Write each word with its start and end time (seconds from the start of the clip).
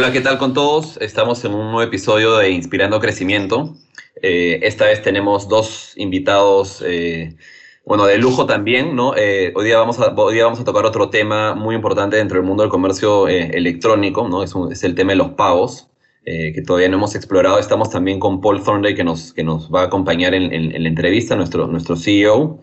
Hola, 0.00 0.12
¿qué 0.12 0.22
tal 0.22 0.38
con 0.38 0.54
todos? 0.54 0.96
Estamos 1.02 1.44
en 1.44 1.52
un 1.52 1.72
nuevo 1.72 1.82
episodio 1.82 2.38
de 2.38 2.48
Inspirando 2.48 3.00
Crecimiento. 3.00 3.76
Eh, 4.22 4.58
esta 4.62 4.86
vez 4.86 5.02
tenemos 5.02 5.46
dos 5.46 5.92
invitados, 5.94 6.82
eh, 6.86 7.36
bueno, 7.84 8.06
de 8.06 8.16
lujo 8.16 8.46
también, 8.46 8.96
¿no? 8.96 9.14
Eh, 9.14 9.52
hoy, 9.54 9.66
día 9.66 9.76
vamos 9.76 10.00
a, 10.00 10.14
hoy 10.14 10.36
día 10.36 10.44
vamos 10.44 10.58
a 10.58 10.64
tocar 10.64 10.86
otro 10.86 11.10
tema 11.10 11.54
muy 11.54 11.74
importante 11.74 12.16
dentro 12.16 12.38
del 12.38 12.46
mundo 12.46 12.62
del 12.62 12.70
comercio 12.70 13.28
electrónico, 13.28 14.26
¿no? 14.26 14.42
Es, 14.42 14.84
el 14.84 14.94
tema 14.94 15.12
de 15.12 15.16
los 15.16 15.32
pagos, 15.32 15.90
que 16.24 16.62
todavía 16.66 16.88
no 16.88 16.96
hemos 16.96 17.14
explorado. 17.14 17.58
Estamos 17.58 17.90
también 17.90 18.18
con 18.18 18.40
Paul 18.40 18.64
Thornday, 18.64 18.94
que 18.94 19.04
nos, 19.04 19.34
que 19.34 19.44
nos 19.44 19.70
va 19.70 19.82
a 19.82 19.84
acompañar 19.84 20.32
en, 20.32 20.50
en 20.50 20.82
la 20.82 20.88
entrevista, 20.88 21.36
nuestro, 21.36 21.66
nuestro 21.66 21.94
CEO. 21.94 22.58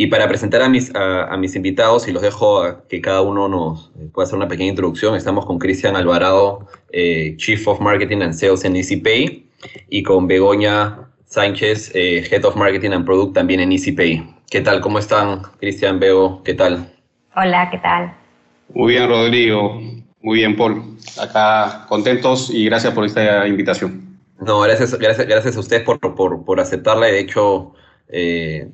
Y 0.00 0.06
para 0.06 0.28
presentar 0.28 0.62
a 0.62 0.68
mis, 0.68 0.94
a, 0.94 1.36
mis 1.38 1.56
invitados, 1.56 2.06
y 2.06 2.12
los 2.12 2.22
dejo 2.22 2.62
a 2.62 2.86
que 2.86 3.00
cada 3.00 3.20
uno 3.20 3.48
nos 3.48 3.90
pueda 4.12 4.26
hacer 4.26 4.36
una 4.36 4.46
pequeña 4.46 4.70
introducción, 4.70 5.16
estamos 5.16 5.44
con 5.44 5.58
Cristian 5.58 5.96
Alvarado, 5.96 6.68
eh, 6.92 7.34
Chief 7.36 7.66
of 7.66 7.80
Marketing 7.80 8.18
and 8.18 8.32
Sales 8.32 8.64
en 8.64 8.76
EasyPay, 8.76 9.44
y 9.90 10.02
con 10.04 10.28
Begoña 10.28 11.10
Sánchez, 11.24 11.90
eh, 11.96 12.24
Head 12.30 12.44
of 12.44 12.54
Marketing 12.54 12.90
and 12.92 13.04
Product 13.04 13.34
también 13.34 13.58
en 13.58 13.72
EasyPay. 13.72 14.36
¿Qué 14.48 14.60
tal? 14.60 14.80
¿Cómo 14.80 15.00
están, 15.00 15.42
Cristian, 15.58 15.98
Bego? 15.98 16.44
¿Qué 16.44 16.54
tal? 16.54 16.92
Hola, 17.34 17.68
¿qué 17.68 17.78
tal? 17.78 18.16
Muy 18.72 18.92
bien, 18.92 19.08
Rodrigo. 19.08 19.80
Muy 20.22 20.36
bien, 20.38 20.54
Paul. 20.56 20.96
Acá 21.20 21.86
contentos 21.88 22.50
y 22.54 22.66
gracias 22.66 22.94
por 22.94 23.04
esta 23.04 23.48
invitación. 23.48 24.16
No, 24.38 24.60
gracias, 24.60 24.96
gracias, 24.96 25.26
gracias 25.26 25.56
a 25.56 25.58
ustedes 25.58 25.82
por, 25.82 25.98
por, 25.98 26.44
por 26.44 26.60
aceptarla. 26.60 27.06
De 27.06 27.18
hecho, 27.18 27.72
eh, 28.06 28.68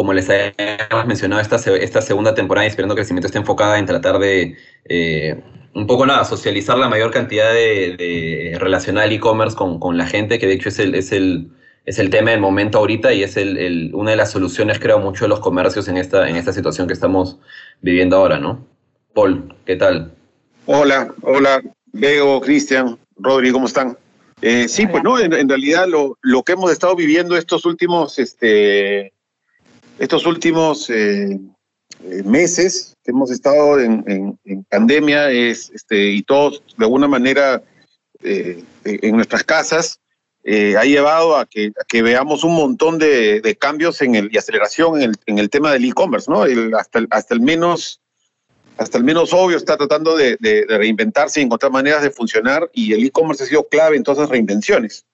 como 0.00 0.14
les 0.14 0.30
habíamos 0.30 1.06
mencionado, 1.06 1.42
esta, 1.42 1.56
esta 1.76 2.00
segunda 2.00 2.34
temporada 2.34 2.62
de 2.62 2.68
Inspirando 2.68 2.94
Crecimiento 2.94 3.26
está 3.26 3.38
enfocada 3.38 3.78
en 3.78 3.84
tratar 3.84 4.18
de, 4.18 4.56
eh, 4.86 5.38
un 5.74 5.86
poco 5.86 6.06
nada, 6.06 6.24
socializar 6.24 6.78
la 6.78 6.88
mayor 6.88 7.10
cantidad 7.10 7.52
de, 7.52 7.96
de 7.98 8.56
relacionar 8.58 9.12
e-commerce 9.12 9.54
con, 9.54 9.78
con, 9.78 9.98
la 9.98 10.06
gente, 10.06 10.38
que 10.38 10.46
de 10.46 10.54
hecho 10.54 10.70
es 10.70 10.78
el, 10.78 10.94
es 10.94 11.12
el, 11.12 11.50
es 11.84 11.98
el 11.98 12.08
tema 12.08 12.30
del 12.30 12.40
momento 12.40 12.78
ahorita 12.78 13.12
y 13.12 13.22
es 13.22 13.36
el, 13.36 13.58
el, 13.58 13.90
una 13.92 14.12
de 14.12 14.16
las 14.16 14.30
soluciones, 14.30 14.78
creo, 14.78 15.00
mucho 15.00 15.26
de 15.26 15.28
los 15.28 15.40
comercios 15.40 15.86
en 15.86 15.98
esta, 15.98 16.30
en 16.30 16.36
esta 16.36 16.54
situación 16.54 16.86
que 16.86 16.94
estamos 16.94 17.38
viviendo 17.82 18.16
ahora, 18.16 18.38
¿no? 18.38 18.66
Paul, 19.12 19.54
¿qué 19.66 19.76
tal? 19.76 20.14
Hola, 20.64 21.12
hola, 21.20 21.60
Bego, 21.92 22.40
Cristian, 22.40 22.98
Rodri, 23.18 23.52
¿cómo 23.52 23.66
están? 23.66 23.98
Eh, 24.40 24.66
sí, 24.66 24.86
pues 24.86 25.04
no, 25.04 25.18
en, 25.18 25.34
en 25.34 25.46
realidad 25.46 25.86
lo, 25.86 26.16
lo, 26.22 26.42
que 26.42 26.52
hemos 26.52 26.72
estado 26.72 26.96
viviendo 26.96 27.36
estos 27.36 27.66
últimos 27.66 28.18
este, 28.18 29.12
estos 30.00 30.24
últimos 30.24 30.88
eh, 30.88 31.38
eh, 32.04 32.22
meses 32.24 32.96
que 33.04 33.10
hemos 33.10 33.30
estado 33.30 33.78
en, 33.78 34.38
pandemia 34.70 35.30
es, 35.30 35.70
este, 35.74 36.12
y 36.12 36.22
todos 36.22 36.62
de 36.78 36.84
alguna 36.86 37.06
manera 37.06 37.62
eh, 38.22 38.64
en 38.84 39.14
nuestras 39.14 39.44
casas, 39.44 40.00
ha 40.42 40.84
llevado 40.84 41.36
a 41.36 41.46
que, 41.46 42.02
veamos 42.02 42.44
un 42.44 42.54
montón 42.54 42.98
de, 42.98 43.56
cambios 43.60 44.00
en 44.00 44.14
el, 44.14 44.30
y 44.32 44.38
aceleración 44.38 45.02
en 45.02 45.38
el, 45.38 45.50
tema 45.50 45.70
del 45.72 45.84
e-commerce, 45.84 46.32
hasta, 46.78 47.34
el, 47.34 47.40
menos 47.42 48.00
obvio 49.34 49.58
está 49.58 49.76
tratando 49.76 50.16
de, 50.16 50.38
de, 50.40 50.64
de 50.64 50.78
reinventarse 50.78 51.40
y 51.40 51.44
encontrar 51.44 51.70
maneras 51.70 52.02
de 52.02 52.10
funcionar 52.10 52.70
y 52.72 52.94
el 52.94 53.04
e-commerce 53.04 53.44
ha 53.44 53.46
sido 53.46 53.68
clave 53.68 53.98
en 53.98 54.02
todas 54.02 54.20
esas 54.20 54.30
reinvenciones. 54.30 55.04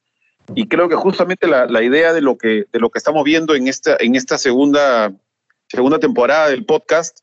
Y 0.55 0.69
creo 0.69 0.89
que 0.89 0.95
justamente 0.95 1.47
la, 1.47 1.67
la, 1.67 1.83
idea 1.83 2.13
de 2.13 2.21
lo 2.21 2.39
que, 2.39 2.67
de 2.73 2.79
lo 2.79 2.91
que 2.91 2.99
estamos 2.99 3.25
viendo 3.25 3.55
en 3.55 3.69
esta, 3.69 3.97
en 3.99 4.15
esta 4.15 4.39
segunda, 4.39 5.13
segunda 5.69 5.99
temporada 5.99 6.49
del 6.49 6.65
podcast 6.65 7.21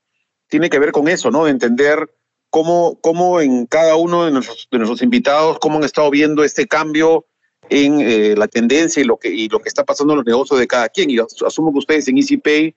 tiene 0.48 0.70
que 0.70 0.80
ver 0.80 0.92
con 0.92 1.08
eso, 1.08 1.32
¿no? 1.32 1.46
De 1.46 1.52
entender 1.52 2.10
cómo, 2.50 3.00
cómo 3.02 3.40
en 3.40 3.66
cada 3.66 3.96
uno 3.96 4.26
de 4.26 4.32
nuestros, 4.32 4.68
de 4.72 4.78
nuestros 4.78 5.02
invitados, 5.02 5.58
cómo 5.60 5.78
han 5.78 5.84
estado 5.84 6.10
viendo 6.12 6.44
este 6.44 6.68
cambio 6.68 7.26
en 7.70 8.02
eh, 8.02 8.36
la 8.36 8.48
tendencia 8.48 9.02
y 9.02 9.06
lo, 9.06 9.18
que, 9.18 9.30
y 9.30 9.48
lo 9.48 9.60
que 9.60 9.70
está 9.70 9.84
pasando 9.86 10.14
en 10.14 10.18
los 10.18 10.26
negocios 10.26 10.60
de 10.60 10.68
cada 10.68 10.90
quien. 10.90 11.10
Y 11.10 11.18
asumo 11.20 11.72
que 11.72 11.80
ustedes 11.80 12.08
en 12.08 12.18
EasyPay, 12.18 12.76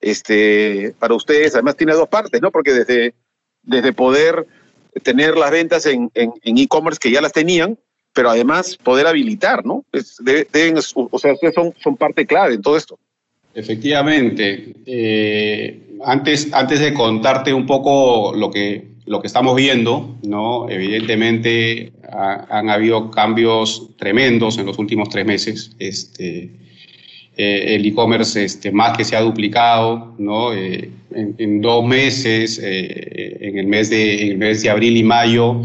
este, 0.00 0.94
para 0.98 1.14
ustedes, 1.14 1.54
además 1.54 1.76
tiene 1.76 1.94
dos 1.94 2.08
partes, 2.08 2.40
¿no? 2.42 2.50
Porque 2.50 2.72
desde, 2.72 3.14
desde 3.62 3.92
poder 3.92 4.46
tener 5.02 5.36
las 5.36 5.50
ventas 5.50 5.86
en 5.86 6.10
e-commerce 6.14 7.00
que 7.00 7.10
ya 7.10 7.20
las 7.20 7.32
tenían, 7.32 7.78
pero 8.16 8.30
además 8.30 8.78
poder 8.82 9.06
habilitar, 9.06 9.66
¿no? 9.66 9.84
deben, 10.20 10.78
o 10.94 11.18
sea, 11.18 11.34
son, 11.54 11.74
son 11.78 11.96
parte 11.98 12.24
clave 12.24 12.54
en 12.54 12.62
todo 12.62 12.78
esto. 12.78 12.98
Efectivamente. 13.54 14.74
Eh, 14.86 15.98
antes, 16.02 16.50
antes 16.54 16.80
de 16.80 16.94
contarte 16.94 17.52
un 17.52 17.66
poco 17.66 18.34
lo 18.34 18.50
que, 18.50 18.86
lo 19.04 19.20
que 19.20 19.26
estamos 19.26 19.54
viendo, 19.54 20.16
¿no? 20.22 20.66
evidentemente 20.70 21.92
han 22.10 22.70
habido 22.70 23.10
cambios 23.10 23.90
tremendos 23.98 24.56
en 24.56 24.64
los 24.64 24.78
últimos 24.78 25.10
tres 25.10 25.26
meses. 25.26 25.72
Este, 25.78 26.50
eh, 27.36 27.74
el 27.74 27.84
e-commerce 27.84 28.42
este, 28.42 28.72
más 28.72 28.96
que 28.96 29.04
se 29.04 29.14
ha 29.14 29.20
duplicado, 29.20 30.14
¿no? 30.16 30.54
Eh, 30.54 30.88
en, 31.12 31.60
dos 31.60 31.84
meses, 31.84 32.58
en, 32.62 33.58
el 33.58 33.66
mes 33.66 33.90
de, 33.90 34.22
en 34.22 34.32
el 34.32 34.38
mes 34.38 34.62
de 34.62 34.70
abril 34.70 34.96
y 34.96 35.02
mayo, 35.02 35.62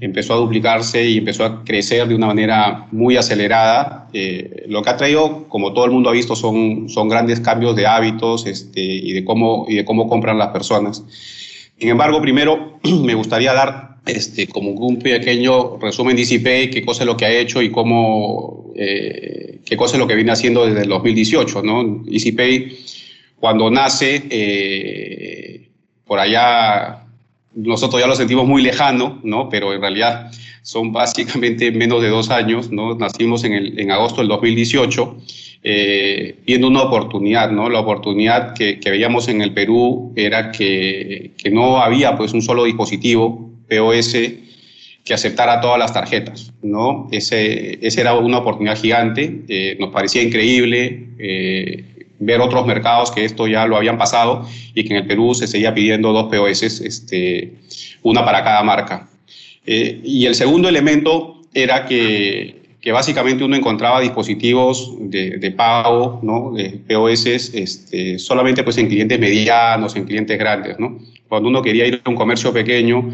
empezó 0.00 0.34
a 0.34 0.36
duplicarse 0.36 1.04
y 1.06 1.18
empezó 1.18 1.44
a 1.44 1.62
crecer 1.64 2.08
de 2.08 2.14
una 2.14 2.26
manera 2.26 2.86
muy 2.90 3.16
acelerada. 3.16 4.08
Eh, 4.12 4.64
lo 4.68 4.82
que 4.82 4.90
ha 4.90 4.96
traído, 4.96 5.46
como 5.48 5.72
todo 5.72 5.84
el 5.84 5.90
mundo 5.90 6.08
ha 6.08 6.12
visto, 6.12 6.34
son, 6.34 6.88
son 6.88 7.08
grandes 7.08 7.40
cambios 7.40 7.76
de 7.76 7.86
hábitos 7.86 8.46
este, 8.46 8.80
y, 8.80 9.12
de 9.12 9.24
cómo, 9.24 9.66
y 9.68 9.76
de 9.76 9.84
cómo 9.84 10.08
compran 10.08 10.38
las 10.38 10.48
personas. 10.48 11.04
Sin 11.78 11.88
embargo, 11.88 12.20
primero 12.20 12.78
me 13.04 13.14
gustaría 13.14 13.52
dar 13.52 13.98
este, 14.06 14.46
como 14.46 14.70
un 14.70 14.98
pequeño 14.98 15.76
resumen 15.78 16.16
de 16.16 16.22
EasyPay, 16.22 16.70
qué 16.70 16.84
cosa 16.84 17.02
es 17.02 17.06
lo 17.06 17.16
que 17.16 17.26
ha 17.26 17.32
hecho 17.32 17.60
y 17.60 17.70
cómo, 17.70 18.72
eh, 18.76 19.60
qué 19.64 19.76
cosa 19.76 19.96
es 19.96 20.00
lo 20.00 20.06
que 20.06 20.14
viene 20.14 20.32
haciendo 20.32 20.66
desde 20.66 20.82
el 20.82 20.88
2018. 20.88 21.62
¿no? 21.62 22.04
EasyPay, 22.10 22.78
cuando 23.38 23.70
nace, 23.70 24.22
eh, 24.30 25.68
por 26.06 26.18
allá 26.18 27.06
nosotros 27.54 28.00
ya 28.00 28.06
lo 28.06 28.14
sentimos 28.14 28.46
muy 28.46 28.62
lejano, 28.62 29.20
¿no? 29.22 29.48
Pero 29.48 29.72
en 29.72 29.80
realidad 29.80 30.30
son 30.62 30.92
básicamente 30.92 31.70
menos 31.72 32.02
de 32.02 32.08
dos 32.08 32.30
años, 32.30 32.70
¿no? 32.70 32.94
Nacimos 32.94 33.44
en, 33.44 33.54
el, 33.54 33.78
en 33.78 33.90
agosto 33.90 34.20
del 34.20 34.28
2018, 34.28 35.16
eh, 35.62 36.36
viendo 36.46 36.68
una 36.68 36.82
oportunidad, 36.82 37.50
¿no? 37.50 37.68
La 37.68 37.80
oportunidad 37.80 38.54
que, 38.54 38.78
que 38.78 38.90
veíamos 38.90 39.28
en 39.28 39.42
el 39.42 39.52
Perú 39.52 40.12
era 40.16 40.52
que, 40.52 41.32
que, 41.36 41.50
no 41.50 41.78
había 41.78 42.16
pues 42.16 42.32
un 42.32 42.42
solo 42.42 42.64
dispositivo 42.64 43.50
POS 43.68 44.16
que 45.04 45.14
aceptara 45.14 45.60
todas 45.60 45.78
las 45.78 45.92
tarjetas, 45.92 46.52
¿no? 46.62 47.08
Ese, 47.10 47.84
esa 47.86 48.00
era 48.00 48.14
una 48.14 48.38
oportunidad 48.38 48.78
gigante, 48.78 49.42
eh, 49.48 49.76
nos 49.80 49.90
parecía 49.90 50.22
increíble, 50.22 51.08
eh, 51.18 51.99
ver 52.20 52.40
otros 52.40 52.66
mercados 52.66 53.10
que 53.10 53.24
esto 53.24 53.48
ya 53.48 53.66
lo 53.66 53.76
habían 53.76 53.98
pasado 53.98 54.46
y 54.74 54.84
que 54.84 54.90
en 54.90 55.02
el 55.02 55.06
Perú 55.06 55.34
se 55.34 55.46
seguía 55.46 55.74
pidiendo 55.74 56.12
dos 56.12 56.26
POS, 56.26 56.62
este, 56.62 57.54
una 58.02 58.24
para 58.24 58.44
cada 58.44 58.62
marca. 58.62 59.08
Eh, 59.66 60.00
y 60.04 60.26
el 60.26 60.34
segundo 60.34 60.68
elemento 60.68 61.40
era 61.52 61.86
que, 61.86 62.76
que, 62.80 62.92
básicamente 62.92 63.42
uno 63.42 63.56
encontraba 63.56 64.00
dispositivos 64.00 64.94
de, 65.00 65.54
pago, 65.56 66.20
¿no? 66.22 66.52
de 66.52 66.80
POS, 66.86 67.26
este, 67.26 68.18
solamente 68.18 68.62
pues 68.62 68.76
en 68.78 68.88
clientes 68.88 69.18
medianos, 69.18 69.96
en 69.96 70.04
clientes 70.04 70.38
grandes. 70.38 70.78
¿no? 70.78 70.98
Cuando 71.28 71.48
uno 71.48 71.62
quería 71.62 71.86
ir 71.86 72.02
a 72.04 72.10
un 72.10 72.16
comercio 72.16 72.52
pequeño 72.52 73.10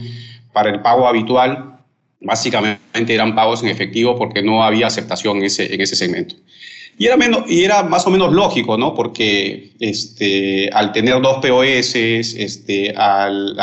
para 0.52 0.70
el 0.70 0.80
pago 0.80 1.06
habitual, 1.06 1.76
básicamente 2.20 3.14
eran 3.14 3.34
pagos 3.34 3.62
en 3.62 3.68
efectivo 3.68 4.16
porque 4.16 4.42
no 4.42 4.64
había 4.64 4.88
aceptación 4.88 5.38
en 5.38 5.44
ese, 5.44 5.72
en 5.72 5.80
ese 5.80 5.94
segmento. 5.94 6.34
Y 6.98 7.06
era, 7.06 7.16
menos, 7.16 7.50
y 7.50 7.62
era 7.64 7.82
más 7.82 8.06
o 8.06 8.10
menos 8.10 8.32
lógico, 8.32 8.78
¿no? 8.78 8.94
Porque 8.94 9.72
este, 9.80 10.70
al 10.70 10.92
tener 10.92 11.20
dos 11.20 11.38
POS, 11.42 11.94
este, 11.94 12.94
al, 12.96 13.58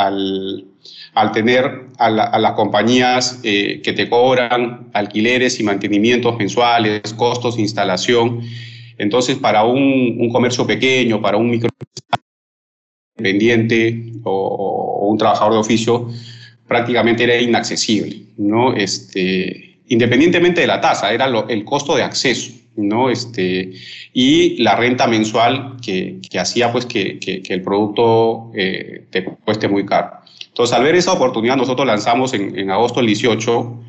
al, 1.14 1.32
tener 1.32 1.88
a, 1.98 2.10
las 2.10 2.52
compañías 2.52 3.40
eh, 3.42 3.80
que 3.82 3.92
te 3.92 4.08
cobran 4.08 4.90
alquileres 4.92 5.58
y 5.58 5.64
mantenimientos 5.64 6.36
mensuales, 6.36 7.12
costos 7.14 7.56
de 7.56 7.62
instalación, 7.62 8.40
entonces 8.98 9.36
para 9.36 9.64
un, 9.64 10.16
un 10.20 10.30
comercio 10.30 10.64
pequeño, 10.64 11.20
para 11.20 11.36
un 11.36 11.50
micro 11.50 11.68
independiente 13.16 14.12
o, 14.22 14.30
o, 14.30 15.08
un 15.08 15.18
trabajador 15.18 15.54
de 15.54 15.58
oficio, 15.58 16.08
prácticamente 16.68 17.24
era 17.24 17.36
inaccesible, 17.40 18.26
¿no? 18.36 18.74
Este, 18.74 19.78
independientemente 19.88 20.60
de 20.60 20.68
la 20.68 20.80
tasa, 20.80 21.12
era 21.12 21.26
lo, 21.26 21.48
el 21.48 21.64
costo 21.64 21.96
de 21.96 22.04
acceso. 22.04 22.63
¿No? 22.76 23.10
Este, 23.10 23.72
y 24.12 24.62
la 24.62 24.76
renta 24.76 25.06
mensual 25.06 25.76
que, 25.82 26.20
que 26.28 26.38
hacía 26.38 26.72
pues 26.72 26.86
que, 26.86 27.18
que, 27.18 27.42
el 27.48 27.62
producto 27.62 28.50
eh, 28.54 29.06
te 29.10 29.24
cueste 29.24 29.68
muy 29.68 29.86
caro. 29.86 30.10
Entonces, 30.46 30.76
al 30.76 30.84
ver 30.84 30.94
esa 30.94 31.12
oportunidad, 31.12 31.56
nosotros 31.56 31.86
lanzamos 31.86 32.34
en, 32.34 32.58
en 32.58 32.70
agosto 32.70 33.00
del 33.00 33.08
18, 33.08 33.80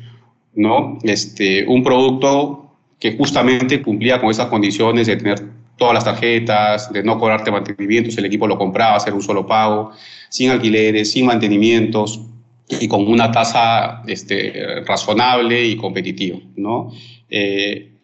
¿no? 0.56 0.98
Este, 1.02 1.66
un 1.66 1.82
producto 1.82 2.70
que 2.98 3.16
justamente 3.16 3.82
cumplía 3.82 4.20
con 4.20 4.30
esas 4.30 4.46
condiciones 4.46 5.06
de 5.06 5.16
tener 5.16 5.42
todas 5.76 5.94
las 5.94 6.04
tarjetas, 6.04 6.92
de 6.92 7.02
no 7.02 7.18
cobrarte 7.18 7.50
mantenimientos, 7.50 8.16
el 8.16 8.24
equipo 8.24 8.46
lo 8.46 8.56
compraba, 8.56 8.96
hacer 8.96 9.12
un 9.12 9.22
solo 9.22 9.46
pago, 9.46 9.92
sin 10.30 10.50
alquileres, 10.50 11.12
sin 11.12 11.26
mantenimientos, 11.26 12.20
y 12.68 12.88
con 12.88 13.06
una 13.06 13.30
tasa 13.30 14.02
este, 14.06 14.82
razonable 14.86 15.64
y 15.64 15.76
competitiva, 15.76 16.38
¿no? 16.56 16.92
Eh, 17.28 17.95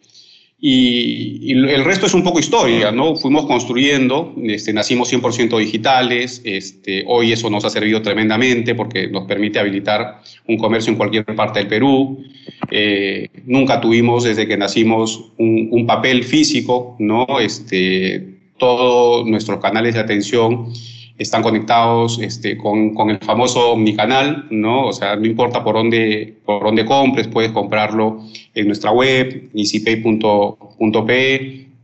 y, 0.65 1.51
el 1.51 1.83
resto 1.83 2.05
es 2.05 2.13
un 2.13 2.23
poco 2.23 2.39
historia, 2.39 2.89
¿no? 2.89 3.17
Fuimos 3.17 3.45
construyendo, 3.47 4.33
este, 4.43 4.71
nacimos 4.71 5.11
100% 5.11 5.59
digitales, 5.59 6.41
este, 6.45 7.03
hoy 7.05 7.33
eso 7.33 7.49
nos 7.49 7.65
ha 7.65 7.69
servido 7.69 8.01
tremendamente 8.01 8.73
porque 8.73 9.09
nos 9.09 9.25
permite 9.25 9.59
habilitar 9.59 10.21
un 10.47 10.55
comercio 10.55 10.91
en 10.91 10.97
cualquier 10.97 11.25
parte 11.25 11.59
del 11.59 11.67
Perú. 11.67 12.23
Eh, 12.71 13.27
nunca 13.45 13.81
tuvimos 13.81 14.23
desde 14.23 14.47
que 14.47 14.55
nacimos 14.55 15.33
un, 15.37 15.67
un 15.69 15.85
papel 15.85 16.23
físico, 16.23 16.95
¿no? 16.97 17.27
Este, 17.41 18.37
todos 18.57 19.27
nuestros 19.27 19.59
canales 19.59 19.95
de 19.95 19.99
atención 19.99 20.71
están 21.17 21.43
conectados 21.43 22.19
este, 22.19 22.57
con, 22.57 22.93
con, 22.93 23.09
el 23.09 23.19
famoso 23.19 23.73
Omnicanal, 23.73 24.47
¿no? 24.49 24.87
O 24.87 24.93
sea, 24.93 25.15
no 25.15 25.25
importa 25.25 25.63
por 25.63 25.75
dónde, 25.75 26.39
por 26.45 26.63
dónde 26.63 26.85
compres, 26.85 27.27
puedes 27.27 27.51
comprarlo 27.51 28.23
en 28.53 28.67
nuestra 28.67 28.91
web, 28.91 29.49
easypay.pe, 29.53 30.57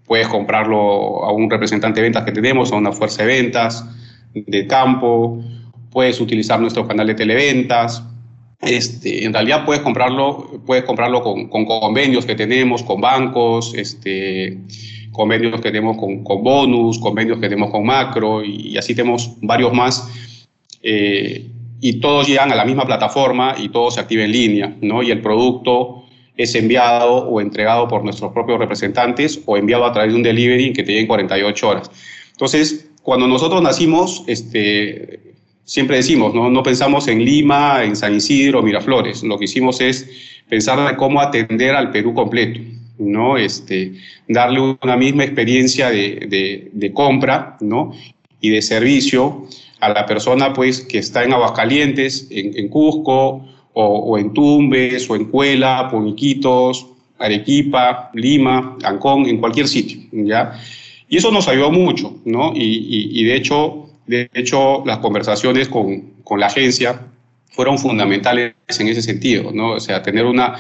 puedes 0.06 0.28
comprarlo 0.28 1.24
a 1.24 1.32
un 1.32 1.50
representante 1.50 2.00
de 2.00 2.06
ventas 2.06 2.24
que 2.24 2.32
tenemos, 2.32 2.72
a 2.72 2.76
una 2.76 2.92
fuerza 2.92 3.24
de 3.24 3.28
ventas 3.28 3.86
de 4.34 4.68
campo, 4.68 5.44
puedes 5.92 6.20
utilizar 6.20 6.60
nuestro 6.60 6.88
canal 6.88 7.08
de 7.08 7.16
televentas, 7.16 8.04
este, 8.62 9.26
en 9.26 9.34
realidad 9.34 9.64
puedes 9.66 9.82
comprarlo, 9.82 10.62
puedes 10.66 10.84
comprarlo 10.84 11.22
con, 11.22 11.48
con 11.48 11.66
convenios 11.66 12.26
que 12.26 12.36
tenemos 12.36 12.84
con 12.84 13.00
bancos, 13.00 13.74
este, 13.76 14.58
convenios 15.20 15.60
que 15.60 15.70
tenemos 15.70 15.98
con, 15.98 16.24
con 16.24 16.42
bonus, 16.42 16.98
convenios 16.98 17.40
que 17.40 17.50
tenemos 17.50 17.72
con 17.72 17.86
macro 17.86 18.42
y, 18.42 18.78
así 18.78 18.96
tenemos 18.96 19.34
varios 19.42 19.74
más. 19.74 20.08
Eh, 20.82 21.46
y 21.82 22.00
todos 22.00 22.26
llegan 22.26 22.54
a 22.54 22.56
la 22.56 22.64
misma 22.64 22.86
plataforma 22.86 23.54
y 23.58 23.68
todo 23.68 23.92
se 23.92 24.00
activa 24.00 24.24
en 24.24 24.32
línea, 24.32 24.78
¿no? 24.80 25.04
Y 25.04 25.12
el 25.12 25.20
producto 25.20 26.06
es 26.38 26.56
enviado 26.56 27.28
o 27.28 27.42
entregado 27.42 27.90
por 27.90 28.02
nuestros 28.06 28.32
propios 28.32 28.60
representantes 28.60 29.42
o 29.46 29.58
enviado 29.58 29.84
a 29.84 29.92
través 29.92 30.14
de 30.14 30.16
un 30.16 30.24
delivery 30.24 30.72
que 30.72 30.84
te 30.84 30.92
llegue 30.94 31.02
en 31.02 31.08
48 31.08 31.68
horas. 31.68 31.92
Entonces, 32.32 32.90
cuando 33.04 33.28
nosotros 33.28 33.62
nacimos, 33.62 34.24
este, 34.28 35.34
siempre 35.66 35.98
decimos, 35.98 36.34
¿no? 36.34 36.50
no 36.50 36.64
pensamos 36.64 37.10
en 37.10 37.26
Lima, 37.26 37.84
en 37.84 37.98
San 37.98 38.16
Isidro, 38.16 38.64
Miraflores. 38.64 39.22
Lo 39.22 39.38
que 39.38 39.46
hicimos 39.46 39.82
es 39.82 40.10
pensar 40.48 40.80
en 40.90 40.96
cómo 40.96 41.20
atender 41.20 41.76
al 41.76 41.92
Perú 41.92 42.14
completo. 42.14 42.62
¿No? 43.00 43.38
Este, 43.38 43.94
darle 44.28 44.78
una 44.82 44.98
misma 44.98 45.24
experiencia 45.24 45.90
de, 45.90 46.92
compra, 46.94 47.58
¿no? 47.62 47.94
Y 48.42 48.50
de 48.50 48.62
servicio 48.62 49.48
a 49.80 49.90
la 49.90 50.06
persona, 50.06 50.54
pues, 50.54 50.82
que 50.82 51.00
está 51.00 51.24
en 51.24 51.34
Aguascalientes, 51.34 52.28
en, 52.30 52.68
Cusco, 52.68 53.46
o, 53.74 54.18
en 54.18 54.34
Tumbes, 54.34 55.10
o 55.10 55.16
en 55.16 55.26
Cuela, 55.26 55.90
o 55.92 56.06
Iquitos, 56.06 56.88
Arequipa, 57.18 58.12
Lima, 58.14 58.78
Ancón, 58.84 59.26
en 59.28 59.38
cualquier 59.38 59.68
sitio, 59.68 60.00
¿ya? 60.12 60.60
Y 61.08 61.18
eso 61.18 61.32
nos 61.32 61.48
ayudó 61.48 61.72
mucho, 61.72 62.18
¿no? 62.26 62.52
Y, 62.54 63.24
de, 63.24 63.36
hecho, 63.36 63.90
de 64.06 64.30
hecho, 64.34 64.84
las 64.86 65.00
conversaciones 65.00 65.68
con, 65.68 66.14
con 66.24 66.40
la 66.40 66.48
agencia 66.48 67.08
fueron 67.52 67.78
fundamentales 67.78 68.54
en 68.80 68.88
ese 68.88 69.02
sentido, 69.02 69.52
¿no? 69.52 69.72
O 69.72 69.80
sea, 69.80 70.02
tener 70.02 70.26
una, 70.26 70.56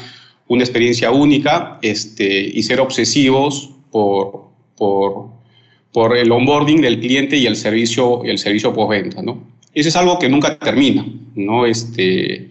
una 0.49 0.63
experiencia 0.63 1.11
única 1.11 1.79
este, 1.81 2.41
y 2.53 2.61
ser 2.63 2.81
obsesivos 2.81 3.69
por, 3.91 4.49
por, 4.75 5.29
por, 5.93 6.17
el 6.17 6.31
onboarding 6.31 6.81
del 6.81 6.99
cliente 6.99 7.37
y 7.37 7.45
el 7.45 7.55
servicio, 7.55 8.23
el 8.23 8.39
servicio 8.39 8.73
postventa, 8.73 9.21
¿no? 9.21 9.47
Ese 9.73 9.89
es 9.89 9.95
algo 9.95 10.17
que 10.17 10.27
nunca 10.27 10.57
termina, 10.57 11.05
¿no? 11.35 11.67
Este, 11.67 12.49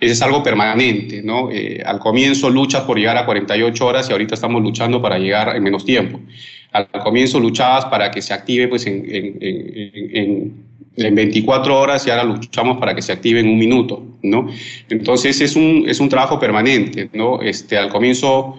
es 0.00 0.22
algo 0.22 0.42
permanente, 0.42 1.22
¿no? 1.22 1.50
Eh, 1.52 1.80
al 1.86 2.00
comienzo 2.00 2.50
luchas 2.50 2.82
por 2.82 2.98
llegar 2.98 3.16
a 3.16 3.24
48 3.24 3.86
horas 3.86 4.10
y 4.10 4.12
ahorita 4.12 4.34
estamos 4.34 4.60
luchando 4.60 5.00
para 5.00 5.16
llegar 5.16 5.54
en 5.54 5.62
menos 5.62 5.84
tiempo. 5.84 6.20
Al 6.72 6.88
comienzo 6.88 7.38
luchabas 7.38 7.84
para 7.86 8.10
que 8.10 8.20
se 8.20 8.34
active 8.34 8.66
pues, 8.66 8.86
en, 8.86 10.64
en 10.96 11.14
24 11.14 11.78
horas 11.78 12.06
y 12.06 12.10
ahora 12.10 12.24
luchamos 12.24 12.78
para 12.78 12.94
que 12.94 13.02
se 13.02 13.12
active 13.12 13.40
en 13.40 13.48
un 13.48 13.58
minuto, 13.58 14.02
¿no? 14.22 14.48
Entonces 14.88 15.40
es 15.40 15.56
un, 15.56 15.84
es 15.86 16.00
un 16.00 16.08
trabajo 16.08 16.38
permanente, 16.38 17.10
¿no? 17.12 17.40
Este, 17.42 17.76
al 17.76 17.88
comienzo 17.90 18.56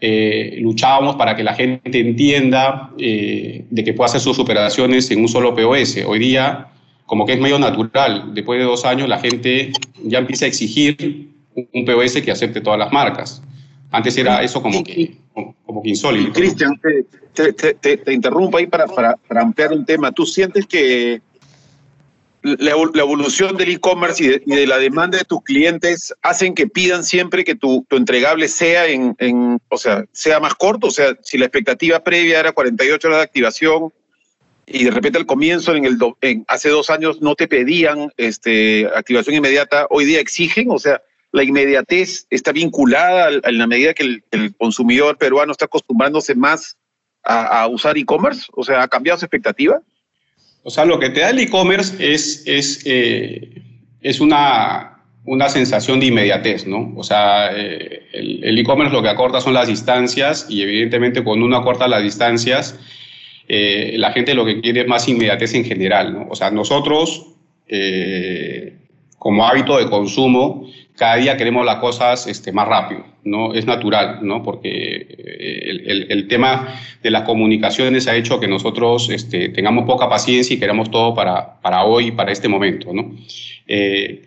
eh, 0.00 0.58
luchábamos 0.60 1.16
para 1.16 1.36
que 1.36 1.42
la 1.42 1.54
gente 1.54 1.98
entienda 1.98 2.90
eh, 2.98 3.64
de 3.70 3.84
que 3.84 3.94
pueda 3.94 4.06
hacer 4.06 4.20
sus 4.20 4.38
operaciones 4.38 5.10
en 5.10 5.20
un 5.20 5.28
solo 5.28 5.54
POS. 5.54 5.98
Hoy 6.06 6.18
día, 6.18 6.68
como 7.06 7.24
que 7.24 7.34
es 7.34 7.40
medio 7.40 7.58
natural, 7.58 8.34
después 8.34 8.58
de 8.58 8.64
dos 8.64 8.84
años 8.84 9.08
la 9.08 9.18
gente 9.18 9.72
ya 10.02 10.18
empieza 10.18 10.44
a 10.44 10.48
exigir 10.48 11.30
un 11.72 11.84
POS 11.84 12.20
que 12.20 12.30
acepte 12.30 12.60
todas 12.60 12.78
las 12.78 12.92
marcas. 12.92 13.42
Antes 13.90 14.18
era 14.18 14.42
eso 14.42 14.60
como 14.60 14.82
que, 14.82 15.16
como 15.32 15.82
que 15.82 15.88
insólito. 15.90 16.32
Cristian, 16.32 16.78
te, 17.32 17.52
te, 17.52 17.96
te, 17.96 18.12
interrumpo 18.12 18.58
ahí 18.58 18.66
para, 18.66 18.86
para, 18.86 19.16
para 19.16 19.42
ampliar 19.42 19.72
un 19.72 19.84
tema. 19.84 20.10
¿Tú 20.10 20.26
sientes 20.26 20.66
que 20.66 21.20
la, 22.46 22.70
evolución 22.70 23.56
del 23.56 23.70
e-commerce 23.70 24.40
y, 24.46 24.50
de 24.50 24.66
la 24.66 24.78
demanda 24.78 25.18
de 25.18 25.24
tus 25.24 25.42
clientes 25.42 26.14
hacen 26.22 26.54
que 26.54 26.66
pidan 26.66 27.04
siempre 27.04 27.44
que 27.44 27.54
tu, 27.54 27.84
entregable 27.90 28.48
sea 28.48 28.86
en, 28.86 29.58
o 29.68 29.76
sea, 29.76 30.04
sea 30.12 30.38
más 30.40 30.54
corto, 30.54 30.88
o 30.88 30.90
sea, 30.90 31.16
si 31.22 31.38
la 31.38 31.46
expectativa 31.46 32.02
previa 32.02 32.40
era 32.40 32.52
48 32.52 33.08
horas 33.08 33.18
de 33.18 33.24
activación 33.24 33.92
y 34.66 34.84
de 34.84 34.90
repente 34.90 35.18
al 35.18 35.26
comienzo 35.26 35.74
en 35.74 35.84
el 35.84 35.98
hace 36.48 36.68
dos 36.70 36.90
años 36.90 37.20
no 37.20 37.34
te 37.34 37.48
pedían 37.48 38.12
este 38.16 38.88
activación 38.94 39.36
inmediata, 39.36 39.86
hoy 39.90 40.04
día 40.04 40.20
exigen, 40.20 40.70
o 40.70 40.78
sea, 40.78 41.02
la 41.32 41.42
inmediatez 41.42 42.26
está 42.30 42.52
vinculada 42.52 43.30
en 43.42 43.58
la 43.58 43.66
medida 43.66 43.94
que 43.94 44.20
el, 44.30 44.54
consumidor 44.56 45.18
peruano 45.18 45.52
está 45.52 45.66
acostumbrándose 45.66 46.34
más 46.34 46.76
a, 47.24 47.62
a 47.62 47.68
usar 47.68 47.98
e-commerce, 47.98 48.46
o 48.52 48.64
sea, 48.64 48.82
ha 48.82 48.88
cambiado 48.88 49.18
su 49.18 49.24
expectativa. 49.24 49.80
O 50.66 50.70
sea, 50.70 50.84
lo 50.84 50.98
que 50.98 51.10
te 51.10 51.20
da 51.20 51.30
el 51.30 51.38
e-commerce 51.38 51.94
es, 52.00 52.42
es, 52.44 52.82
eh, 52.86 53.62
es 54.00 54.18
una, 54.18 54.98
una 55.24 55.48
sensación 55.48 56.00
de 56.00 56.06
inmediatez, 56.06 56.66
¿no? 56.66 56.92
O 56.96 57.04
sea, 57.04 57.56
eh, 57.56 58.02
el 58.12 58.58
e-commerce 58.58 58.92
lo 58.92 59.00
que 59.00 59.08
acorta 59.08 59.40
son 59.40 59.54
las 59.54 59.68
distancias 59.68 60.48
y 60.50 60.62
evidentemente 60.62 61.22
cuando 61.22 61.46
uno 61.46 61.56
acorta 61.56 61.86
las 61.86 62.02
distancias, 62.02 62.80
eh, 63.46 63.94
la 63.96 64.10
gente 64.10 64.34
lo 64.34 64.44
que 64.44 64.60
quiere 64.60 64.80
es 64.80 64.88
más 64.88 65.06
inmediatez 65.06 65.54
en 65.54 65.64
general, 65.64 66.12
¿no? 66.12 66.26
O 66.30 66.34
sea, 66.34 66.50
nosotros, 66.50 67.28
como 69.18 69.46
hábito 69.46 69.78
de 69.78 69.88
consumo, 69.88 70.68
cada 70.96 71.16
día 71.16 71.36
queremos 71.36 71.64
las 71.64 71.76
cosas 71.76 72.26
este, 72.26 72.52
más 72.52 72.66
rápido, 72.66 73.04
¿no? 73.22 73.52
Es 73.52 73.66
natural, 73.66 74.20
¿no? 74.22 74.42
Porque 74.42 75.06
eh, 75.18 76.06
el, 76.08 76.26
tema 76.26 76.74
de 77.02 77.10
las 77.10 77.22
comunicaciones 77.22 78.08
ha 78.08 78.16
hecho 78.16 78.40
que 78.40 78.48
nosotros 78.48 79.10
este, 79.10 79.50
tengamos 79.50 79.84
poca 79.84 80.08
paciencia 80.08 80.56
y 80.56 80.58
queramos 80.58 80.90
todo 80.90 81.14
para, 81.14 81.60
para 81.60 81.84
hoy, 81.84 82.12
para 82.12 82.32
este 82.32 82.48
momento, 82.48 82.92
¿no? 82.94 83.14
Eh, 83.68 84.24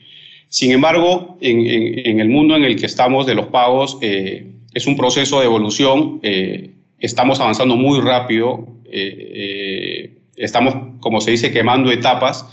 sin 0.48 0.72
embargo, 0.72 1.38
en, 1.42 1.66
en, 2.06 2.20
el 2.20 2.30
mundo 2.30 2.56
en 2.56 2.64
el 2.64 2.80
que 2.80 2.86
estamos 2.86 3.26
de 3.26 3.36
los 3.36 3.48
pagos, 3.48 3.98
eh, 4.02 4.52
es 4.74 4.86
un 4.86 4.96
proceso 4.96 5.40
de 5.40 5.46
evolución, 5.46 6.20
estamos 7.00 7.40
avanzando 7.40 7.76
muy 7.76 8.00
rápido, 8.02 8.68
estamos, 10.36 10.76
como 11.00 11.22
se 11.22 11.32
dice, 11.32 11.52
quemando 11.52 11.92
etapas, 11.92 12.46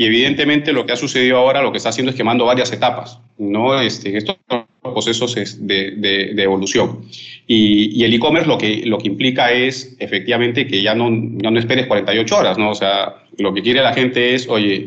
y 0.00 0.06
evidentemente 0.06 0.72
lo 0.72 0.86
que 0.86 0.92
ha 0.92 0.96
sucedido 0.96 1.36
ahora, 1.36 1.60
lo 1.60 1.72
que 1.72 1.76
está 1.76 1.90
haciendo 1.90 2.08
es 2.08 2.16
quemando 2.16 2.46
varias 2.46 2.72
etapas, 2.72 3.20
¿no? 3.36 3.78
Este, 3.78 4.16
estos 4.16 4.38
procesos 4.82 5.34
de, 5.60 5.90
de, 5.90 6.42
evolución. 6.42 7.02
Y, 7.46 8.02
el 8.02 8.14
e-commerce 8.14 8.48
lo 8.48 8.56
que, 8.56 8.80
lo 8.86 8.96
que 8.96 9.08
implica 9.08 9.52
es 9.52 9.94
efectivamente 9.98 10.66
que 10.66 10.80
ya 10.80 10.94
no, 10.94 11.10
no, 11.10 11.58
esperes 11.58 11.86
48 11.86 12.34
horas, 12.34 12.56
¿no? 12.56 12.70
O 12.70 12.74
sea, 12.74 13.16
lo 13.36 13.52
que 13.52 13.60
quiere 13.60 13.82
la 13.82 13.92
gente 13.92 14.34
es, 14.34 14.48
oye, 14.48 14.86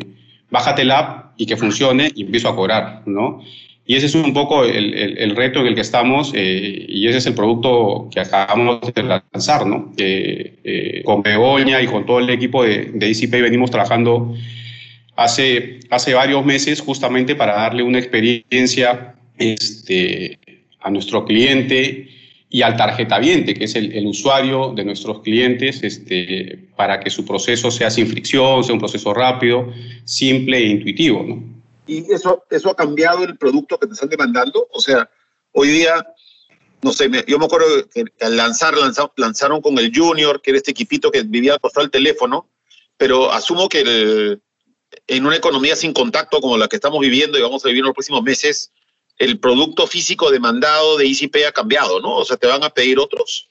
bájate 0.50 0.84
la 0.84 0.98
app 0.98 1.34
y 1.38 1.46
que 1.46 1.58
funcione 1.58 2.10
y 2.16 2.24
empiezo 2.24 2.50
a 2.50 2.56
cobrar, 2.56 3.04
¿no? 3.06 3.44
Y 3.86 3.94
ese 3.94 4.08
es 4.08 4.16
un 4.16 4.34
poco 4.34 4.66
el, 4.66 4.96
el, 4.96 5.36
reto 5.36 5.60
en 5.60 5.68
el 5.68 5.76
que 5.76 5.82
estamos 5.82 6.32
eh, 6.34 6.86
y 6.90 7.08
ese 7.08 7.20
es 7.20 7.28
el 7.28 7.36
producto 7.36 8.10
que 8.12 8.22
acabamos 8.22 8.80
de 8.92 9.04
lanzar, 9.04 9.68
¿no? 9.68 9.94
Eh, 9.96 11.04
con 11.06 11.22
Begoña 11.22 11.84
y 11.84 11.86
con 11.86 12.04
todo 12.04 12.18
el 12.18 12.32
equipo 12.32 12.64
de, 12.64 12.90
de 12.96 13.08
EasyPay 13.10 13.44
venimos 13.44 13.70
trabajando 13.70 14.34
hace, 15.16 15.80
hace 15.90 16.14
varios 16.14 16.46
meses 16.46 16.82
justamente 16.82 17.36
para 17.36 17.56
darle 17.56 17.84
una 17.84 18.00
experiencia 18.00 19.16
este, 19.38 20.40
a 20.80 20.90
nuestro 20.90 21.26
cliente 21.26 22.10
y 22.50 22.62
al 22.62 22.78
tarjetaviente, 22.78 23.56
que 23.56 23.64
es 23.64 23.76
el, 23.76 24.06
usuario 24.06 24.74
de 24.76 24.86
nuestros 24.86 25.22
clientes, 25.22 25.82
este, 25.82 26.70
para 26.76 27.00
que 27.00 27.10
su 27.10 27.26
proceso 27.26 27.72
sea 27.72 27.90
sin 27.90 28.06
fricción, 28.06 28.64
sea 28.64 28.74
un 28.74 28.80
proceso 28.80 29.12
rápido, 29.12 29.74
simple 30.06 30.60
e 30.60 30.68
intuitivo. 30.68 31.24
¿no? 31.24 31.44
¿Y 31.88 32.12
eso, 32.14 32.44
eso 32.52 32.70
ha 32.70 32.76
cambiado 32.76 33.24
el 33.24 33.38
producto 33.38 33.80
que 33.80 33.88
te 33.88 33.94
están 33.94 34.10
demandando? 34.10 34.68
O 34.72 34.80
sea, 34.80 35.10
hoy 35.52 35.70
día, 35.70 36.06
no 36.84 36.94
sé, 36.94 37.10
yo 37.28 37.40
me 37.40 37.46
acuerdo 37.46 37.66
que, 37.92 38.06
al 38.22 38.38
lanzar, 38.38 38.76
lanzaron 39.16 39.60
con 39.60 39.78
el 39.80 39.92
Junior, 39.94 40.40
que 40.40 40.52
era 40.52 40.58
este 40.58 40.72
equipito 40.72 41.10
que 41.10 41.24
vivía 41.24 41.54
al 41.54 41.60
costado 41.60 41.90
teléfono, 41.90 42.48
pero 42.98 43.32
asumo 43.32 43.68
que 43.68 43.82
el, 43.82 44.42
en 45.08 45.26
una 45.26 45.36
economía 45.36 45.76
sin 45.76 45.94
contacto 45.94 46.40
como 46.42 46.58
la 46.58 46.68
que 46.68 46.76
estamos 46.76 47.00
viviendo 47.00 47.38
y 47.38 47.42
vamos 47.42 47.64
a 47.66 47.68
vivir 47.68 47.82
en 47.82 47.88
los 47.88 47.94
próximos 47.94 48.24
meses, 48.24 48.72
el 49.18 49.40
producto 49.40 49.88
físico 49.88 50.32
demandado 50.32 50.98
de 50.98 51.06
EasyPay 51.06 51.44
ha 51.44 51.52
cambiado, 51.52 52.00
¿no? 52.00 52.16
O 52.18 52.26
sea, 52.26 52.38
te 52.38 52.48
van 52.48 52.64
a 52.64 52.70
pedir 52.70 53.00
otros. 53.00 53.48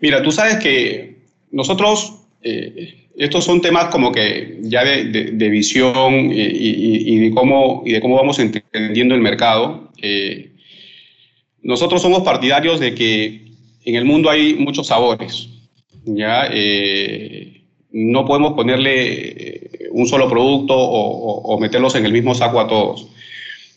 Mira, 0.00 0.22
tú 0.22 0.32
sabes 0.32 0.56
que 0.56 1.22
nosotros, 1.50 2.14
eh, 2.42 3.08
estos 3.16 3.44
son 3.44 3.60
temas 3.60 3.86
como 3.86 4.10
que 4.10 4.58
ya 4.62 4.84
de, 4.84 5.48
visión 5.48 6.30
y, 6.32 7.18
de 7.18 7.30
cómo, 7.34 7.82
y 7.86 7.92
de 7.92 8.00
cómo 8.00 8.16
vamos 8.16 8.38
entendiendo 8.38 9.14
el 9.14 9.20
mercado. 9.20 9.92
Eh, 10.00 10.50
nosotros 11.62 12.02
somos 12.02 12.22
partidarios 12.22 12.80
de 12.80 12.94
que 12.94 13.52
en 13.84 13.94
el 13.94 14.04
mundo 14.04 14.30
hay 14.30 14.54
muchos 14.54 14.88
sabores, 14.88 15.48
¿ya? 16.04 16.48
Eh, 16.50 17.62
no 17.92 18.24
podemos 18.24 18.54
ponerle 18.54 19.70
un 19.92 20.06
solo 20.06 20.28
producto 20.28 20.74
o, 20.76 21.58
meterlos 21.60 21.94
en 21.94 22.06
el 22.06 22.12
mismo 22.12 22.34
saco 22.34 22.60
a 22.60 22.66
todos. 22.66 23.08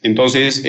Entonces, 0.02 0.64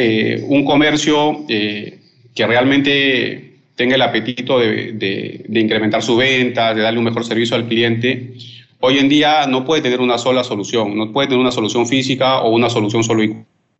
un 0.49 0.65
comercio 0.65 1.45
que 1.47 2.47
realmente 2.47 3.47
tenga 3.77 3.95
el 3.95 4.03
apetito 4.03 4.59
de, 4.59 5.45
incrementar 5.49 6.03
su 6.03 6.17
venta, 6.17 6.75
de 6.75 6.83
darle 6.83 6.99
un 6.99 7.05
mejor 7.05 7.25
servicio 7.25 7.55
al 7.57 7.69
cliente, 7.69 8.33
hoy 8.81 8.99
en 8.99 9.09
día 9.09 9.47
no 9.47 9.65
puede 9.65 9.83
tener 9.83 10.01
una 10.01 10.19
sola 10.19 10.43
solución, 10.43 10.97
no 10.97 11.13
puede 11.13 11.29
tener 11.29 11.41
una 11.41 11.53
solución 11.53 11.87
física 11.87 12.41
o 12.41 12.51
una 12.51 12.71
solución 12.71 13.05
solo. 13.05 13.23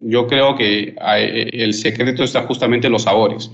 Yo 0.01 0.27
creo 0.27 0.55
que 0.55 0.95
eh, 1.17 1.51
el 1.53 1.73
secreto 1.73 2.23
está 2.23 2.43
justamente 2.43 2.87
en 2.87 2.93
los 2.93 3.03
sabores. 3.03 3.51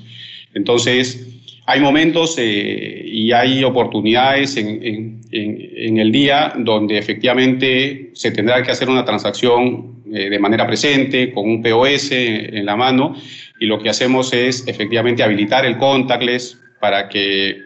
Entonces, 0.55 1.29
hay 1.67 1.81
momentos 1.81 2.37
eh, 2.39 3.03
y 3.05 3.33
hay 3.33 3.63
oportunidades 3.65 4.57
en, 4.57 5.21
el 5.33 6.13
día 6.13 6.53
donde 6.59 6.99
efectivamente 6.99 8.11
se 8.13 8.33
tendrá 8.33 8.63
que 8.63 8.71
hacer 8.71 8.91
una 8.91 9.05
transacción 9.05 10.03
eh, 10.13 10.29
de 10.29 10.39
manera 10.39 10.67
presente, 10.67 11.33
con 11.33 11.49
un 11.49 11.63
POS 11.63 12.13
en 12.13 12.67
la 12.67 12.77
mano, 12.77 13.15
y 13.59 13.67
lo 13.67 13.79
que 13.79 13.89
hacemos 13.89 14.33
es 14.33 14.67
efectivamente 14.67 15.23
habilitar 15.23 15.65
el 15.65 15.79
contactless 15.79 16.59
para 16.81 17.09
que, 17.09 17.59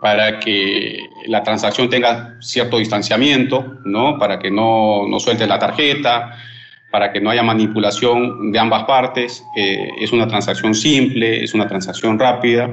para 0.00 0.40
que 0.40 0.98
la 1.26 1.42
transacción 1.42 1.88
tenga 1.88 2.36
cierto 2.40 2.78
distanciamiento, 2.78 3.78
¿no? 3.84 4.18
para 4.18 4.38
que 4.38 4.50
no, 4.50 5.06
no 5.06 5.20
suelte 5.20 5.46
la 5.46 5.58
tarjeta, 5.58 6.36
para 6.94 7.12
que 7.12 7.20
no 7.20 7.30
haya 7.30 7.42
manipulación 7.42 8.52
de 8.52 8.58
ambas 8.60 8.84
partes. 8.84 9.44
Eh, 9.56 9.88
es 10.00 10.12
una 10.12 10.28
transacción 10.28 10.76
simple, 10.76 11.42
es 11.42 11.52
una 11.52 11.66
transacción 11.66 12.20
rápida. 12.20 12.70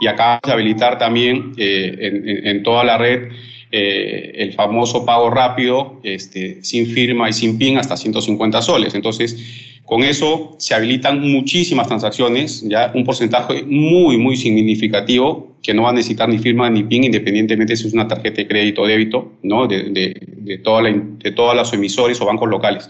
Y 0.00 0.06
acá 0.06 0.40
de 0.42 0.50
habilitar 0.50 0.96
también 0.96 1.52
eh, 1.58 1.94
en, 2.00 2.46
en, 2.46 2.62
toda 2.62 2.84
la 2.84 2.96
red 2.96 3.28
eh, 3.70 4.32
el 4.36 4.54
famoso 4.54 5.04
pago 5.04 5.28
rápido 5.28 6.00
este, 6.02 6.64
sin 6.64 6.86
firma 6.86 7.28
y 7.28 7.34
sin 7.34 7.58
PIN 7.58 7.76
hasta 7.76 7.98
150 7.98 8.62
soles. 8.62 8.94
Entonces, 8.94 9.36
con 9.84 10.04
eso 10.04 10.56
se 10.58 10.74
habilitan 10.74 11.20
muchísimas 11.20 11.86
transacciones, 11.86 12.62
ya 12.66 12.90
un 12.94 13.04
porcentaje 13.04 13.62
muy, 13.64 14.16
muy 14.16 14.38
significativo 14.38 15.54
que 15.62 15.74
no 15.74 15.82
va 15.82 15.90
a 15.90 15.92
necesitar 15.92 16.30
ni 16.30 16.38
firma 16.38 16.70
ni 16.70 16.84
PIN, 16.84 17.04
independientemente 17.04 17.76
si 17.76 17.88
es 17.88 17.92
una 17.92 18.08
tarjeta 18.08 18.38
de 18.38 18.48
crédito 18.48 18.80
o 18.80 18.86
débito, 18.86 19.32
¿no? 19.42 19.66
de, 19.66 19.90
de, 19.90 20.16
de, 20.18 20.56
toda 20.56 20.80
de 20.82 21.32
todos 21.32 21.54
los 21.54 21.70
emisores 21.74 22.18
o 22.22 22.24
bancos 22.24 22.48
locales. 22.48 22.88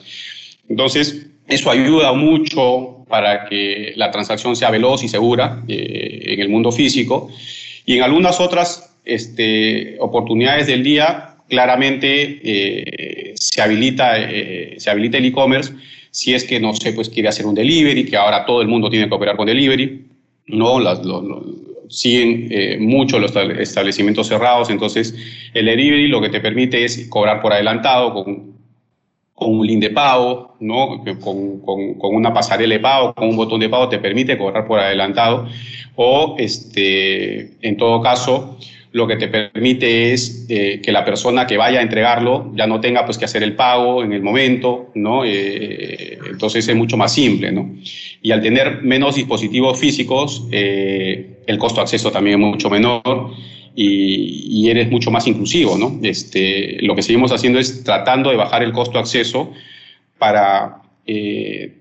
Entonces, 0.70 1.26
eso 1.48 1.70
ayuda 1.70 2.14
mucho 2.14 3.04
para 3.08 3.44
que 3.44 3.92
la 3.96 4.10
transacción 4.10 4.56
sea 4.56 4.70
veloz 4.70 5.04
y 5.04 5.08
segura 5.08 5.62
eh, 5.68 6.22
en 6.24 6.40
el 6.40 6.48
mundo 6.48 6.72
físico. 6.72 7.30
Y 7.84 7.96
en 7.96 8.02
algunas 8.04 8.40
otras 8.40 8.96
este, 9.04 9.96
oportunidades 10.00 10.66
del 10.68 10.82
día, 10.82 11.34
claramente 11.48 12.40
eh, 12.42 13.34
se, 13.34 13.60
habilita, 13.60 14.14
eh, 14.16 14.76
se 14.78 14.90
habilita 14.90 15.18
el 15.18 15.26
e-commerce 15.26 15.74
si 16.10 16.34
es 16.34 16.44
que, 16.44 16.58
no 16.58 16.74
sé, 16.74 16.92
pues 16.92 17.08
quiere 17.08 17.28
hacer 17.28 17.46
un 17.46 17.54
delivery, 17.54 18.04
que 18.04 18.16
ahora 18.16 18.44
todo 18.44 18.62
el 18.62 18.68
mundo 18.68 18.90
tiene 18.90 19.08
que 19.08 19.14
operar 19.14 19.36
con 19.36 19.46
delivery, 19.46 20.06
¿no? 20.46 20.80
Siguen 21.88 22.48
eh, 22.50 22.78
mucho 22.80 23.18
los 23.18 23.34
establecimientos 23.58 24.28
cerrados, 24.28 24.70
entonces 24.70 25.14
el 25.54 25.66
delivery 25.66 26.08
lo 26.08 26.20
que 26.20 26.28
te 26.28 26.40
permite 26.40 26.84
es 26.84 27.08
cobrar 27.08 27.40
por 27.40 27.52
adelantado 27.52 28.14
con, 28.14 28.59
con 29.40 29.58
un 29.58 29.66
link 29.66 29.80
de 29.80 29.88
pago, 29.88 30.54
¿no? 30.60 31.02
Con, 31.18 31.60
con, 31.60 31.94
con, 31.94 32.14
una 32.14 32.32
pasarela 32.32 32.74
de 32.74 32.80
pago, 32.80 33.14
con 33.14 33.30
un 33.30 33.36
botón 33.36 33.58
de 33.58 33.70
pago 33.70 33.88
te 33.88 33.98
permite 33.98 34.36
cobrar 34.36 34.66
por 34.66 34.78
adelantado 34.78 35.48
o 35.96 36.36
este, 36.38 37.52
en 37.62 37.76
todo 37.78 38.02
caso 38.02 38.58
lo 38.92 39.06
que 39.06 39.16
te 39.16 39.28
permite 39.28 40.12
es 40.12 40.46
eh, 40.50 40.80
que 40.82 40.92
la 40.92 41.06
persona 41.06 41.46
que 41.46 41.56
vaya 41.56 41.78
a 41.78 41.82
entregarlo 41.82 42.52
ya 42.54 42.66
no 42.66 42.80
tenga 42.80 43.06
pues 43.06 43.16
que 43.16 43.24
hacer 43.24 43.42
el 43.42 43.54
pago 43.54 44.02
en 44.02 44.12
el 44.12 44.22
momento, 44.22 44.90
¿no? 44.94 45.24
Eh, 45.24 46.18
entonces 46.28 46.68
es 46.68 46.76
mucho 46.76 46.98
más 46.98 47.14
simple, 47.14 47.50
¿no? 47.50 47.70
Y 48.20 48.32
al 48.32 48.42
tener 48.42 48.82
menos 48.82 49.14
dispositivos 49.14 49.78
físicos, 49.78 50.46
eh, 50.50 51.38
el 51.46 51.56
costo 51.56 51.76
de 51.76 51.82
acceso 51.82 52.10
también 52.10 52.42
es 52.42 52.46
mucho 52.46 52.68
menor 52.68 53.30
y, 53.74 54.64
y, 54.64 54.70
eres 54.70 54.90
mucho 54.90 55.10
más 55.10 55.26
inclusivo, 55.26 55.76
¿no? 55.76 55.98
Este, 56.02 56.78
lo 56.82 56.94
que 56.94 57.02
seguimos 57.02 57.32
haciendo 57.32 57.58
es 57.58 57.84
tratando 57.84 58.30
de 58.30 58.36
bajar 58.36 58.62
el 58.62 58.72
costo 58.72 58.92
de 58.92 59.00
acceso 59.00 59.52
para 60.18 60.82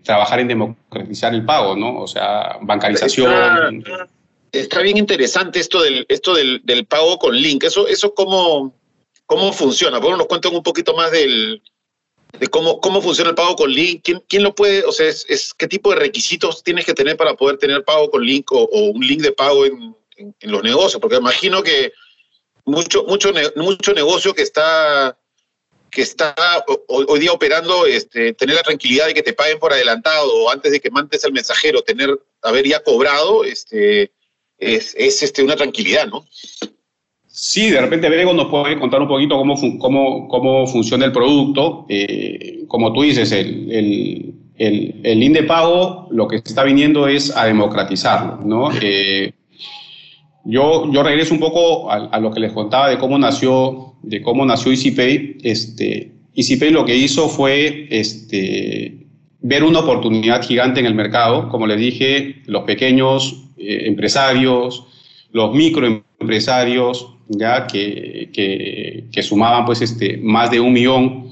trabajar 0.04 0.40
en 0.40 0.48
democratizar 0.48 1.34
el 1.36 1.46
pago, 1.46 1.76
¿no? 1.76 2.00
O 2.00 2.08
sea, 2.08 2.58
bancarización 2.62 3.84
está 4.52 4.82
bien 4.82 4.98
interesante 4.98 5.60
esto 5.60 5.82
del, 5.82 6.06
esto 6.10 6.34
del, 6.34 6.62
del, 6.64 6.86
pago 6.86 7.18
con 7.20 7.36
link. 7.36 7.64
Eso, 7.64 7.88
eso 7.88 8.14
cómo, 8.14 8.74
cómo 9.26 9.54
funciona. 9.54 10.00
Bueno, 10.00 10.18
nos 10.18 10.28
cuentan 10.28 10.56
un 10.56 10.64
poquito 10.64 10.96
más 10.96 11.12
del, 11.12 11.62
de 12.40 12.48
cómo, 12.48 12.80
cómo 12.80 13.02
funciona 13.02 13.32
el 13.32 13.36
pago 13.36 13.56
con 13.56 13.72
link. 13.72 14.02
¿Quién, 14.04 14.24
quién 14.28 14.44
lo 14.44 14.56
puede, 14.56 14.84
o 14.84 14.92
sea, 14.92 15.08
es, 15.08 15.54
qué 15.58 15.68
tipo 15.68 15.92
de 15.92 15.98
requisitos 15.98 16.64
tienes 16.64 16.86
que 16.86 16.94
tener 16.94 17.18
para 17.18 17.36
poder 17.36 17.58
tener 17.58 17.84
pago 17.84 18.10
con 18.10 18.26
link 18.26 18.52
o, 18.52 18.68
un 18.68 19.06
link 19.06 19.22
de 19.22 19.32
pago 19.32 19.66
en, 19.66 19.96
en, 20.20 20.52
los 20.52 20.64
negocios? 20.64 21.02
Porque 21.02 21.18
imagino 21.18 21.64
que 21.64 21.92
mucho, 22.66 23.04
mucho, 23.06 23.32
mucho 23.56 23.94
negocio 23.94 24.34
que 24.34 24.44
está 24.44 25.18
que 25.92 26.04
está 26.04 26.36
hoy 26.88 27.20
día 27.20 27.32
operando, 27.32 27.88
este, 27.88 28.34
tener 28.34 28.56
la 28.56 28.62
tranquilidad 28.62 29.08
de 29.08 29.16
que 29.16 29.24
te 29.24 29.34
paguen 29.34 29.58
por 29.58 29.74
adelantado 29.74 30.32
o 30.32 30.52
antes 30.52 30.72
de 30.72 30.80
que 30.80 30.92
mandes 30.92 31.26
al 31.26 31.34
mensajero, 31.34 31.82
tener, 31.82 32.16
haber 32.44 32.68
ya 32.68 32.84
cobrado, 32.84 33.44
este, 33.44 34.12
es, 34.60 34.96
este, 34.96 35.44
una 35.44 35.56
tranquilidad, 35.56 36.08
¿no? 36.08 36.26
Sí, 37.28 37.70
de 37.70 37.80
repente 37.80 38.10
Bego 38.10 38.34
nos 38.34 38.50
puede 38.50 38.78
contar 38.80 39.02
un 39.02 39.08
poquito 39.08 39.38
cómo, 39.38 39.56
cómo, 39.80 40.28
cómo 40.28 40.68
funciona 40.68 41.06
el 41.06 41.12
producto. 41.12 41.86
Eh, 41.88 42.66
como 42.68 42.92
tú 42.92 43.04
dices, 43.04 43.32
el, 43.32 43.72
el, 43.72 44.34
el, 44.58 45.02
el 45.04 45.20
link 45.20 45.34
de 45.34 45.44
pago 45.44 46.08
lo 46.12 46.28
que 46.28 46.38
está 46.38 46.64
viniendo 46.64 47.08
es 47.08 47.36
a 47.36 47.46
democratizarlo, 47.46 48.42
¿no? 48.44 48.70
Eh, 48.82 49.32
yo, 50.46 50.92
yo 50.92 51.04
regreso 51.04 51.34
un 51.34 51.40
poco 51.40 51.92
a, 51.92 52.20
lo 52.20 52.32
que 52.32 52.40
les 52.40 52.52
contaba 52.52 52.90
de 52.90 52.98
cómo 52.98 53.18
nació, 53.18 53.96
de 54.02 54.22
cómo 54.22 54.46
nació 54.46 54.72
EasyPay. 54.72 55.38
Este, 55.44 56.14
EasyPay 56.36 56.72
lo 56.72 56.86
que 56.86 56.96
hizo 56.96 57.30
fue 57.30 57.88
este, 57.90 59.06
ver 59.42 59.64
una 59.64 59.80
oportunidad 59.80 60.44
gigante 60.44 60.80
en 60.80 60.86
el 60.86 60.96
mercado. 60.96 61.50
Como 61.50 61.68
les 61.68 61.80
dije, 61.80 62.42
los 62.46 62.64
pequeños 62.64 63.46
eh, 63.58 63.84
empresarios, 63.86 64.86
los 65.32 65.54
microempresarios, 65.54 67.08
ya 67.28 67.68
que, 67.68 68.30
que, 68.34 69.24
sumaban 69.24 69.66
pues 69.66 69.82
este, 69.82 70.18
más 70.18 70.50
de 70.50 70.60
un 70.60 70.74
millón 70.74 71.30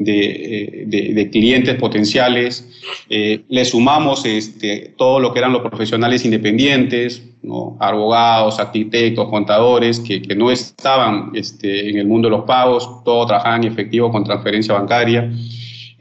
de, 0.00 0.86
eh, 0.90 1.30
clientes 1.30 1.76
potenciales. 1.76 2.66
Eh, 3.08 3.42
le 3.48 3.64
sumamos 3.64 4.24
este, 4.24 4.94
todo 4.96 5.20
lo 5.20 5.32
que 5.32 5.38
eran 5.38 5.52
los 5.52 5.62
profesionales 5.62 6.24
independientes, 6.24 7.22
¿no? 7.42 7.76
abogados, 7.78 8.58
arquitectos, 8.58 9.28
contadores, 9.28 10.00
que, 10.00 10.20
que 10.20 10.34
no 10.34 10.50
estaban 10.50 11.30
este, 11.34 11.90
en 11.90 11.98
el 11.98 12.06
mundo 12.06 12.28
de 12.28 12.36
los 12.36 12.44
pagos, 12.44 13.04
todos 13.04 13.28
trabajaban 13.28 13.64
en 13.64 13.72
efectivo 13.72 14.10
con 14.10 14.24
transferencia 14.24 14.74
bancaria 14.74 15.30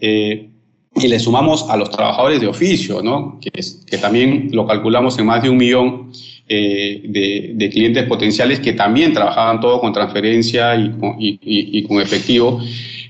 y 0.01 1.07
le 1.07 1.19
sumamos 1.19 1.69
a 1.69 1.77
los 1.77 1.89
trabajadores 1.89 2.41
de 2.41 2.47
oficio, 2.47 3.01
¿no? 3.01 3.39
que, 3.39 3.51
que 3.85 3.97
también 3.97 4.49
lo 4.51 4.65
calculamos 4.65 5.17
en 5.19 5.25
más 5.25 5.43
de 5.43 5.49
un 5.49 5.57
millón 5.57 6.11
eh, 6.51 7.01
de, 7.05 7.51
de, 7.53 7.69
clientes 7.69 8.05
potenciales 8.05 8.59
que 8.59 8.73
también 8.73 9.13
trabajaban 9.13 9.59
todo 9.59 9.79
con 9.79 9.93
transferencia 9.93 10.75
y 10.75 10.89
con, 10.91 11.15
y, 11.19 11.83
con 11.83 12.01
efectivo. 12.01 12.59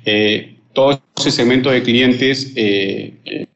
Eh, 0.03 0.57
todo 0.79 1.01
ese 1.17 1.31
segmento 1.31 1.69
de 1.69 1.83
clientes 1.83 2.53
eh, 2.55 3.47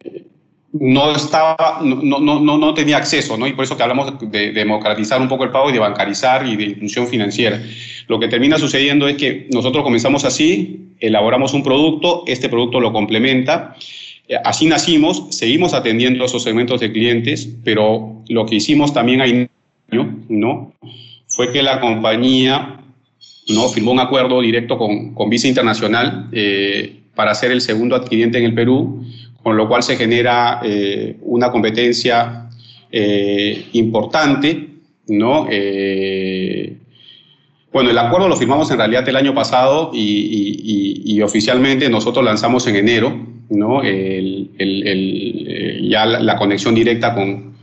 no 0.73 1.15
estaba, 1.15 1.79
no, 1.81 2.19
no, 2.19 2.39
no, 2.41 2.57
no, 2.57 2.73
tenía 2.73 2.97
acceso, 2.97 3.37
¿no? 3.37 3.47
Y 3.47 3.53
por 3.53 3.63
eso 3.63 3.77
que 3.77 3.83
hablamos 3.83 4.19
de, 4.19 4.51
democratizar 4.51 5.21
un 5.21 5.29
poco 5.29 5.45
el 5.45 5.51
pago 5.51 5.69
y 5.69 5.73
de 5.73 5.79
bancarizar 5.79 6.45
y 6.45 6.57
de 6.57 6.65
inclusión 6.65 7.07
financiera. 7.07 7.63
Lo 8.09 8.19
que 8.19 8.27
termina 8.27 8.57
sucediendo 8.57 9.07
es 9.07 9.15
que 9.15 9.47
nosotros 9.53 9.85
comenzamos 9.85 10.25
así, 10.25 10.89
elaboramos 10.99 11.53
un 11.53 11.63
producto, 11.63 12.25
este 12.27 12.49
producto 12.49 12.81
lo 12.81 12.91
complementa 12.91 13.77
eh, 14.27 14.35
así 14.43 14.65
nacimos, 14.65 15.27
seguimos 15.29 15.73
atendiendo 15.73 16.25
esos 16.25 16.43
segmentos 16.43 16.81
de 16.81 16.91
clientes, 16.91 17.49
pero 17.63 18.21
lo 18.27 18.45
que 18.45 18.55
hicimos 18.55 18.93
también 18.93 19.21
ahí, 19.21 19.47
¿no? 20.27 20.73
Fue 21.27 21.53
que 21.53 21.63
la 21.63 21.79
compañía 21.79 22.79
¿no? 23.49 23.67
firmó 23.69 23.91
un 23.91 23.99
acuerdo 23.99 24.41
directo 24.41 24.77
con, 24.77 25.13
con 25.13 25.29
Visa 25.29 25.47
Internacional, 25.47 26.29
eh, 26.31 27.02
para 27.15 27.33
ser 27.35 27.51
el 27.51 27.61
segundo 27.61 27.95
adquiriente 27.95 28.37
en 28.37 28.43
el 28.45 28.53
Perú, 28.53 29.05
con 29.41 29.57
lo 29.57 29.67
cual 29.67 29.81
se 29.83 29.97
genera 29.97 30.61
eh, 30.63 31.17
una 31.21 31.51
competencia 31.51 32.49
eh, 32.91 33.65
importante, 33.73 34.69
¿no? 35.07 35.47
Eh, 35.51 36.77
bueno, 37.71 37.89
el 37.89 37.97
acuerdo 37.97 38.29
lo 38.29 38.35
firmamos 38.35 38.69
en 38.71 38.77
realidad 38.77 39.07
el 39.09 39.15
año 39.15 39.33
pasado 39.33 39.89
y, 39.93 41.21
oficialmente 41.21 41.89
nosotros 41.89 42.25
lanzamos 42.25 42.67
en 42.67 42.75
enero, 42.75 43.17
¿no? 43.49 43.81
ya 43.81 43.89
la, 46.05 46.35
conexión 46.35 46.75
directa 46.75 47.15
con, 47.15 47.53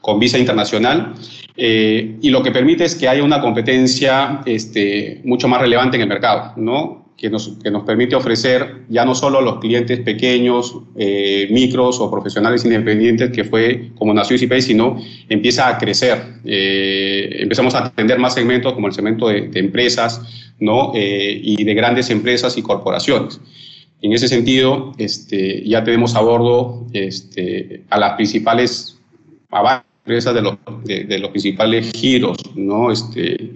con 0.00 0.18
Visa 0.18 0.38
Internacional. 0.38 1.12
y 1.56 2.30
lo 2.30 2.42
que 2.42 2.50
permite 2.50 2.84
es 2.84 2.94
que 2.94 3.08
haya 3.08 3.22
una 3.22 3.40
competencia 3.40 4.40
este, 4.46 5.20
mucho 5.24 5.48
más 5.48 5.60
relevante 5.60 5.96
en 5.96 6.02
el 6.02 6.08
mercado, 6.08 6.54
¿no? 6.56 6.99
Que 7.20 7.28
nos, 7.28 7.48
que 7.62 7.70
nos 7.70 7.84
permite 7.84 8.16
ofrecer 8.16 8.86
ya 8.88 9.04
no 9.04 9.14
solo 9.14 9.40
a 9.40 9.42
los 9.42 9.60
clientes 9.60 10.00
pequeños, 10.00 10.74
eh, 10.96 11.48
micros 11.50 12.00
o 12.00 12.10
profesionales 12.10 12.64
independientes, 12.64 13.30
que 13.30 13.44
fue 13.44 13.90
como 13.96 14.14
nació 14.14 14.36
EasyPay, 14.36 14.62
sino 14.62 14.98
empieza 15.28 15.68
a 15.68 15.76
crecer. 15.76 16.16
Eh, 16.46 17.36
empezamos 17.40 17.74
a 17.74 17.84
atender 17.84 18.18
más 18.18 18.32
segmentos 18.32 18.72
como 18.72 18.86
el 18.86 18.94
segmento 18.94 19.28
de, 19.28 19.50
empresas 19.52 20.22
¿no? 20.60 20.92
Eh, 20.94 21.38
y 21.44 21.62
de 21.62 21.74
grandes 21.74 22.08
empresas 22.08 22.56
y 22.56 22.62
corporaciones. 22.62 23.38
En 24.00 24.14
ese 24.14 24.26
sentido, 24.26 24.94
este, 24.96 25.62
ya 25.68 25.84
tenemos 25.84 26.14
a 26.14 26.22
bordo 26.22 26.86
este, 26.94 27.82
a 27.90 27.98
las 27.98 28.14
principales 28.14 28.98
empresas 30.06 30.34
de 30.34 30.40
los, 30.40 30.56
de, 30.84 31.18
los 31.18 31.30
principales 31.30 31.92
giros, 31.92 32.38
¿no? 32.54 32.90
este, 32.90 33.50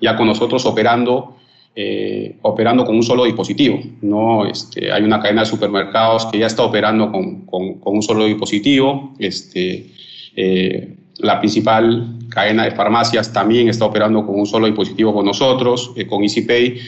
ya 0.00 0.16
con 0.16 0.26
nosotros 0.26 0.66
operando 0.66 1.36
eh, 1.76 2.36
operando 2.42 2.84
con 2.84 2.94
un 2.94 3.02
solo 3.02 3.24
dispositivo. 3.24 3.80
¿no? 4.02 4.46
Este, 4.46 4.92
hay 4.92 5.02
una 5.02 5.20
cadena 5.20 5.40
de 5.40 5.46
supermercados 5.46 6.26
que 6.26 6.38
ya 6.38 6.46
está 6.46 6.62
operando 6.62 7.10
con, 7.10 7.46
con, 7.46 7.80
un 7.82 8.02
solo 8.02 8.26
dispositivo. 8.26 9.14
Este, 9.18 9.90
eh, 10.36 10.94
la 11.18 11.40
principal 11.40 12.18
cadena 12.28 12.64
de 12.64 12.70
farmacias 12.72 13.32
también 13.32 13.68
está 13.68 13.86
operando 13.86 14.24
con 14.24 14.38
un 14.38 14.46
solo 14.46 14.66
dispositivo 14.66 15.12
con 15.12 15.26
nosotros, 15.26 15.92
eh, 15.96 16.06
con 16.06 16.22
EasyPay. 16.22 16.78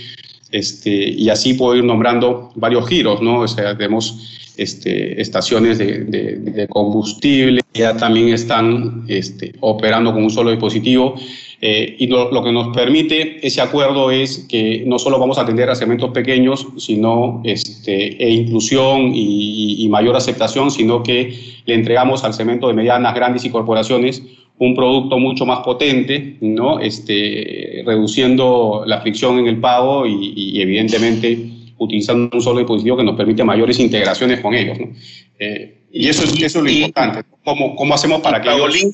Este, 0.53 0.91
y 0.91 1.29
así 1.31 1.55
puedo 1.55 1.75
ir 1.75 1.85
nombrando 1.85 2.53
varios 2.55 2.89
giros, 2.89 3.21
¿no? 3.21 3.41
O 3.41 3.49
sea, 3.49 3.77
tenemos 3.77 4.46
este, 4.57 5.21
estaciones 5.21 5.79
de, 5.79 6.67
combustible, 6.69 7.63
ya 7.75 7.97
también 7.97 8.29
están 8.29 9.05
este, 9.09 9.55
operando 9.61 10.13
con 10.13 10.25
un 10.25 10.31
solo 10.31 10.51
dispositivo. 10.51 11.15
Eh, 11.61 11.97
y 11.99 12.07
lo, 12.07 12.43
que 12.45 12.53
nos 12.53 12.77
permite 12.77 13.47
ese 13.47 13.63
acuerdo 13.63 14.11
es 14.11 14.47
que 14.49 14.85
no 14.87 14.99
solo 14.99 15.19
vamos 15.19 15.39
a 15.39 15.43
atender 15.43 15.71
a 15.71 15.75
segmentos 15.75 16.11
pequeños, 16.11 16.67
sino 16.77 17.41
este, 17.45 18.23
e 18.23 18.31
inclusión 18.31 19.13
y, 19.15 19.87
mayor 19.89 20.17
aceptación, 20.17 20.71
sino 20.71 21.03
que 21.03 21.35
le 21.65 21.75
entregamos 21.75 22.25
al 22.25 22.35
segmento 22.35 22.69
de 22.69 22.75
medianas, 22.75 23.15
grandes 23.15 23.45
y 23.45 23.51
corporaciones 23.51 24.23
un 24.59 24.75
producto 24.75 25.19
mucho 25.19 25.45
más 25.45 25.61
potente, 25.61 26.39
este, 26.81 27.83
reduciendo 27.85 28.85
la 28.87 29.01
fricción 29.01 29.39
en 29.39 29.49
el 29.49 29.59
pago 29.59 30.07
y, 30.07 30.61
evidentemente 30.61 31.56
utilizando 31.79 32.37
un 32.37 32.43
solo 32.43 32.59
dispositivo 32.59 32.97
que 32.97 33.05
nos 33.05 33.17
permite 33.17 33.45
mayores 33.45 33.79
integraciones 33.79 34.41
con 34.41 34.55
ellos. 34.55 34.79
¿no? 34.79 34.93
Eh, 35.39 35.83
y 35.91 36.09
eso 36.09 36.25
es, 36.25 36.33
eso 36.35 36.59
es 36.59 36.65
lo 36.65 36.71
importante. 36.71 37.25
¿Cómo, 37.45 37.77
¿Cómo 37.77 37.95
hacemos 37.95 38.21
para 38.21 38.41
que 38.41 38.49
ellos 38.49 38.93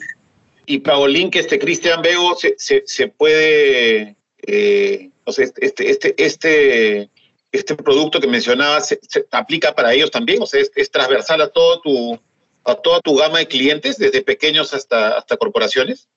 y 0.67 0.79
Paulín, 0.79 1.31
que 1.31 1.41
este 1.41 1.59
Cristian 1.59 2.03
Bego 2.03 2.37
se, 2.37 2.55
se, 2.87 3.09
puede, 3.09 4.17
eh, 4.47 5.11
o 5.25 5.33
sea, 5.33 5.45
este, 5.45 5.67
este, 5.67 5.91
este, 5.91 6.15
este, 6.17 7.09
este 7.51 7.75
producto 7.75 8.21
que 8.21 8.29
mencionabas 8.29 8.89
se, 8.89 8.99
aplica 9.33 9.75
para 9.75 9.93
ellos 9.93 10.11
también, 10.11 10.41
o 10.41 10.47
sea, 10.47 10.63
es, 10.75 10.91
transversal 10.91 11.41
a 11.41 11.49
todo 11.49 11.81
tu, 11.81 12.21
a 12.65 12.75
toda 12.77 13.01
tu 13.01 13.17
gama 13.17 13.39
de 13.39 13.49
clientes, 13.49 13.99
desde 13.99 14.23
pequeños 14.23 14.73
hasta, 14.73 15.19
hasta 15.19 15.37
corporaciones. 15.37 16.09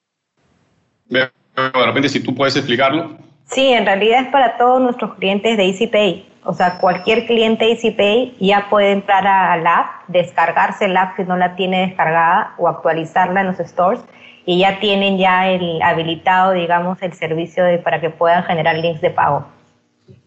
De 1.09 1.29
repente, 1.55 2.09
si 2.09 2.19
tú 2.19 2.35
puedes 2.35 2.55
explicarlo. 2.55 3.17
Sí, 3.47 3.67
en 3.67 3.85
realidad 3.85 4.25
es 4.25 4.31
para 4.31 4.57
todos 4.57 4.81
nuestros 4.81 5.15
clientes 5.15 5.57
de 5.57 5.65
EasyPay. 5.65 6.25
O 6.45 6.53
sea, 6.53 6.77
cualquier 6.77 7.25
cliente 7.25 7.71
EasyPay 7.71 8.35
ya 8.39 8.67
puede 8.69 8.91
entrar 8.91 9.25
a 9.25 9.57
la 9.57 9.79
app, 9.79 10.07
descargarse 10.07 10.87
la 10.87 11.01
app 11.01 11.15
si 11.17 11.23
no 11.23 11.37
la 11.37 11.55
tiene 11.55 11.87
descargada 11.87 12.53
o 12.57 12.67
actualizarla 12.67 13.41
en 13.41 13.47
los 13.47 13.57
stores 13.57 13.99
y 14.45 14.59
ya 14.59 14.79
tienen 14.79 15.17
ya 15.17 15.49
el 15.49 15.81
habilitado, 15.81 16.53
digamos, 16.53 17.01
el 17.01 17.13
servicio 17.13 17.63
de, 17.63 17.79
para 17.79 17.99
que 17.99 18.11
puedan 18.11 18.43
generar 18.43 18.77
links 18.77 19.01
de 19.01 19.09
pago. 19.09 19.47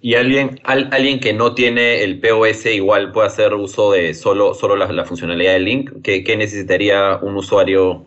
¿Y 0.00 0.14
alguien, 0.14 0.60
alguien 0.64 1.20
que 1.20 1.32
no 1.32 1.54
tiene 1.54 2.02
el 2.02 2.20
POS 2.20 2.66
igual 2.66 3.12
puede 3.12 3.28
hacer 3.28 3.54
uso 3.54 3.92
de 3.92 4.12
solo, 4.14 4.54
solo 4.54 4.74
la, 4.74 5.04
funcionalidad 5.04 5.52
del 5.52 5.64
link? 5.64 5.90
¿Qué, 6.02 6.24
¿Qué, 6.24 6.36
necesitaría 6.36 7.16
un 7.22 7.36
usuario 7.36 8.06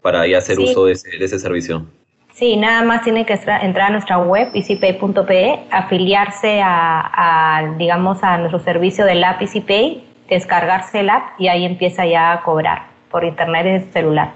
para 0.00 0.26
ya 0.28 0.38
hacer 0.38 0.60
uso 0.60 0.86
de 0.86 0.92
ese, 0.92 1.10
de 1.18 1.24
ese, 1.24 1.40
servicio? 1.40 1.86
Sí, 2.38 2.56
nada 2.56 2.82
más 2.82 3.02
tiene 3.02 3.26
que 3.26 3.32
entrar 3.32 3.88
a 3.88 3.90
nuestra 3.90 4.18
web, 4.18 4.50
easypay.pe, 4.54 5.58
afiliarse 5.72 6.62
a, 6.62 7.10
a, 7.12 7.74
digamos, 7.76 8.22
a 8.22 8.38
nuestro 8.38 8.60
servicio 8.60 9.04
del 9.04 9.24
app 9.24 9.42
EasyPay, 9.42 10.04
descargarse 10.28 11.00
el 11.00 11.10
app 11.10 11.30
y 11.40 11.48
ahí 11.48 11.64
empieza 11.64 12.06
ya 12.06 12.30
a 12.30 12.42
cobrar 12.44 12.86
por 13.10 13.24
internet 13.24 13.88
y 13.88 13.92
celular. 13.92 14.34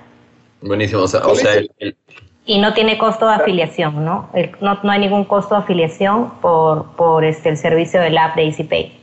Buenísimo, 0.63 1.03
o 1.03 1.07
sea, 1.07 1.21
o 1.21 1.37
sea 1.37 1.53
el, 1.79 1.97
Y 2.45 2.61
no 2.61 2.75
tiene 2.75 2.99
costo 2.99 3.29
de 3.29 3.35
afiliación, 3.35 4.05
¿no? 4.05 4.29
no, 4.61 4.81
no, 4.83 4.91
hay 4.91 4.99
ningún 4.99 5.25
costo 5.25 5.55
de 5.55 5.61
afiliación 5.61 6.31
por, 6.41 6.97
por 6.97 7.25
este, 7.25 7.51
el 7.51 7.57
servicio 7.57 8.01
del 8.01 8.19
app 8.19 8.35
de 8.35 8.47
EasyPay. 8.47 8.99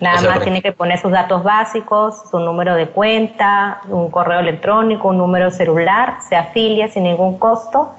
Nada 0.00 0.20
más 0.28 0.42
tiene 0.42 0.60
que 0.60 0.72
poner 0.72 0.98
sus 0.98 1.12
datos 1.12 1.42
básicos, 1.44 2.28
su 2.30 2.38
número 2.40 2.74
de 2.74 2.88
cuenta, 2.88 3.80
un 3.88 4.10
correo 4.10 4.40
electrónico, 4.40 5.08
un 5.08 5.16
número 5.16 5.50
celular, 5.50 6.18
se 6.28 6.36
afilia 6.36 6.88
sin 6.88 7.04
ningún 7.04 7.38
costo 7.38 7.94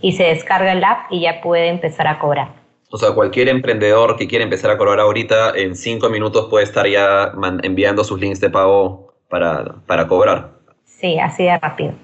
y 0.00 0.12
se 0.12 0.24
descarga 0.24 0.72
el 0.72 0.84
app 0.84 1.10
y 1.10 1.22
ya 1.22 1.40
puede 1.40 1.68
empezar 1.68 2.06
a 2.06 2.18
cobrar. 2.18 2.54
O 2.90 2.96
sea, 2.96 3.12
cualquier 3.12 3.48
emprendedor 3.48 4.16
que 4.16 4.26
quiera 4.26 4.44
empezar 4.44 4.70
a 4.70 4.78
cobrar 4.78 5.00
ahorita, 5.00 5.52
en 5.56 5.76
cinco 5.76 6.08
minutos 6.08 6.46
puede 6.48 6.64
estar 6.64 6.86
ya 6.86 7.32
enviando 7.62 8.02
sus 8.02 8.18
links 8.18 8.40
de 8.40 8.50
pago 8.50 9.12
para, 9.28 9.76
para 9.86 10.08
cobrar. 10.08 10.52
Sí, 10.84 11.18
así 11.18 11.44
de 11.44 11.58
rápido 11.58 11.94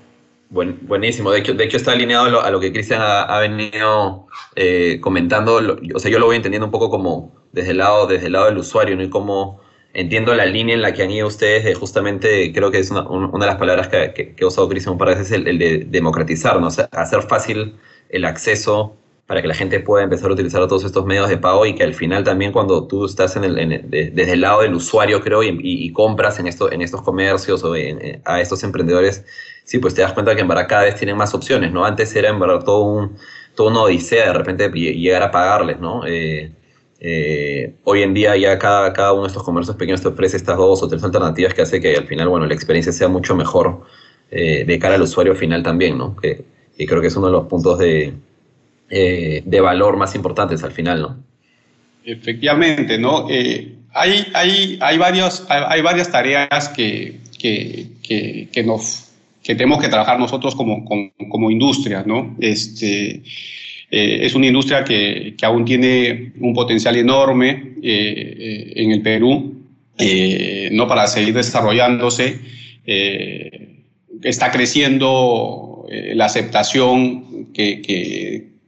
buenísimo. 0.50 1.30
De 1.30 1.40
hecho, 1.40 1.54
de 1.54 1.64
hecho 1.64 1.76
está 1.76 1.92
alineado 1.92 2.40
a 2.40 2.50
lo, 2.50 2.60
que 2.60 2.72
Cristian 2.72 3.00
ha, 3.02 3.38
venido 3.40 4.26
eh, 4.54 4.98
comentando. 5.00 5.60
o 5.94 5.98
sea, 5.98 6.10
yo 6.10 6.18
lo 6.18 6.26
voy 6.26 6.36
entendiendo 6.36 6.66
un 6.66 6.72
poco 6.72 6.90
como 6.90 7.32
desde 7.52 7.72
el 7.72 7.78
lado, 7.78 8.06
desde 8.06 8.26
el 8.26 8.32
lado 8.32 8.46
del 8.46 8.58
usuario, 8.58 8.96
¿no? 8.96 9.02
Y 9.02 9.10
como 9.10 9.60
entiendo 9.94 10.34
la 10.34 10.44
línea 10.44 10.74
en 10.74 10.82
la 10.82 10.92
que 10.92 11.02
han 11.02 11.10
ido 11.10 11.28
ustedes 11.28 11.64
de 11.64 11.74
justamente, 11.74 12.52
creo 12.52 12.70
que 12.70 12.80
es 12.80 12.90
una, 12.90 13.02
de 13.02 13.46
las 13.46 13.56
palabras 13.56 13.88
que, 13.88 14.12
que, 14.12 14.34
que, 14.34 14.44
ha 14.44 14.48
usado 14.48 14.68
Cristian 14.68 14.92
un 14.92 14.98
par 14.98 15.08
de 15.08 15.14
veces, 15.14 15.32
el, 15.32 15.58
de 15.58 15.86
democratizar, 15.88 16.60
¿no? 16.60 16.66
O 16.66 16.70
sea, 16.70 16.88
hacer 16.92 17.22
fácil 17.22 17.76
el 18.10 18.24
acceso 18.24 18.96
para 19.26 19.40
que 19.40 19.48
la 19.48 19.54
gente 19.54 19.80
pueda 19.80 20.04
empezar 20.04 20.30
a 20.30 20.34
utilizar 20.34 20.66
todos 20.66 20.84
estos 20.84 21.06
medios 21.06 21.28
de 21.30 21.38
pago 21.38 21.64
y 21.64 21.74
que 21.74 21.82
al 21.82 21.94
final 21.94 22.24
también 22.24 22.52
cuando 22.52 22.86
tú 22.86 23.06
estás 23.06 23.36
en 23.36 23.44
el, 23.44 23.88
desde 23.88 24.32
el 24.32 24.42
lado 24.42 24.60
del 24.60 24.74
usuario, 24.74 25.22
creo, 25.22 25.42
y, 25.42 25.90
compras 25.92 26.38
en, 26.38 26.46
esto, 26.46 26.70
en 26.70 26.82
estos 26.82 27.00
comercios 27.00 27.64
o 27.64 27.72
a 28.24 28.40
estos 28.40 28.62
emprendedores, 28.64 29.24
sí, 29.64 29.78
pues 29.78 29.94
te 29.94 30.02
das 30.02 30.12
cuenta 30.12 30.34
que 30.34 30.42
en 30.42 30.48
verdad 30.48 30.66
cada 30.68 30.82
vez 30.84 30.96
tienen 30.96 31.16
más 31.16 31.32
opciones, 31.34 31.72
¿no? 31.72 31.86
Antes 31.86 32.14
era 32.14 32.28
en 32.28 32.38
verdad 32.38 32.64
todo 32.64 32.82
un, 32.82 33.16
todo 33.54 33.68
una 33.68 33.82
odisea 33.82 34.26
de 34.26 34.32
repente 34.34 34.68
llegar 34.68 35.22
a 35.22 35.30
pagarles, 35.30 35.80
¿no? 35.80 36.06
Eh, 36.06 36.52
eh, 37.00 37.74
hoy 37.84 38.02
en 38.02 38.14
día 38.14 38.36
ya 38.36 38.58
cada, 38.58 38.92
cada 38.92 39.12
uno 39.12 39.22
de 39.22 39.28
estos 39.28 39.42
comercios 39.42 39.76
pequeños 39.76 40.00
te 40.00 40.08
ofrece 40.08 40.36
estas 40.36 40.56
dos 40.56 40.82
o 40.82 40.88
tres 40.88 41.02
alternativas 41.04 41.54
que 41.54 41.62
hace 41.62 41.80
que 41.80 41.96
al 41.96 42.06
final, 42.06 42.28
bueno, 42.28 42.46
la 42.46 42.54
experiencia 42.54 42.92
sea 42.92 43.08
mucho 43.08 43.34
mejor 43.34 43.82
eh, 44.30 44.64
de 44.64 44.78
cara 44.78 44.94
al 44.94 45.02
usuario 45.02 45.34
final 45.34 45.62
también, 45.62 45.98
¿no? 45.98 46.16
Que, 46.16 46.44
creo 46.76 47.00
que 47.00 47.06
es 47.06 47.16
uno 47.16 47.26
de 47.26 47.32
los 47.32 47.46
puntos 47.46 47.78
de, 47.78 48.14
de 48.88 49.60
valor 49.60 49.96
más 49.96 50.14
importantes 50.14 50.64
al 50.64 50.72
final, 50.72 51.02
¿no? 51.02 51.16
Efectivamente, 52.04 52.98
¿no? 52.98 53.26
hay, 53.28 54.26
hay, 54.34 54.78
hay, 54.80 54.98
varios, 54.98 55.44
hay, 55.48 55.80
varias 55.82 56.10
tareas 56.10 56.68
que, 56.70 57.20
que, 57.38 57.86
que, 58.02 58.48
que 58.52 58.64
nos 58.64 59.04
que 59.44 59.54
tenemos 59.54 59.80
que 59.80 59.88
trabajar 59.88 60.18
nosotros 60.18 60.56
como, 60.56 60.84
como, 60.84 61.50
industria, 61.50 62.02
¿no? 62.04 62.34
Este, 62.40 63.22
eh, 63.96 64.26
es 64.26 64.34
una 64.34 64.48
industria 64.48 64.82
que, 64.82 65.36
que, 65.38 65.46
aún 65.46 65.64
tiene 65.64 66.32
un 66.40 66.52
potencial 66.52 66.96
enorme 66.96 67.74
eh, 67.80 68.34
eh, 68.38 68.72
en 68.74 68.90
el 68.90 69.02
Perú, 69.02 69.54
no 70.72 70.88
para 70.88 71.06
seguir 71.06 71.32
desarrollándose. 71.32 72.40
está 74.24 74.50
creciendo 74.50 75.86
la 76.14 76.24
aceptación, 76.24 77.52
que, 77.54 77.80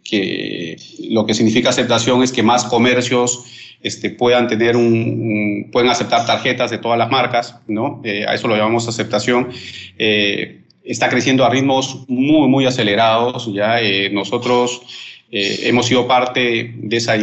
que, 0.05 0.77
lo 1.11 1.27
que 1.27 1.35
significa 1.35 1.71
aceptación 1.71 2.23
es 2.23 2.31
que 2.31 2.45
más 2.45 2.65
comercios 2.65 3.47
este, 3.83 4.11
puedan 4.11 4.47
tener 4.47 4.77
un, 4.77 5.71
pueden 5.73 5.91
aceptar 5.91 6.25
tarjetas 6.25 6.71
de 6.71 6.79
todas 6.79 6.99
las 6.99 7.11
marcas, 7.11 7.57
¿no? 7.67 8.01
a 8.29 8.33
eso 8.33 8.47
lo 8.47 8.57
llamamos 8.57 8.87
aceptación 8.87 9.49
está 10.85 11.09
creciendo 11.09 11.45
a 11.45 11.51
ritmos 11.51 12.05
muy, 12.07 12.47
muy 12.47 12.65
acelerados. 12.65 13.53
Ya 13.53 13.81
nosotros 14.13 14.83
eh, 15.31 15.61
hemos 15.65 15.87
sido 15.87 16.07
parte 16.07 16.75
de 16.77 16.97
esa 16.97 17.17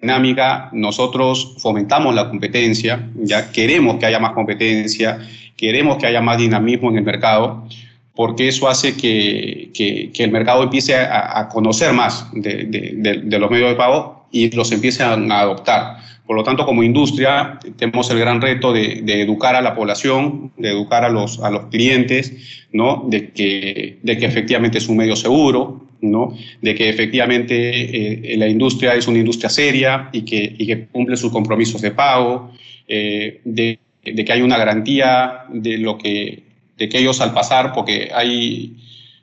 dinámica, 0.00 0.68
nosotros 0.72 1.56
fomentamos 1.58 2.14
la 2.14 2.28
competencia, 2.28 3.08
ya 3.16 3.50
queremos 3.52 3.96
que 3.96 4.06
haya 4.06 4.18
más 4.18 4.32
competencia, 4.32 5.18
queremos 5.56 5.98
que 5.98 6.06
haya 6.06 6.20
más 6.20 6.38
dinamismo 6.38 6.90
en 6.90 6.98
el 6.98 7.04
mercado, 7.04 7.66
porque 8.14 8.48
eso 8.48 8.68
hace 8.68 8.96
que, 8.96 9.70
que, 9.74 10.24
el 10.24 10.30
mercado 10.30 10.62
empiece 10.62 10.94
a, 10.94 11.48
conocer 11.48 11.92
más 11.92 12.28
de, 12.32 12.64
de, 12.64 13.38
los 13.38 13.50
medios 13.50 13.70
de 13.70 13.76
pago 13.76 14.26
y 14.30 14.50
los 14.54 14.70
empiece 14.70 15.02
a, 15.02 15.14
adoptar. 15.14 15.98
Por 16.26 16.36
lo 16.36 16.44
tanto, 16.44 16.64
como 16.64 16.82
industria, 16.82 17.58
tenemos 17.76 18.08
el 18.10 18.18
gran 18.18 18.40
reto 18.40 18.72
de, 18.72 19.02
educar 19.20 19.56
a 19.56 19.60
la 19.60 19.74
población, 19.74 20.52
de 20.56 20.70
educar 20.70 21.04
a 21.04 21.08
los, 21.08 21.40
a 21.40 21.50
los 21.50 21.66
clientes, 21.66 22.66
¿no? 22.72 23.04
de, 23.08 23.30
que, 23.30 23.98
de 24.02 24.16
que 24.16 24.26
efectivamente 24.26 24.78
es 24.78 24.88
un 24.88 24.96
medio 24.96 25.16
seguro, 25.16 25.84
¿no? 26.10 26.36
de 26.60 26.74
que 26.74 26.88
efectivamente 26.88 28.32
eh, 28.32 28.36
la 28.36 28.48
industria 28.48 28.94
es 28.94 29.06
una 29.08 29.18
industria 29.18 29.48
seria 29.48 30.08
y 30.12 30.22
que, 30.22 30.54
y 30.58 30.66
que 30.66 30.86
cumple 30.86 31.16
sus 31.16 31.32
compromisos 31.32 31.80
de 31.80 31.90
pago, 31.90 32.52
eh, 32.88 33.40
de, 33.44 33.78
que 34.02 34.32
hay 34.32 34.42
una 34.42 34.58
garantía 34.58 35.44
de, 35.48 35.78
lo 35.78 35.96
que, 35.98 36.42
de 36.76 36.88
que 36.88 36.98
ellos 36.98 37.20
al 37.20 37.32
pasar, 37.32 37.72
porque 37.72 38.10
hay, 38.14 38.76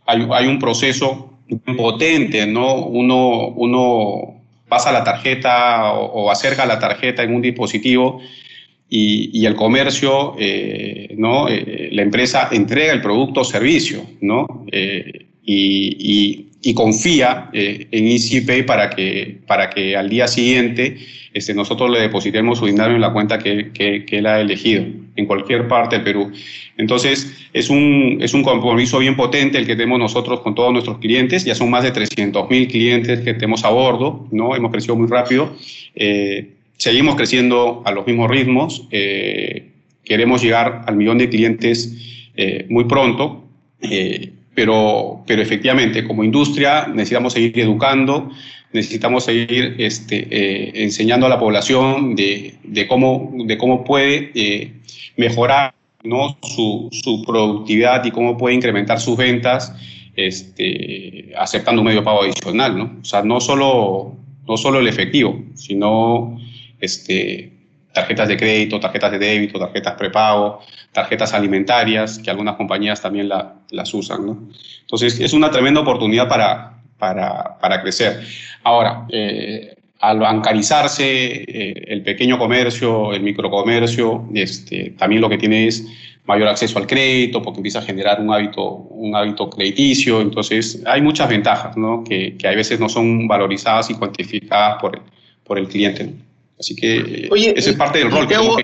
hay, 0.05 0.27
hay 0.31 0.47
un 0.47 0.59
proceso 0.59 1.39
potente, 1.77 2.45
¿no? 2.47 2.75
uno, 2.75 3.47
uno 3.49 4.41
pasa 4.67 4.91
la 4.91 5.03
tarjeta 5.03 5.93
o, 5.93 6.31
acerca 6.31 6.65
la 6.65 6.79
tarjeta 6.79 7.23
en 7.23 7.35
un 7.35 7.41
dispositivo 7.41 8.21
y, 8.89 9.45
el 9.45 9.55
comercio, 9.55 10.35
eh, 10.37 11.13
¿no? 11.17 11.47
la 11.47 12.01
empresa 12.01 12.49
entrega 12.51 12.91
el 12.91 13.01
producto 13.01 13.41
o 13.41 13.43
servicio, 13.43 14.01
¿no? 14.19 14.65
y 15.43 16.50
confía 16.75 17.49
eh, 17.53 17.87
en 17.91 18.07
EasyPay 18.07 18.65
para 18.65 18.89
que, 18.91 19.39
para 19.47 19.69
que 19.69 19.95
al 19.95 20.09
día 20.09 20.27
siguiente 20.27 20.97
este, 21.33 21.53
nosotros 21.53 21.89
le 21.89 21.99
depositemos 21.99 22.59
su 22.59 22.67
dinero 22.67 22.93
en 22.93 23.01
la 23.01 23.11
cuenta 23.11 23.39
que, 23.39 23.71
que, 23.73 24.05
él 24.11 24.27
ha 24.27 24.39
elegido, 24.39 24.85
en 25.15 25.25
cualquier 25.25 25.67
parte 25.67 25.95
del 25.95 26.05
Perú. 26.05 26.31
Entonces, 26.77 27.49
es 27.53 27.69
un, 27.69 28.19
es 28.21 28.33
un 28.33 28.43
compromiso 28.43 28.99
bien 28.99 29.15
potente 29.15 29.57
el 29.57 29.65
que 29.65 29.75
tenemos 29.75 29.99
nosotros 29.99 30.41
con 30.41 30.53
todos 30.53 30.71
nuestros 30.71 30.99
clientes. 30.99 31.45
Ya 31.45 31.55
son 31.55 31.69
más 31.69 31.83
de 31.83 31.91
300 31.91 32.49
mil 32.49 32.67
clientes 32.67 33.21
que 33.21 33.33
tenemos 33.33 33.63
a 33.63 33.69
bordo, 33.69 34.27
¿no? 34.31 34.55
Hemos 34.55 34.71
crecido 34.71 34.95
muy 34.95 35.07
rápido. 35.07 35.55
Eh, 35.95 36.51
seguimos 36.77 37.15
creciendo 37.15 37.81
a 37.85 37.91
los 37.91 38.05
mismos 38.05 38.29
ritmos. 38.29 38.87
Eh, 38.91 39.69
queremos 40.03 40.43
llegar 40.43 40.83
al 40.85 40.95
millón 40.95 41.17
de 41.17 41.29
clientes 41.29 41.97
muy 42.69 42.85
pronto 42.85 43.43
pero, 44.53 45.23
pero 45.25 45.41
efectivamente, 45.41 46.05
como 46.05 46.23
industria 46.23 46.87
necesitamos 46.87 47.33
seguir 47.33 47.59
educando, 47.59 48.29
necesitamos 48.73 49.25
seguir 49.25 49.75
este, 49.77 50.27
eh, 50.29 50.83
enseñando 50.83 51.25
a 51.25 51.29
la 51.29 51.39
población 51.39 52.15
de, 52.15 52.55
de, 52.63 52.87
cómo, 52.87 53.31
de 53.45 53.57
cómo 53.57 53.83
puede 53.83 54.31
eh, 54.35 54.73
mejorar 55.17 55.73
¿no? 56.03 56.37
su, 56.41 56.89
su, 56.91 57.23
productividad 57.23 58.03
y 58.05 58.11
cómo 58.11 58.37
puede 58.37 58.55
incrementar 58.55 58.99
sus 58.99 59.17
ventas 59.17 59.73
este, 60.15 61.31
aceptando 61.37 61.81
un 61.81 61.87
medio 61.87 61.99
de 61.99 62.05
pago 62.05 62.23
adicional. 62.23 62.77
¿no? 62.77 62.97
O 63.01 63.05
sea, 63.05 63.21
no 63.23 63.39
solo, 63.39 64.15
no 64.47 64.57
solo 64.57 64.79
el 64.79 64.87
efectivo, 64.87 65.41
sino 65.55 66.37
este, 66.79 67.51
tarjetas 67.93 68.27
de 68.27 68.37
crédito, 68.37 68.79
tarjetas 68.79 69.11
de 69.11 69.19
débito, 69.19 69.59
tarjetas 69.59 69.95
prepago, 69.95 70.61
tarjetas 70.91 71.33
alimentarias, 71.33 72.19
que 72.19 72.29
algunas 72.29 72.55
compañías 72.55 73.01
también 73.01 73.29
las 73.29 73.93
usan. 73.93 74.51
Entonces, 74.81 75.19
es 75.19 75.33
una 75.33 75.51
tremenda 75.51 75.81
oportunidad 75.81 76.27
para, 76.27 76.81
para, 76.97 77.57
para 77.59 77.81
crecer. 77.81 78.21
Ahora, 78.63 79.05
eh, 79.09 79.75
al 79.99 80.19
bancarizarse, 80.19 81.43
eh, 81.47 81.73
el 81.87 82.03
pequeño 82.03 82.37
comercio, 82.37 83.13
el 83.13 83.21
microcomercio, 83.21 84.27
este, 84.33 84.91
también 84.97 85.21
lo 85.21 85.29
que 85.29 85.37
tiene 85.37 85.67
es 85.67 85.85
mayor 86.25 86.47
acceso 86.47 86.77
al 86.79 86.87
crédito, 86.87 87.41
porque 87.41 87.59
empieza 87.59 87.79
a 87.79 87.81
generar 87.81 88.21
un 88.21 88.33
hábito, 88.33 88.63
un 88.63 89.15
hábito 89.15 89.49
crediticio. 89.49 90.21
Entonces, 90.21 90.81
hay 90.85 91.01
muchas 91.01 91.29
ventajas 91.29 91.75
¿no? 91.75 92.03
que, 92.03 92.37
que 92.37 92.47
a 92.47 92.51
veces 92.51 92.79
no 92.79 92.89
son 92.89 93.27
valorizadas 93.27 93.89
y 93.89 93.95
cuantificadas 93.95 94.79
por 94.79 95.01
por 95.51 95.59
el 95.59 95.67
cliente. 95.67 96.13
Así 96.61 96.75
que 96.75 97.27
Oye, 97.31 97.55
ese 97.57 97.71
es 97.71 97.75
parte 97.75 97.97
del 97.97 98.11
rol. 98.11 98.27
Te 98.27 98.35
hago, 98.35 98.55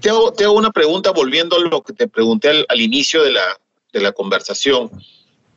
te, 0.00 0.08
hago, 0.08 0.32
te 0.32 0.44
hago, 0.44 0.54
una 0.54 0.70
pregunta 0.70 1.10
volviendo 1.10 1.56
a 1.56 1.60
lo 1.60 1.82
que 1.82 1.92
te 1.92 2.08
pregunté 2.08 2.64
al, 2.66 2.80
inicio 2.80 3.22
de 3.22 3.32
la, 3.32 3.60
de 3.92 4.00
la 4.00 4.12
conversación. 4.12 4.90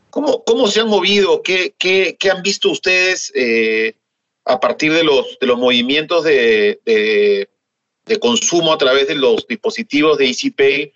¿Cómo, 0.09 0.43
¿Cómo, 0.43 0.67
se 0.67 0.81
han 0.81 0.89
movido? 0.89 1.41
¿Qué, 1.41 1.73
qué, 1.79 2.17
qué 2.19 2.31
han 2.31 2.43
visto 2.43 2.69
ustedes 2.69 3.31
eh, 3.33 3.95
a 4.43 4.59
partir 4.59 4.91
de 4.91 5.05
los, 5.05 5.39
de 5.39 5.47
los 5.47 5.57
movimientos 5.57 6.25
de, 6.25 6.81
de, 6.85 7.47
de, 8.05 8.19
consumo 8.19 8.73
a 8.73 8.77
través 8.77 9.07
de 9.07 9.15
los 9.15 9.47
dispositivos 9.47 10.17
de 10.17 10.25
EasyPay 10.25 10.91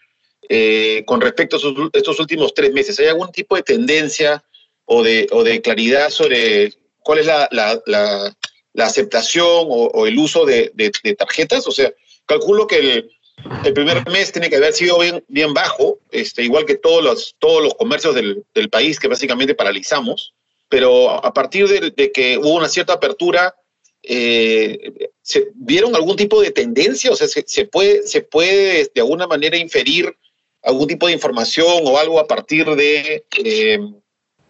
eh, 0.49 1.03
con 1.05 1.21
respecto 1.21 1.55
a 1.55 1.89
estos 1.93 2.19
últimos 2.19 2.53
tres 2.53 2.73
meses? 2.73 2.99
¿Hay 2.99 3.07
algún 3.07 3.31
tipo 3.31 3.55
de 3.55 3.63
tendencia 3.63 4.43
o 4.83 5.01
de, 5.01 5.29
o 5.31 5.45
de 5.45 5.61
claridad 5.61 6.09
sobre 6.09 6.73
cuál 6.99 7.19
es 7.19 7.25
la, 7.25 7.47
la, 7.51 7.81
la 7.85 8.35
la 8.73 8.85
aceptación 8.85 9.45
o, 9.47 10.07
el 10.07 10.17
uso 10.17 10.45
de, 10.45 10.71
tarjetas. 11.17 11.67
O 11.67 11.71
sea, 11.71 11.93
calculo 12.25 12.67
que 12.67 12.79
el, 12.79 13.73
primer 13.73 14.07
mes 14.09 14.31
tiene 14.31 14.49
que 14.49 14.57
haber 14.57 14.73
sido 14.73 14.99
bien, 15.27 15.53
bajo, 15.53 15.99
este, 16.11 16.43
igual 16.43 16.65
que 16.65 16.75
todos 16.75 17.03
los, 17.03 17.35
todos 17.39 17.63
los 17.63 17.73
comercios 17.75 18.15
del, 18.15 18.69
país 18.69 18.99
que 18.99 19.07
básicamente 19.07 19.55
paralizamos, 19.55 20.33
pero 20.69 21.09
a 21.09 21.33
partir 21.33 21.67
de, 21.67 22.11
que 22.11 22.37
hubo 22.37 22.55
una 22.55 22.69
cierta 22.69 22.93
apertura, 22.93 23.55
eh, 24.01 25.09
¿se 25.21 25.49
¿vieron 25.53 25.95
algún 25.95 26.15
tipo 26.15 26.41
de 26.41 26.51
tendencia? 26.51 27.11
O 27.11 27.15
sea, 27.15 27.27
¿se, 27.27 27.65
puede, 27.65 28.03
¿se 28.03 28.21
puede 28.21 28.91
de 28.93 29.01
alguna 29.01 29.27
manera 29.27 29.57
inferir 29.57 30.15
algún 30.63 30.87
tipo 30.87 31.07
de 31.07 31.13
información 31.13 31.83
o 31.85 31.97
algo 31.97 32.19
a 32.19 32.27
partir 32.27 32.65
de... 32.75 33.23
Eh, 33.43 33.79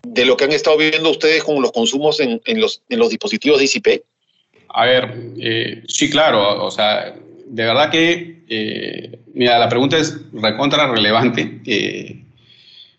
de 0.03 0.25
lo 0.25 0.36
que 0.38 0.43
han 0.43 0.51
estado 0.51 0.77
viendo 0.77 1.09
ustedes 1.09 1.43
con 1.43 1.62
los 1.62 1.71
consumos 1.71 2.19
en, 2.19 2.41
los, 2.59 2.81
en 2.89 2.99
los 2.99 3.09
dispositivos 3.09 3.59
de 3.59 3.65
ICP? 3.65 4.03
A 4.73 4.86
ver, 4.86 5.33
eh, 5.38 5.83
sí, 5.88 6.09
claro, 6.09 6.65
o 6.65 6.71
sea, 6.71 7.13
de 7.45 7.63
verdad 7.63 7.91
que, 7.91 8.43
eh, 8.49 9.19
mira, 9.33 9.59
la 9.59 9.69
pregunta 9.69 9.97
es 9.97 10.19
recontra 10.33 10.91
relevante. 10.91 11.62
Eh, 11.65 12.23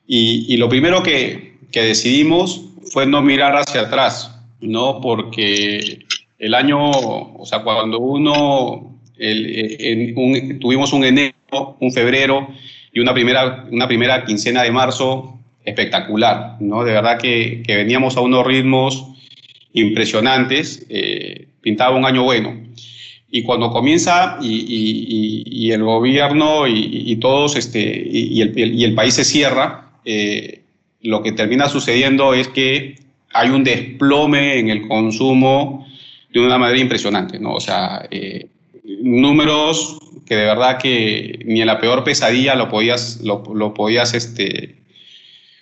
y, 0.07 0.57
lo 0.57 0.69
primero 0.69 1.03
que, 1.03 1.57
que, 1.73 1.83
decidimos 1.83 2.63
fue 2.93 3.07
no 3.07 3.23
mirar 3.23 3.57
hacia 3.57 3.83
atrás, 3.83 4.39
¿no? 4.61 5.01
Porque 5.01 6.07
el 6.39 6.55
año, 6.55 6.91
o 6.91 7.45
sea, 7.45 7.63
cuando 7.63 7.99
uno, 7.99 9.01
tuvimos 10.61 10.93
un 10.93 11.05
enero, 11.05 11.77
un 11.81 11.93
febrero 11.93 12.49
y 12.93 13.01
una 13.01 13.13
primera, 13.13 13.67
una 13.71 13.89
primera 13.89 14.25
quincena 14.25 14.63
de 14.63 14.71
marzo 14.71 15.41
espectacular, 15.65 16.57
¿no? 16.61 16.85
De 16.85 16.93
verdad 16.93 17.19
que, 17.19 17.63
que 17.67 17.77
veníamos 17.77 18.17
a 18.17 18.21
unos 18.21 18.47
ritmos 18.47 19.09
impresionantes. 19.73 20.87
Eh, 20.89 21.49
pintaba 21.65 21.97
un 21.97 22.05
año 22.05 22.23
bueno. 22.23 22.55
Y 23.31 23.43
cuando 23.43 23.71
comienza 23.71 24.39
y, 24.41 25.71
el 25.73 25.83
gobierno 25.83 26.69
y, 26.69 27.17
todos, 27.17 27.57
este, 27.57 27.81
y, 27.81 28.41
el, 28.85 28.95
país 28.95 29.15
se 29.15 29.25
cierra, 29.25 29.91
eh, 30.05 30.61
lo 31.01 31.23
que 31.23 31.33
termina 31.33 31.69
sucediendo 31.69 32.33
es 32.35 32.47
que 32.49 32.97
hay 33.33 33.49
un 33.49 33.65
desplome 33.65 34.61
en 34.61 34.69
el 34.69 34.87
consumo 34.87 35.85
de 36.33 36.41
una 36.41 36.59
manera 36.59 36.79
impresionante, 36.79 37.41
¿no? 37.41 37.55
O 37.55 37.61
sea, 37.61 38.07
eh, 38.11 38.47
números 38.85 39.99
que 40.27 40.37
de 40.37 40.45
verdad 40.45 40.79
que 40.79 41.41
ni 41.45 41.61
en 41.61 41.67
la 41.67 41.81
peor 41.81 42.05
pesadilla 42.05 42.55
lo 42.55 42.69
podías, 42.69 43.21
lo, 43.23 43.43
podías, 43.75 44.15
este, 44.15 44.77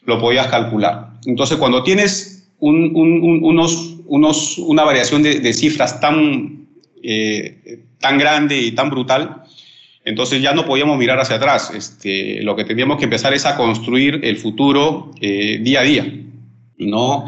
lo 0.05 0.21
podías 0.21 0.49
calcular. 0.49 1.11
Entonces, 1.27 1.57
cuando 1.57 1.83
tienes 1.83 2.32
unos 2.63 3.93
unos, 4.13 4.59
una 4.59 4.85
variación 4.85 5.23
de, 5.23 5.53
cifras 5.55 5.99
tan, 5.99 6.67
eh, 7.03 7.81
tan 7.99 8.19
grande 8.19 8.61
y 8.61 8.73
tan 8.73 8.91
brutal, 8.91 9.43
entonces 10.05 10.43
ya 10.43 10.53
no 10.53 10.67
podíamos 10.67 10.99
mirar 10.99 11.19
hacia 11.19 11.37
atrás. 11.37 11.73
Este, 11.75 12.43
lo 12.43 12.55
que 12.55 12.65
teníamos 12.65 12.99
que 12.99 13.05
empezar 13.05 13.33
es 13.33 13.47
a 13.47 13.57
construir 13.57 14.21
el 14.23 14.37
futuro 14.37 15.13
eh, 15.21 15.59
día 15.63 15.81
a 15.81 15.85
día. 15.85 16.13
¿no? 16.77 17.27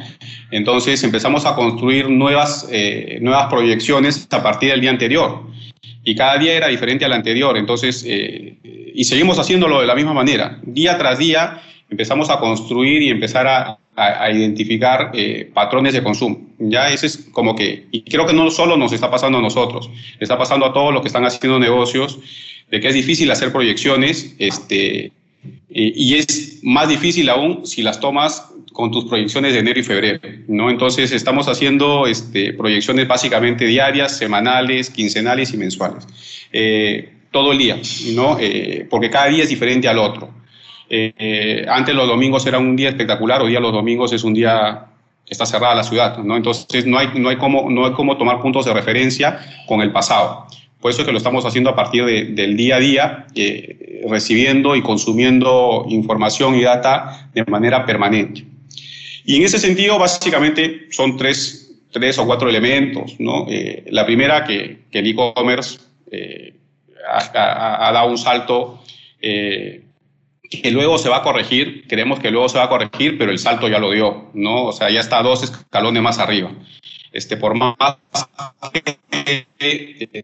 Entonces 0.50 1.02
empezamos 1.04 1.46
a 1.46 1.54
construir 1.54 2.10
nuevas, 2.10 2.68
eh, 2.70 3.16
nuevas 3.22 3.46
proyecciones 3.46 4.28
a 4.30 4.42
partir 4.42 4.70
del 4.72 4.82
día 4.82 4.90
anterior. 4.90 5.40
Y 6.04 6.14
cada 6.14 6.36
día 6.36 6.52
era 6.52 6.68
diferente 6.68 7.06
al 7.06 7.14
anterior. 7.14 7.56
Entonces, 7.56 8.04
y 8.04 9.04
seguimos 9.04 9.38
haciéndolo 9.38 9.80
de 9.80 9.86
la 9.86 9.94
misma 9.94 10.12
manera. 10.12 10.60
Día 10.64 10.98
tras 10.98 11.18
día 11.18 11.62
empezamos 11.94 12.28
a 12.28 12.38
construir 12.40 13.02
y 13.02 13.10
empezar 13.10 13.46
a, 13.46 13.78
a, 13.94 14.30
identificar 14.30 15.12
eh, 15.14 15.48
patrones 15.54 15.92
de 15.94 16.02
consumo. 16.02 16.40
Ya 16.58 16.90
ese 16.90 17.06
es 17.06 17.28
como 17.32 17.54
que, 17.54 17.86
y 17.92 18.02
creo 18.02 18.26
que 18.26 18.32
no 18.32 18.50
solo 18.50 18.76
nos 18.76 18.92
está 18.92 19.10
pasando 19.10 19.38
a 19.38 19.40
nosotros, 19.40 19.88
está 20.18 20.36
pasando 20.36 20.66
a 20.66 20.72
todos 20.72 20.92
los 20.92 21.02
que 21.02 21.08
están 21.08 21.24
haciendo 21.24 21.60
negocios, 21.60 22.18
de 22.70 22.80
que 22.80 22.88
es 22.88 22.94
difícil 22.94 23.30
hacer 23.30 23.52
proyecciones, 23.52 24.34
este, 24.38 25.12
y 25.70 26.14
es 26.14 26.60
más 26.62 26.88
difícil 26.88 27.28
aún 27.28 27.64
si 27.66 27.82
las 27.82 28.00
tomas 28.00 28.48
con 28.72 28.90
tus 28.90 29.04
proyecciones 29.04 29.52
de 29.52 29.60
enero 29.60 29.78
y 29.78 29.84
febrero, 29.84 30.20
¿no? 30.48 30.68
Entonces 30.68 31.12
estamos 31.12 31.46
haciendo 31.46 32.08
este, 32.08 32.52
proyecciones 32.54 33.06
básicamente 33.06 33.66
diarias, 33.66 34.18
semanales, 34.18 34.90
quincenales 34.90 35.54
y 35.54 35.56
mensuales. 35.56 36.06
Eh, 36.52 37.10
todo 37.30 37.52
el 37.52 37.58
día, 37.58 37.80
¿no? 38.14 38.38
Eh, 38.40 38.86
porque 38.90 39.10
cada 39.10 39.26
día 39.26 39.44
es 39.44 39.48
diferente 39.48 39.86
al 39.86 39.98
otro. 39.98 40.43
Eh, 40.88 41.66
antes 41.68 41.94
los 41.94 42.06
domingos 42.06 42.46
era 42.46 42.58
un 42.58 42.76
día 42.76 42.90
espectacular, 42.90 43.42
hoy 43.42 43.50
día 43.50 43.60
los 43.60 43.72
domingos 43.72 44.12
es 44.12 44.24
un 44.24 44.34
día 44.34 44.86
que 45.26 45.32
está 45.32 45.46
cerrada 45.46 45.74
la 45.74 45.84
ciudad, 45.84 46.18
¿no? 46.18 46.36
Entonces 46.36 46.86
no 46.86 46.98
hay, 46.98 47.08
no 47.14 47.30
hay, 47.30 47.36
cómo, 47.36 47.70
no 47.70 47.86
hay 47.86 47.92
cómo 47.92 48.16
tomar 48.16 48.40
puntos 48.40 48.66
de 48.66 48.74
referencia 48.74 49.40
con 49.66 49.80
el 49.80 49.90
pasado. 49.90 50.46
Por 50.80 50.90
eso 50.90 51.00
es 51.00 51.06
que 51.06 51.12
lo 51.12 51.18
estamos 51.18 51.46
haciendo 51.46 51.70
a 51.70 51.74
partir 51.74 52.04
del 52.04 52.58
día 52.58 52.76
a 52.76 52.78
día, 52.78 53.26
eh, 53.34 54.04
recibiendo 54.06 54.76
y 54.76 54.82
consumiendo 54.82 55.86
información 55.88 56.56
y 56.56 56.62
data 56.62 57.30
de 57.32 57.42
manera 57.46 57.86
permanente. 57.86 58.44
Y 59.24 59.36
en 59.36 59.44
ese 59.44 59.58
sentido, 59.58 59.98
básicamente, 59.98 60.88
son 60.90 61.16
tres, 61.16 61.74
tres 61.90 62.18
o 62.18 62.26
cuatro 62.26 62.50
elementos. 62.50 63.16
Eh, 63.48 63.84
la 63.92 64.04
primera, 64.04 64.44
que, 64.44 64.80
que 64.90 64.98
el 64.98 65.06
e-commerce 65.06 65.78
eh, 66.10 66.52
ha, 67.08 67.88
ha, 67.88 67.90
dado 67.90 68.10
un 68.10 68.18
salto 68.18 68.82
que 70.50 70.70
luego 70.70 70.98
se 70.98 71.08
va 71.08 71.18
a 71.18 71.22
corregir, 71.22 71.84
creemos 71.88 72.20
que 72.20 72.30
luego 72.30 72.48
se 72.48 72.58
va 72.58 72.64
a 72.64 72.68
corregir, 72.68 73.18
pero 73.18 73.30
el 73.30 73.38
salto 73.38 73.68
ya 73.68 73.78
lo 73.78 73.90
dio, 73.90 74.30
¿no? 74.34 74.66
O 74.66 74.72
sea, 74.72 74.90
ya 74.90 75.00
está 75.00 75.22
dos 75.22 75.42
escalones 75.42 76.02
más 76.02 76.18
arriba. 76.18 76.52
Este, 77.12 77.36
por 77.36 77.54
más 77.54 77.74
que 78.72 78.98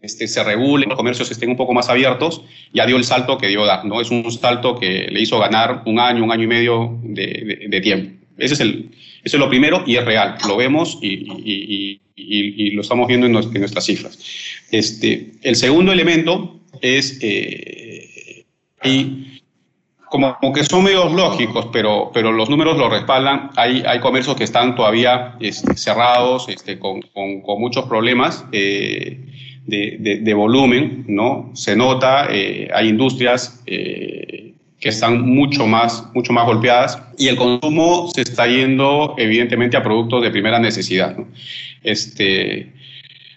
este, 0.01 0.27
se 0.27 0.43
regule, 0.43 0.85
los 0.85 0.97
comercios 0.97 1.31
estén 1.31 1.49
un 1.49 1.55
poco 1.55 1.73
más 1.73 1.89
abiertos, 1.89 2.43
ya 2.73 2.85
dio 2.85 2.97
el 2.97 3.05
salto 3.05 3.37
que 3.37 3.47
dio 3.47 3.65
dar, 3.65 3.85
¿no? 3.85 4.01
Es 4.01 4.11
un 4.11 4.29
salto 4.31 4.77
que 4.77 5.07
le 5.09 5.21
hizo 5.21 5.39
ganar 5.39 5.83
un 5.85 5.99
año, 5.99 6.23
un 6.23 6.31
año 6.31 6.43
y 6.43 6.47
medio 6.47 6.99
de, 7.01 7.67
de, 7.69 7.81
tiempo. 7.81 8.11
Ese 8.37 8.55
es, 8.55 8.59
el, 8.59 8.91
eso 9.23 9.37
es 9.37 9.39
lo 9.39 9.49
primero 9.49 9.83
y 9.87 9.95
es 9.95 10.05
real, 10.05 10.35
lo 10.47 10.57
vemos 10.57 10.99
y, 11.01 11.25
y, 11.43 12.01
y, 12.15 12.67
y 12.67 12.71
lo 12.71 12.81
estamos 12.81 13.07
viendo 13.07 13.25
en, 13.25 13.31
nuestras 13.31 13.85
cifras. 13.85 14.19
Este, 14.69 15.31
el 15.43 15.55
segundo 15.55 15.93
elemento 15.93 16.59
es, 16.81 17.19
eh, 17.21 18.45
y 18.83 19.30
como, 20.11 20.53
que 20.53 20.63
son 20.65 20.83
medios 20.83 21.13
lógicos, 21.13 21.69
pero, 21.71 22.11
pero 22.13 22.33
los 22.33 22.49
números 22.49 22.77
lo 22.77 22.89
respaldan. 22.89 23.49
Hay, 23.55 23.81
hay 23.87 23.99
comercios 24.01 24.35
que 24.35 24.43
están 24.43 24.75
todavía 24.75 25.35
este, 25.39 25.75
cerrados, 25.77 26.49
este, 26.49 26.77
con, 26.77 27.01
con, 27.01 27.41
muchos 27.59 27.85
problemas 27.85 28.45
eh, 28.51 29.21
de, 29.65 30.19
de, 30.21 30.33
volumen, 30.33 31.05
¿no? 31.07 31.51
Se 31.53 31.77
nota, 31.77 32.27
eh, 32.29 32.69
hay 32.73 32.89
industrias 32.89 33.63
eh, 33.65 34.53
que 34.81 34.89
están 34.89 35.21
mucho 35.21 35.65
más, 35.65 36.05
mucho 36.13 36.33
más 36.33 36.45
golpeadas 36.45 37.01
y 37.17 37.29
el 37.29 37.37
consumo 37.37 38.09
se 38.13 38.23
está 38.23 38.47
yendo 38.47 39.15
evidentemente 39.17 39.77
a 39.77 39.83
productos 39.83 40.23
de 40.23 40.31
primera 40.31 40.59
necesidad. 40.59 41.15
Este, 41.83 42.73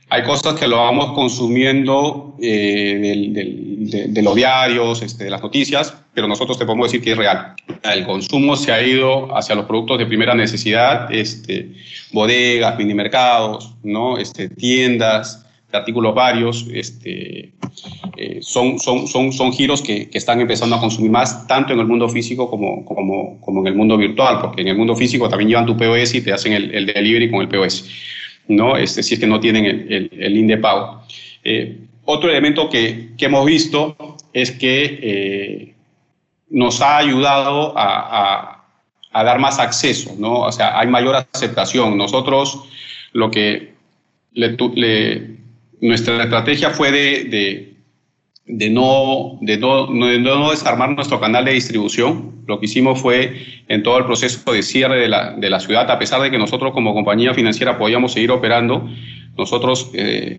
hay 0.08 0.22
cosas 0.22 0.58
que 0.58 0.66
lo 0.66 0.78
vamos 0.78 1.12
consumiendo 1.12 2.36
eh, 2.40 3.73
de, 3.90 4.22
los 4.22 4.34
diarios, 4.34 5.02
este, 5.02 5.24
de 5.24 5.30
las 5.30 5.42
noticias, 5.42 5.94
pero 6.12 6.28
nosotros 6.28 6.58
te 6.58 6.64
podemos 6.64 6.90
decir 6.90 7.02
que 7.02 7.12
es 7.12 7.16
real. 7.16 7.54
El 7.82 8.04
consumo 8.04 8.56
se 8.56 8.72
ha 8.72 8.82
ido 8.82 9.36
hacia 9.36 9.54
los 9.54 9.66
productos 9.66 9.98
de 9.98 10.06
primera 10.06 10.34
necesidad, 10.34 11.12
este, 11.12 11.72
bodegas, 12.12 12.76
mini 12.78 12.94
mercados, 12.94 13.74
¿no? 13.82 14.18
este, 14.18 14.48
tiendas 14.48 15.46
de 15.70 15.78
artículos 15.78 16.14
varios. 16.14 16.66
Este, 16.72 17.52
eh, 18.16 18.38
son, 18.40 18.78
son, 18.78 19.06
son, 19.06 19.32
son 19.32 19.52
giros 19.52 19.82
que, 19.82 20.08
que, 20.08 20.18
están 20.18 20.40
empezando 20.40 20.76
a 20.76 20.80
consumir 20.80 21.10
más, 21.10 21.46
tanto 21.46 21.72
en 21.72 21.80
el 21.80 21.86
mundo 21.86 22.08
físico 22.08 22.48
como, 22.48 22.84
como, 22.84 23.40
como 23.40 23.60
en 23.60 23.66
el 23.66 23.74
mundo 23.74 23.96
virtual, 23.96 24.38
porque 24.40 24.62
en 24.62 24.68
el 24.68 24.76
mundo 24.76 24.94
físico 24.94 25.28
también 25.28 25.48
llevan 25.48 25.66
tu 25.66 25.76
POS 25.76 26.14
y 26.14 26.20
te 26.22 26.32
hacen 26.32 26.52
el, 26.52 26.74
el 26.74 26.86
delivery 26.86 27.30
con 27.30 27.40
el 27.40 27.48
POS. 27.48 27.88
¿no? 28.48 28.76
Este, 28.76 29.02
si 29.02 29.14
es 29.14 29.20
que 29.20 29.26
no 29.26 29.40
tienen 29.40 29.64
el, 29.64 29.92
el, 29.92 30.10
el 30.22 30.46
de 30.46 30.56
pago. 30.58 31.02
Eh, 31.42 31.78
otro 32.04 32.30
elemento 32.30 32.68
que, 32.68 33.10
que, 33.16 33.26
hemos 33.26 33.44
visto 33.46 33.96
es 34.32 34.50
que 34.50 34.98
eh, 35.02 35.74
nos 36.50 36.80
ha 36.80 36.98
ayudado 36.98 37.76
a, 37.76 38.64
a, 39.12 39.24
dar 39.24 39.38
más 39.38 39.58
acceso, 39.58 40.14
¿no? 40.18 40.40
O 40.40 40.52
sea, 40.52 40.78
hay 40.78 40.88
mayor 40.88 41.16
aceptación. 41.32 41.96
Nosotros 41.96 42.64
lo 43.12 43.30
que 43.30 43.74
nuestra 45.80 46.24
estrategia 46.24 46.70
fue 46.70 46.90
de, 46.90 47.24
de 47.24 47.74
de, 48.46 48.70
no, 48.70 49.38
de 49.40 49.56
no 49.56 50.50
desarmar 50.50 50.90
nuestro 50.90 51.20
canal 51.20 51.44
de 51.44 51.52
distribución. 51.52 52.42
Lo 52.46 52.60
que 52.60 52.66
hicimos 52.66 53.00
fue, 53.00 53.62
en 53.68 53.82
todo 53.82 53.98
el 53.98 54.04
proceso 54.04 54.52
de 54.52 54.62
cierre 54.62 55.00
de 55.00 55.08
la, 55.08 55.32
de 55.32 55.48
la 55.50 55.60
ciudad, 55.60 55.90
a 55.90 55.98
pesar 55.98 56.20
de 56.20 56.30
que 56.30 56.38
nosotros 56.38 56.72
como 56.72 56.92
compañía 56.92 57.32
financiera 57.32 57.78
podíamos 57.78 58.12
seguir 58.12 58.30
operando, 58.30 58.88
nosotros 59.36 59.90
eh, 59.94 60.38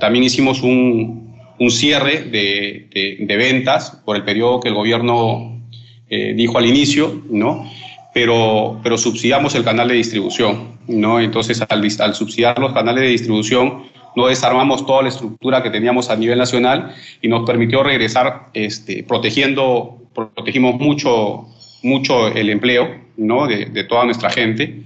también 0.00 0.24
hicimos 0.24 0.62
un, 0.62 1.34
un 1.58 1.70
cierre 1.70 2.24
de, 2.24 3.18
de, 3.20 3.36
ventas 3.36 4.02
por 4.04 4.16
el 4.16 4.24
periodo 4.24 4.60
que 4.60 4.68
el 4.68 4.74
gobierno 4.74 5.60
eh, 6.08 6.34
dijo 6.34 6.58
al 6.58 6.66
inicio, 6.66 7.22
¿no? 7.30 7.70
Pero, 8.12 8.80
pero 8.82 8.96
subsidiamos 8.96 9.54
el 9.54 9.64
canal 9.64 9.88
de 9.88 9.94
distribución, 9.94 10.78
¿no? 10.86 11.20
Entonces, 11.20 11.62
al, 11.68 11.88
al 11.98 12.14
subsidiar 12.14 12.58
los 12.58 12.72
canales 12.72 13.02
de 13.02 13.08
distribución, 13.08 13.84
no 14.16 14.28
desarmamos 14.28 14.86
toda 14.86 15.02
la 15.02 15.08
estructura 15.08 15.62
que 15.62 15.70
teníamos 15.70 16.10
a 16.10 16.16
nivel 16.16 16.38
nacional 16.38 16.94
y 17.20 17.28
nos 17.28 17.44
permitió 17.44 17.82
regresar 17.82 18.50
este, 18.54 19.02
protegiendo, 19.02 19.98
protegimos 20.14 20.78
mucho, 20.80 21.48
mucho 21.82 22.28
el 22.28 22.50
empleo 22.50 22.94
¿no? 23.16 23.46
de, 23.46 23.66
de 23.66 23.84
toda 23.84 24.04
nuestra 24.04 24.30
gente. 24.30 24.82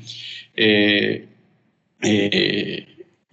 Eh, 0.56 1.26
eh, 2.02 2.86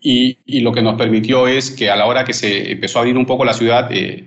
y, 0.06 0.38
y, 0.46 0.60
lo 0.60 0.72
que 0.72 0.84
nos 0.84 0.96
permitió 1.00 1.48
es 1.48 1.72
que 1.72 1.89
a 1.89 1.96
la 1.96 2.06
hora 2.06 2.24
que 2.24 2.34
se 2.34 2.72
empezó 2.74 3.00
a 3.00 3.02
abrir 3.02 3.18
un 3.18 3.26
poco 3.26 3.44
la 3.44 3.54
ciudad, 3.54 3.89
eh, 3.91 4.24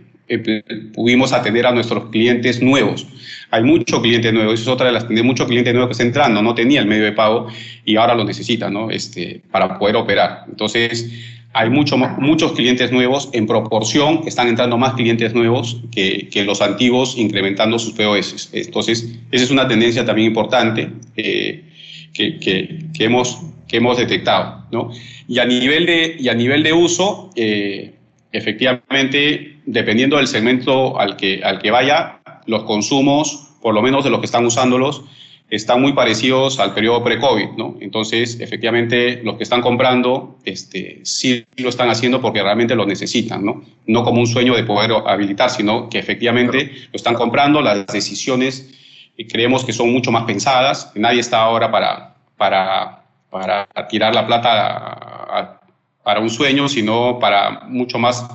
pudimos 0.93 1.33
atender 1.33 1.67
a 1.67 1.73
nuestros 1.73 2.11
clientes 2.11 2.61
nuevos. 2.61 3.07
Hay 3.53 3.63
muchos 3.63 4.01
clientes 4.01 4.33
nuevos, 4.33 4.55
eso 4.55 4.63
es 4.63 4.69
otra 4.75 4.89
de 4.89 4.93
las 4.93 5.09
de 5.09 5.23
muchos 5.23 5.47
clientes 5.47 5.73
nuevos 5.73 5.91
que 5.91 5.93
están 5.93 6.09
entrando, 6.09 6.43
no 6.43 6.53
tenía 6.57 6.81
el 6.81 6.89
medio 6.89 7.05
de 7.05 7.13
pago 7.13 7.47
y 7.85 7.95
ahora 7.95 8.17
lo 8.17 8.25
necesita, 8.25 8.69
¿no? 8.69 8.91
Este, 8.91 9.41
para 9.53 9.79
poder 9.79 9.95
operar. 9.95 10.47
Entonces, 10.49 11.13
hay 11.53 11.71
mucho, 11.71 11.97
muchos 11.97 12.53
clientes 12.55 12.91
nuevos, 12.91 13.31
en 13.33 13.47
proporción 13.47 14.23
están 14.27 14.49
entrando 14.49 14.79
más 14.79 14.95
clientes 14.95 15.33
nuevos 15.33 15.81
que, 15.93 16.29
que 16.29 16.43
los 16.43 16.61
antiguos 16.61 17.17
incrementando 17.17 17.79
sus 17.79 17.93
POS. 17.93 18.51
Entonces, 18.53 19.17
esa 19.31 19.45
es 19.45 19.51
una 19.53 19.69
tendencia 19.69 20.05
también 20.05 20.27
importante 20.27 20.91
eh, 21.17 21.68
que, 22.19 22.41
que, 22.41 22.87
que, 22.93 23.05
hemos, 23.05 23.39
que 23.69 23.77
hemos 23.77 23.97
detectado. 23.97 24.65
¿no? 24.73 24.91
Y, 25.29 25.39
a 25.39 25.45
nivel 25.45 25.87
de, 25.87 26.17
y 26.19 26.29
a 26.29 26.35
nivel 26.35 26.65
de 26.65 26.73
uso, 26.73 27.31
eh, 27.37 27.95
efectivamente, 28.33 29.61
dependiendo 29.65 30.17
del 30.17 30.27
segmento 30.27 30.99
al 30.99 31.17
que, 31.17 31.43
al 31.45 31.61
que 31.61 31.71
vaya, 31.71 32.21
los 32.47 32.65
consumos, 32.65 33.51
por 33.63 33.73
lo 33.73 33.83
menos 33.83 34.03
de 34.03 34.11
los 34.11 34.19
que 34.19 34.27
están 34.27 34.45
usándolos, 34.45 35.03
están 35.49 35.81
muy 35.81 35.93
parecidos 35.93 36.59
al 36.59 36.75
periodo 36.75 37.03
pre-COVID, 37.03 37.51
¿no? 37.57 37.77
Entonces, 37.81 38.39
efectivamente, 38.41 39.23
los 39.23 39.37
que 39.37 39.45
están 39.45 39.63
comprando 39.63 40.39
este, 40.45 41.01
sí 41.05 41.45
lo 41.57 41.71
están 41.71 41.89
haciendo 41.89 42.21
porque 42.21 42.43
realmente 42.43 42.75
lo 42.75 42.85
necesitan, 42.85 43.45
¿no? 43.45 43.63
No 43.87 44.05
como 44.05 44.21
un 44.21 44.27
sueño 44.27 44.55
de 44.57 44.65
poder 44.65 44.91
habilitar, 45.07 45.49
sino 45.49 45.89
que 45.89 46.01
efectivamente 46.01 46.71
lo 46.93 46.97
están 46.97 47.15
comprando, 47.15 47.63
las 47.63 47.87
decisiones 47.87 48.78
creemos 49.27 49.65
que 49.65 49.73
son 49.73 49.93
mucho 49.93 50.13
más 50.13 50.25
pensadas, 50.25 50.93
nadie 50.95 51.21
está 51.21 51.41
ahora 51.41 51.71
para, 51.71 52.15
para, 52.37 53.03
para 53.31 53.67
tirar 53.89 54.15
la 54.15 54.27
plata 54.27 55.61
para 56.05 56.21
un 56.21 56.31
sueño, 56.31 56.69
sino 56.69 57.19
para 57.19 57.63
mucho 57.67 57.99
más, 57.99 58.27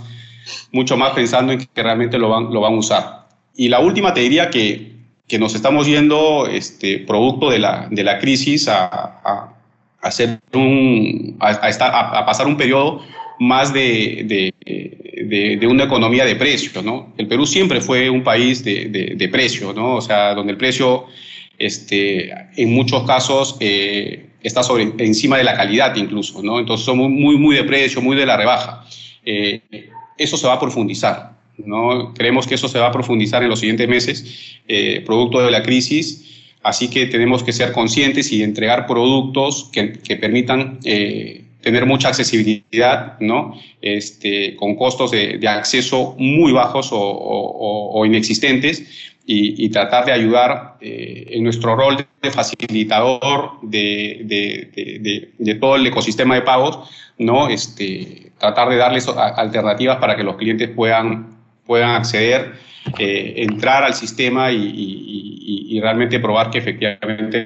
mucho 0.71 0.97
más 0.97 1.11
pensando 1.11 1.53
en 1.53 1.65
que 1.65 1.83
realmente 1.83 2.17
lo 2.17 2.29
van, 2.29 2.53
lo 2.53 2.61
van 2.61 2.73
a 2.73 2.77
usar. 2.77 3.27
Y 3.55 3.69
la 3.69 3.79
última 3.79 4.13
te 4.13 4.21
diría 4.21 4.49
que 4.49 4.93
que 5.27 5.39
nos 5.39 5.55
estamos 5.55 5.87
yendo, 5.87 6.47
este, 6.47 6.99
producto 6.99 7.49
de 7.49 7.59
la, 7.59 7.87
de 7.89 8.03
la 8.03 8.19
crisis, 8.19 8.67
a, 8.67 9.49
hacer 10.01 10.39
un, 10.53 11.37
a, 11.39 11.69
estar, 11.69 11.91
a, 11.91 12.25
pasar 12.25 12.45
un 12.45 12.57
periodo 12.57 13.01
más 13.43 13.73
de, 13.73 14.23
de, 14.25 15.57
de, 15.57 15.67
una 15.67 15.83
economía 15.83 16.25
de 16.25 16.35
precio, 16.35 16.81
¿no? 16.81 17.13
El 17.17 17.27
Perú 17.27 17.45
siempre 17.45 17.81
fue 17.81 18.09
un 18.09 18.23
país 18.23 18.63
de, 18.63 19.15
de 19.15 19.27
precio, 19.29 19.73
¿no? 19.73 19.95
O 19.95 20.01
sea, 20.01 20.33
donde 20.33 20.51
el 20.51 20.57
precio, 20.57 21.05
este, 21.57 22.31
en 22.55 22.73
muchos 22.73 23.03
casos, 23.03 23.57
eh, 23.59 24.27
está 24.41 24.63
sobre, 24.63 24.93
encima 24.97 25.37
de 25.37 25.43
la 25.43 25.55
calidad 25.55 25.95
incluso, 25.95 26.41
¿no? 26.41 26.59
Entonces 26.59 26.85
somos 26.85 27.09
muy, 27.09 27.37
muy 27.37 27.55
de 27.55 27.63
precio, 27.63 28.01
muy 28.01 28.15
de 28.15 28.25
la 28.25 28.37
rebaja. 28.37 28.85
Eh, 29.25 29.61
eso 30.17 30.37
se 30.37 30.47
va 30.47 30.53
a 30.53 30.59
profundizar. 30.59 31.33
¿no? 31.57 32.13
Creemos 32.13 32.47
que 32.47 32.55
eso 32.55 32.67
se 32.67 32.79
va 32.79 32.87
a 32.87 32.91
profundizar 32.91 33.43
en 33.43 33.49
los 33.49 33.59
siguientes 33.59 33.87
meses, 33.87 34.59
eh, 34.67 35.03
producto 35.05 35.39
de 35.39 35.51
la 35.51 35.61
crisis, 35.61 36.49
así 36.63 36.89
que 36.89 37.05
tenemos 37.05 37.43
que 37.43 37.51
ser 37.51 37.71
conscientes 37.71 38.31
y 38.31 38.41
entregar 38.41 38.87
productos 38.87 39.69
que, 39.71 39.93
que 39.93 40.15
permitan 40.15 40.79
tener 41.63 41.85
mucha 41.85 42.09
accesibilidad, 42.09 43.17
¿no? 43.19 43.57
Este, 43.81 44.55
con 44.57 44.75
costos 44.75 45.11
de, 45.11 45.39
acceso 45.47 46.15
muy 46.19 46.51
bajos 46.51 46.89
o, 46.91 48.03
inexistentes 48.05 49.11
y, 49.25 49.69
tratar 49.69 50.05
de 50.05 50.11
ayudar 50.11 50.75
eh, 50.81 51.27
en 51.29 51.43
nuestro 51.43 51.75
rol 51.75 52.05
de 52.21 52.31
facilitador 52.31 53.59
de, 53.61 55.57
todo 55.59 55.77
el 55.77 55.87
ecosistema 55.87 56.35
de 56.35 56.41
pagos, 56.41 56.89
¿no? 57.17 57.47
Este, 57.47 58.31
tratar 58.37 58.69
de 58.69 58.75
darles 58.75 59.07
alternativas 59.07 59.97
para 59.97 60.17
que 60.17 60.23
los 60.23 60.35
clientes 60.35 60.69
puedan, 60.69 61.37
puedan 61.65 61.91
acceder, 61.91 62.53
eh, 62.99 63.35
entrar 63.37 63.85
al 63.85 63.93
sistema 63.93 64.51
y, 64.51 65.79
realmente 65.81 66.19
probar 66.19 66.49
que 66.49 66.59
efectivamente 66.59 67.45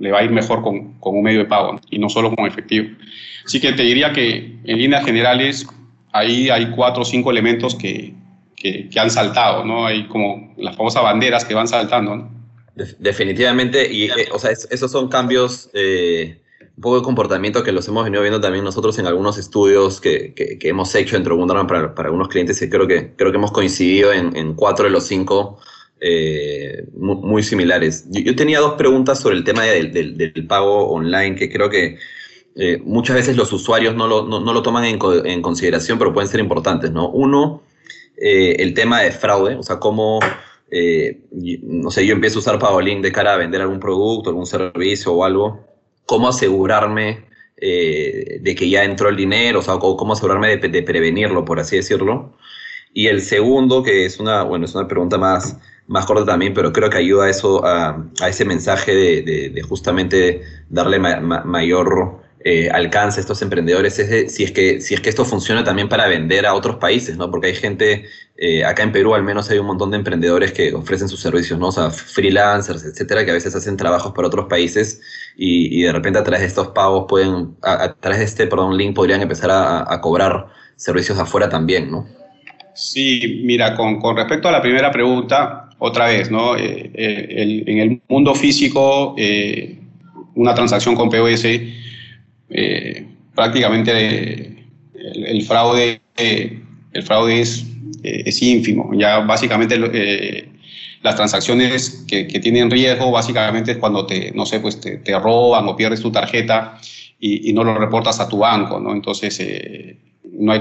le, 0.00 0.10
va 0.10 0.18
a 0.18 0.24
ir 0.24 0.30
mejor 0.32 0.62
con, 0.62 0.94
con 0.94 1.16
un 1.16 1.22
medio 1.22 1.40
de 1.40 1.44
pago 1.44 1.78
y 1.90 1.98
no 1.98 2.08
solo 2.08 2.34
con 2.34 2.46
efectivo. 2.46 2.88
Así 3.44 3.60
que 3.60 3.72
te 3.72 3.82
diría 3.82 4.12
que 4.12 4.58
en 4.64 4.78
líneas 4.78 5.04
generales 5.04 5.66
ahí 6.12 6.50
hay 6.50 6.70
cuatro 6.70 7.02
o 7.02 7.04
cinco 7.04 7.30
elementos 7.30 7.74
que, 7.74 8.14
que, 8.56 9.00
han 9.00 9.10
saltado, 9.10 9.64
¿no? 9.64 9.86
Hay 9.86 10.06
como 10.08 10.54
las 10.56 10.76
famosas 10.76 11.02
banderas 11.02 11.44
que 11.44 11.54
van 11.54 11.68
saltando, 11.68 12.16
¿no? 12.16 12.30
Definitivamente, 12.98 13.92
y 13.92 14.04
eh, 14.04 14.28
o 14.32 14.38
sea, 14.38 14.50
esos 14.52 14.90
son 14.90 15.08
cambios, 15.08 15.68
eh, 15.74 16.40
un 16.76 16.82
poco 16.82 16.96
de 16.96 17.02
comportamiento 17.02 17.62
que 17.62 17.72
los 17.72 17.86
hemos 17.88 18.04
venido 18.04 18.22
viendo 18.22 18.40
también 18.40 18.64
nosotros 18.64 18.98
en 18.98 19.06
algunos 19.06 19.36
estudios 19.36 20.00
que, 20.00 20.32
que, 20.34 20.68
hemos 20.68 20.94
hecho 20.94 21.16
entre 21.16 21.34
Wonderland 21.34 21.68
para, 21.68 21.94
para, 21.94 22.08
algunos 22.08 22.28
clientes 22.28 22.62
y 22.62 22.70
creo 22.70 22.86
que, 22.86 23.12
creo 23.16 23.30
que 23.30 23.36
hemos 23.36 23.52
coincidido 23.52 24.12
en, 24.12 24.34
en 24.36 24.54
cuatro 24.54 24.86
de 24.86 24.90
los 24.90 25.06
cinco 25.06 25.58
eh, 26.00 26.84
muy, 26.94 27.42
similares. 27.42 28.06
Yo, 28.10 28.34
tenía 28.34 28.60
dos 28.60 28.74
preguntas 28.74 29.20
sobre 29.20 29.36
el 29.36 29.44
tema 29.44 29.64
del, 29.64 30.46
pago 30.48 30.90
online 30.90 31.36
que 31.36 31.50
creo 31.50 31.70
que 31.70 31.98
muchas 32.84 33.16
veces 33.16 33.36
los 33.36 33.52
usuarios 33.52 33.94
no 33.94 34.06
lo, 34.06 34.62
toman 34.62 34.84
en, 34.84 35.42
consideración, 35.42 35.98
pero 35.98 36.12
pueden 36.12 36.28
ser 36.28 36.40
importantes, 36.40 36.90
¿no? 36.90 37.08
Uno, 37.08 37.62
eh, 38.20 38.56
el 38.58 38.74
tema 38.74 39.00
de 39.00 39.12
fraude, 39.12 39.56
o 39.56 39.62
sea, 39.62 39.78
cómo, 39.78 40.20
eh, 40.70 41.20
no 41.62 41.90
sé, 41.90 42.06
yo 42.06 42.14
empiezo 42.14 42.38
a 42.38 42.40
usar 42.40 42.58
Paolín 42.58 43.00
de 43.00 43.12
cara 43.12 43.32
a 43.32 43.38
vender 43.38 43.62
algún 43.62 43.80
producto, 43.80 44.28
algún 44.28 44.46
servicio 44.46 45.14
o 45.14 45.24
algo, 45.24 45.66
cómo 46.04 46.28
asegurarme 46.28 47.24
eh, 47.56 48.38
de 48.42 48.54
que 48.54 48.68
ya 48.68 48.84
entró 48.84 49.08
el 49.08 49.16
dinero, 49.16 49.60
o 49.60 49.62
sea, 49.62 49.78
cómo 49.78 50.12
asegurarme 50.12 50.56
de, 50.58 50.82
prevenirlo, 50.82 51.46
por 51.46 51.60
así 51.60 51.76
decirlo. 51.76 52.36
Y 52.92 53.06
el 53.06 53.22
segundo, 53.22 53.82
que 53.82 54.04
es 54.04 54.20
una, 54.20 54.42
bueno, 54.42 54.66
es 54.66 54.74
una 54.74 54.86
pregunta 54.86 55.16
más, 55.16 55.56
más 55.90 56.06
corta 56.06 56.24
también, 56.24 56.54
pero 56.54 56.72
creo 56.72 56.88
que 56.88 56.98
ayuda 56.98 57.24
a 57.24 57.30
eso, 57.30 57.66
a, 57.66 58.06
ese 58.26 58.44
mensaje 58.44 58.94
de, 58.94 59.62
justamente 59.62 60.42
darle 60.68 61.00
mayor 61.00 62.20
eh, 62.44 62.70
alcance 62.70 63.18
a 63.18 63.22
estos 63.22 63.42
emprendedores 63.42 63.98
es 63.98 64.32
si, 64.32 64.44
es 64.44 64.52
que, 64.52 64.80
si 64.80 64.94
es 64.94 65.00
que 65.00 65.10
esto 65.10 65.24
funciona 65.24 65.64
también 65.64 65.88
para 65.88 66.06
vender 66.06 66.46
a 66.46 66.54
otros 66.54 66.76
países, 66.76 67.16
¿no? 67.16 67.28
Porque 67.28 67.48
hay 67.48 67.54
gente, 67.56 68.04
eh, 68.36 68.64
acá 68.64 68.84
en 68.84 68.92
Perú 68.92 69.14
al 69.14 69.24
menos 69.24 69.50
hay 69.50 69.58
un 69.58 69.66
montón 69.66 69.90
de 69.90 69.96
emprendedores 69.96 70.52
que 70.52 70.72
ofrecen 70.72 71.08
sus 71.08 71.20
servicios, 71.20 71.58
¿no? 71.58 71.66
O 71.66 71.72
sea, 71.72 71.90
freelancers, 71.90 72.84
etcétera, 72.84 73.24
que 73.24 73.32
a 73.32 73.34
veces 73.34 73.56
hacen 73.56 73.76
trabajos 73.76 74.12
para 74.12 74.28
otros 74.28 74.46
países 74.46 75.00
y, 75.36 75.82
de 75.82 75.92
repente 75.92 76.20
a 76.20 76.22
través 76.22 76.42
de 76.42 76.46
estos 76.46 76.68
pagos 76.68 77.06
pueden, 77.08 77.56
a, 77.62 77.94
través 77.94 78.20
de 78.20 78.24
este, 78.26 78.46
perdón, 78.46 78.76
link 78.76 78.94
podrían 78.94 79.22
empezar 79.22 79.50
a, 79.50 80.00
cobrar 80.00 80.46
servicios 80.76 81.18
afuera 81.18 81.48
también, 81.48 81.90
¿no? 81.90 82.06
Sí, 82.74 83.42
mira, 83.44 83.74
con, 83.74 84.00
con 84.00 84.16
respecto 84.16 84.48
a 84.48 84.52
la 84.52 84.62
primera 84.62 84.90
pregunta, 84.90 85.70
otra 85.78 86.06
vez, 86.06 86.30
¿no? 86.30 86.56
Eh, 86.56 86.90
en 86.94 87.78
el 87.78 88.02
mundo 88.08 88.34
físico, 88.34 89.14
una 90.34 90.54
transacción 90.54 90.94
con 90.94 91.08
POS 91.08 91.44
eh, 92.50 93.06
prácticamente 93.34 94.66
el, 94.94 95.42
fraude, 95.42 96.00
el 96.16 97.02
fraude 97.04 97.40
es, 97.40 97.66
eh, 98.02 98.22
es 98.26 98.42
ínfimo. 98.42 98.90
Ya 98.94 99.20
básicamente 99.20 99.76
eh, 99.92 100.48
las 101.02 101.14
transacciones 101.14 102.04
que, 102.08 102.24
tienen 102.24 102.70
riesgo 102.70 103.10
básicamente 103.10 103.72
es 103.72 103.78
cuando 103.78 104.04
te, 104.04 104.32
no 104.32 104.44
sé, 104.44 104.60
pues 104.60 104.80
te, 104.80 105.18
roban 105.18 105.66
o 105.68 105.76
pierdes 105.76 106.00
tu 106.00 106.10
tarjeta 106.10 106.78
y, 107.18 107.52
no 107.52 107.64
lo 107.64 107.74
reportas 107.78 108.18
a 108.20 108.28
tu 108.28 108.38
banco, 108.38 108.80
¿no? 108.80 108.92
Entonces, 108.92 109.40
no 110.32 110.52
hay, 110.52 110.60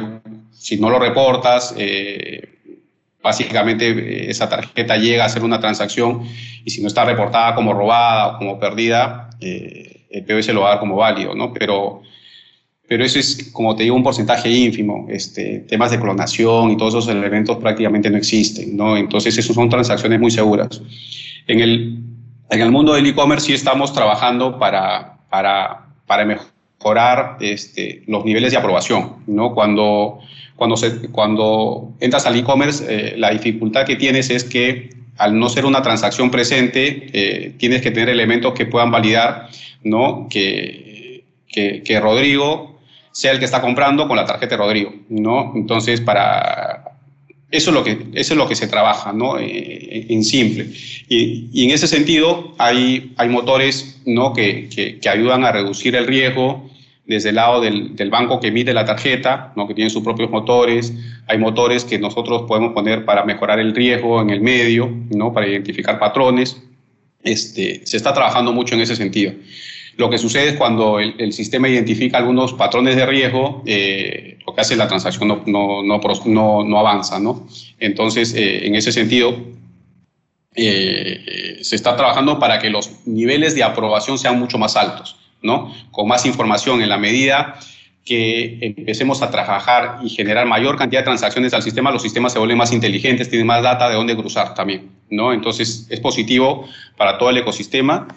si 0.52 0.78
no 0.78 0.90
lo 0.90 1.00
reportas, 1.00 1.76
básicamente 3.22 4.30
esa 4.30 4.50
tarjeta 4.50 4.98
llega 4.98 5.26
a 5.26 5.30
ser 5.30 5.44
una 5.44 5.60
transacción 5.60 6.24
y 6.64 6.70
si 6.70 6.82
no 6.82 6.88
está 6.88 7.06
reportada 7.06 7.56
como 7.56 7.74
robada 7.74 8.28
o 8.28 8.38
como 8.38 8.60
perdida, 8.60 9.30
el 10.10 10.26
POS 10.26 10.50
lo 10.50 10.62
va 10.62 10.68
a 10.68 10.70
dar 10.72 10.80
como 10.80 10.96
válido, 10.96 11.36
¿no? 11.36 11.54
Pero, 11.54 12.02
pero 12.88 13.06
eso 13.06 13.20
es, 13.20 13.52
como 13.54 13.76
te 13.76 13.84
digo, 13.84 13.96
un 13.96 14.04
porcentaje 14.04 14.50
ínfimo. 14.50 15.06
Este, 15.10 15.60
temas 15.60 15.92
de 15.92 16.00
clonación 16.00 16.72
y 16.72 16.78
todos 16.78 16.96
esos 16.96 17.08
elementos 17.10 17.58
prácticamente 17.58 18.10
no 18.10 18.18
existen, 18.18 18.76
¿no? 18.76 18.98
Entonces, 18.98 19.38
eso 19.38 19.54
son 19.54 19.70
transacciones 19.70 20.20
muy 20.20 20.32
seguras. 20.32 20.82
En 21.48 21.60
el, 21.60 22.00
en 22.50 22.62
el 22.62 22.72
mundo 22.72 22.94
del 22.94 23.06
e-commerce 23.06 23.48
sí 23.48 23.54
estamos 23.54 23.94
trabajando 23.94 24.58
para, 24.58 25.20
para, 25.30 25.86
para 26.08 26.26
mejorar 26.26 26.59
este, 27.39 28.04
los 28.08 28.26
niveles 28.26 28.52
de 28.52 28.58
aprobación, 28.58 29.18
¿no? 29.28 29.54
Cuando, 29.54 30.20
cuando, 30.56 30.78
se, 30.78 31.10
cuando 31.10 31.94
entras 32.00 32.26
al 32.26 32.38
e-commerce, 32.38 32.86
eh, 32.88 33.18
la 33.18 33.32
dificultad 33.32 33.86
que 33.86 33.96
tienes 33.96 34.30
es 34.30 34.44
que 34.44 34.89
al 35.18 35.38
no 35.38 35.50
ser 35.50 35.65
una 35.65 35.82
transacción 35.82 36.32
presente, 36.32 37.10
eh, 37.12 37.54
tienes 37.58 37.82
que 37.82 37.92
tener 37.92 38.08
elementos 38.08 38.54
que 38.54 38.65
puedan 38.65 38.89
validar 38.89 39.50
¿no? 39.84 40.28
Que, 40.30 41.24
que, 41.48 42.00
Rodrigo 42.00 42.80
sea 43.12 43.32
el 43.32 43.39
que 43.39 43.46
está 43.46 43.62
comprando 43.62 44.08
con 44.08 44.18
la 44.18 44.26
tarjeta 44.26 44.56
de 44.56 44.58
Rodrigo, 44.58 44.94
¿no? 45.10 45.54
Entonces, 45.56 46.02
para... 46.02 46.88
Eso 47.52 47.72
es 47.72 47.74
lo 47.74 47.84
que, 47.84 47.92
eso 48.14 48.34
es 48.34 48.38
lo 48.38 48.48
que 48.48 48.56
se 48.56 48.68
trabaja, 48.68 49.12
¿no? 49.12 49.40
Eh, 49.40 50.06
en 50.10 50.24
simple. 50.24 50.70
Y, 51.08 51.50
y, 51.52 51.66
en 51.66 51.72
ese 51.72 51.88
sentido, 51.88 52.54
hay, 52.60 53.14
hay 53.18 53.30
motores, 53.30 54.02
¿no? 54.06 54.34
Que, 54.34 54.70
que, 54.70 55.00
que 55.00 55.10
ayudan 55.10 55.44
a 55.46 55.52
reducir 55.52 55.96
el 55.96 56.06
riesgo, 56.06 56.70
desde 57.10 57.30
el 57.30 57.36
lado 57.36 57.60
del, 57.60 57.96
del, 57.96 58.12
banco 58.12 58.40
que 58.40 58.50
emite 58.50 58.72
la 58.72 58.86
tarjeta, 58.86 59.52
¿no? 59.56 59.68
que 59.68 59.74
tiene 59.74 59.90
sus 59.90 60.04
propios 60.04 60.30
motores. 60.30 60.94
Hay 61.26 61.40
motores 61.40 61.84
que 61.84 61.98
nosotros 61.98 62.44
podemos 62.48 62.72
poner 62.74 63.04
para 63.04 63.26
mejorar 63.26 63.60
el 63.60 63.74
riesgo 63.74 64.22
en 64.22 64.30
el 64.30 64.42
medio, 64.42 64.94
¿no? 65.10 65.34
para 65.34 65.48
identificar 65.48 65.98
patrones. 65.98 66.62
Este, 67.24 67.82
se 67.84 67.98
está 67.98 68.14
trabajando 68.14 68.54
mucho 68.54 68.76
en 68.76 68.82
ese 68.82 68.96
sentido. 68.96 69.34
Lo 70.00 70.10
que 70.10 70.18
sucede 70.18 70.52
es 70.52 70.56
cuando 70.56 70.98
el, 70.98 71.34
sistema 71.34 71.68
identifica 71.68 72.18
algunos 72.18 72.54
patrones 72.54 72.96
de 72.96 73.06
riesgo, 73.06 73.64
eh, 73.66 74.38
lo 74.48 74.56
que 74.56 74.62
hace 74.62 74.78
la 74.78 74.88
transacción 74.88 75.28
no, 75.28 75.44
no, 75.46 76.64
no, 76.64 76.80
avanza. 76.80 77.20
¿no? 77.20 77.46
Entonces, 77.82 78.34
eh, 78.34 78.66
en 78.66 78.76
ese 78.76 78.94
sentido, 78.94 79.36
eh, 80.56 81.60
se 81.62 81.76
está 81.76 81.98
trabajando 81.98 82.40
para 82.40 82.60
que 82.60 82.70
los 82.70 83.06
niveles 83.06 83.56
de 83.56 83.64
aprobación 83.64 84.18
sean 84.18 84.40
mucho 84.40 84.58
más 84.58 84.78
altos, 84.78 85.18
¿no? 85.42 85.76
con 85.92 86.08
más 86.08 86.26
información 86.26 86.82
en 86.82 86.88
la 86.88 86.98
medida 86.98 87.60
que 88.06 88.58
empecemos 88.62 89.22
a 89.22 89.30
trabajar 89.30 90.00
y 90.02 90.08
generar 90.08 90.46
mayor 90.46 90.78
cantidad 90.78 91.02
de 91.02 91.08
transacciones 91.08 91.54
al 91.54 91.62
sistema, 91.62 91.92
los 91.92 92.04
sistemas 92.04 92.32
se 92.32 92.40
vuelven 92.40 92.58
más 92.58 92.72
inteligentes, 92.72 93.30
tienen 93.30 93.46
más 93.46 93.62
data 93.62 93.90
de 93.90 93.96
dónde 93.96 94.16
cruzar 94.16 94.54
también, 94.54 94.92
¿no? 95.10 95.34
Entonces 95.34 95.88
es 95.90 96.00
positivo 96.00 96.70
para 96.96 97.18
todo 97.18 97.32
el 97.32 97.38
ecosistema 97.38 98.08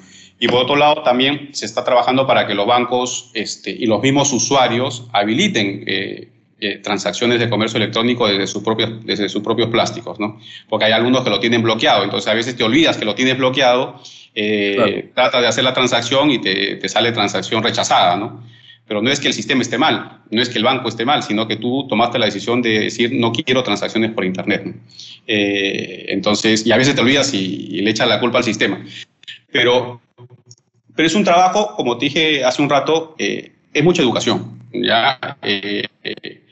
y 0.43 0.49
por 0.49 0.65
otro 0.65 0.75
lado, 0.75 1.05
también 1.05 1.51
se 1.53 1.67
está 1.67 1.85
trabajando 1.85 2.27
para 2.27 2.49
que 2.49 2.55
los 2.55 2.67
bancos 2.67 3.31
este, 3.33 3.71
y 3.71 3.87
los 3.87 4.03
mismos 4.03 4.33
usuarios 4.33 5.07
habiliten 5.13 5.85
eh, 5.87 6.31
eh, 6.59 6.79
transacciones 6.79 7.39
de 7.39 7.49
comercio 7.49 7.77
electrónico 7.77 8.27
desde, 8.27 8.49
sus 8.49 8.61
propios, 8.61 9.07
desde 9.07 9.29
sus 9.29 9.41
propios 9.41 9.69
plásticos, 9.69 10.19
¿no? 10.19 10.41
Porque 10.69 10.87
hay 10.87 10.91
algunos 10.91 11.23
que 11.23 11.31
lo 11.31 11.39
tienen 11.39 11.63
bloqueado, 11.63 12.03
entonces 12.03 12.29
a 12.29 12.35
veces 12.35 12.57
te 12.57 12.65
olvidas 12.65 12.97
que 12.97 13.05
lo 13.05 13.15
tienes 13.15 13.39
bloqueado, 13.39 14.03
eh, 14.35 15.13
trata 15.15 15.41
de 15.41 15.47
hacer 15.47 15.63
la 15.63 15.75
transacción 15.75 16.33
y 16.33 16.41
te, 16.41 16.75
te, 16.75 16.89
sale 16.89 17.13
transacción 17.13 17.63
rechazada, 17.63 18.17
¿no? 18.17 18.43
Pero 18.85 19.01
no 19.01 19.13
es 19.13 19.21
que 19.21 19.29
el 19.29 19.35
sistema 19.35 19.63
esté 19.63 19.79
mal, 19.79 20.23
no 20.29 20.43
es 20.43 20.49
que 20.49 20.59
el 20.59 20.65
banco 20.65 20.89
esté 20.89 21.05
mal, 21.05 21.23
sino 21.23 21.47
que 21.47 21.55
tú 21.55 21.87
tomaste 21.87 22.19
la 22.19 22.27
decisión 22.27 22.63
de 22.63 22.81
decir 22.81 23.13
no 23.13 23.31
quiero 23.31 23.63
transacciones 23.63 24.11
por 24.11 24.25
Internet. 24.25 24.65
¿no? 24.65 24.75
entonces, 25.25 26.67
y 26.67 26.73
a 26.73 26.77
veces 26.77 26.97
te 26.97 27.01
olvidas 27.01 27.33
y, 27.33 27.69
y 27.71 27.81
le 27.81 27.91
echas 27.91 28.09
la 28.09 28.19
culpa 28.19 28.39
al 28.39 28.45
sistema. 28.45 28.85
Pero 29.53 30.01
pero 30.95 31.07
es 31.07 31.15
un 31.15 31.25
trabajo, 31.25 31.75
como 31.77 31.99
te 31.99 32.07
dije 32.07 32.45
hace 32.45 32.63
un 32.63 32.69
rato, 32.69 33.15
eh, 33.19 33.53
es 33.73 33.85
mucha 33.85 34.03
educación. 34.03 34.59
¿ya? 34.73 35.19
Eh, 35.43 35.85
eh, 36.05 36.43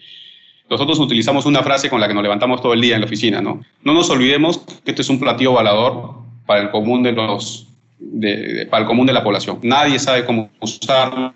nosotros 0.68 0.98
utilizamos 0.98 1.46
una 1.46 1.62
frase 1.62 1.90
con 1.90 2.00
la 2.00 2.08
que 2.08 2.14
nos 2.14 2.22
levantamos 2.22 2.62
todo 2.62 2.72
el 2.72 2.80
día 2.80 2.94
en 2.94 3.00
la 3.00 3.06
oficina, 3.06 3.40
¿no? 3.40 3.60
No 3.82 3.92
nos 3.92 4.08
olvidemos 4.08 4.58
que 4.84 4.92
esto 4.92 5.02
es 5.02 5.08
un 5.08 5.18
platillo 5.18 5.52
valador 5.52 6.14
para 6.46 6.62
el 6.62 6.70
común 6.70 7.02
de 7.02 7.12
los, 7.12 7.66
para 8.70 8.82
el 8.82 8.86
común 8.86 9.06
de 9.06 9.12
la 9.12 9.24
población. 9.24 9.58
Nadie 9.62 9.98
sabe 9.98 10.24
cómo 10.24 10.48
usarlo, 10.60 11.34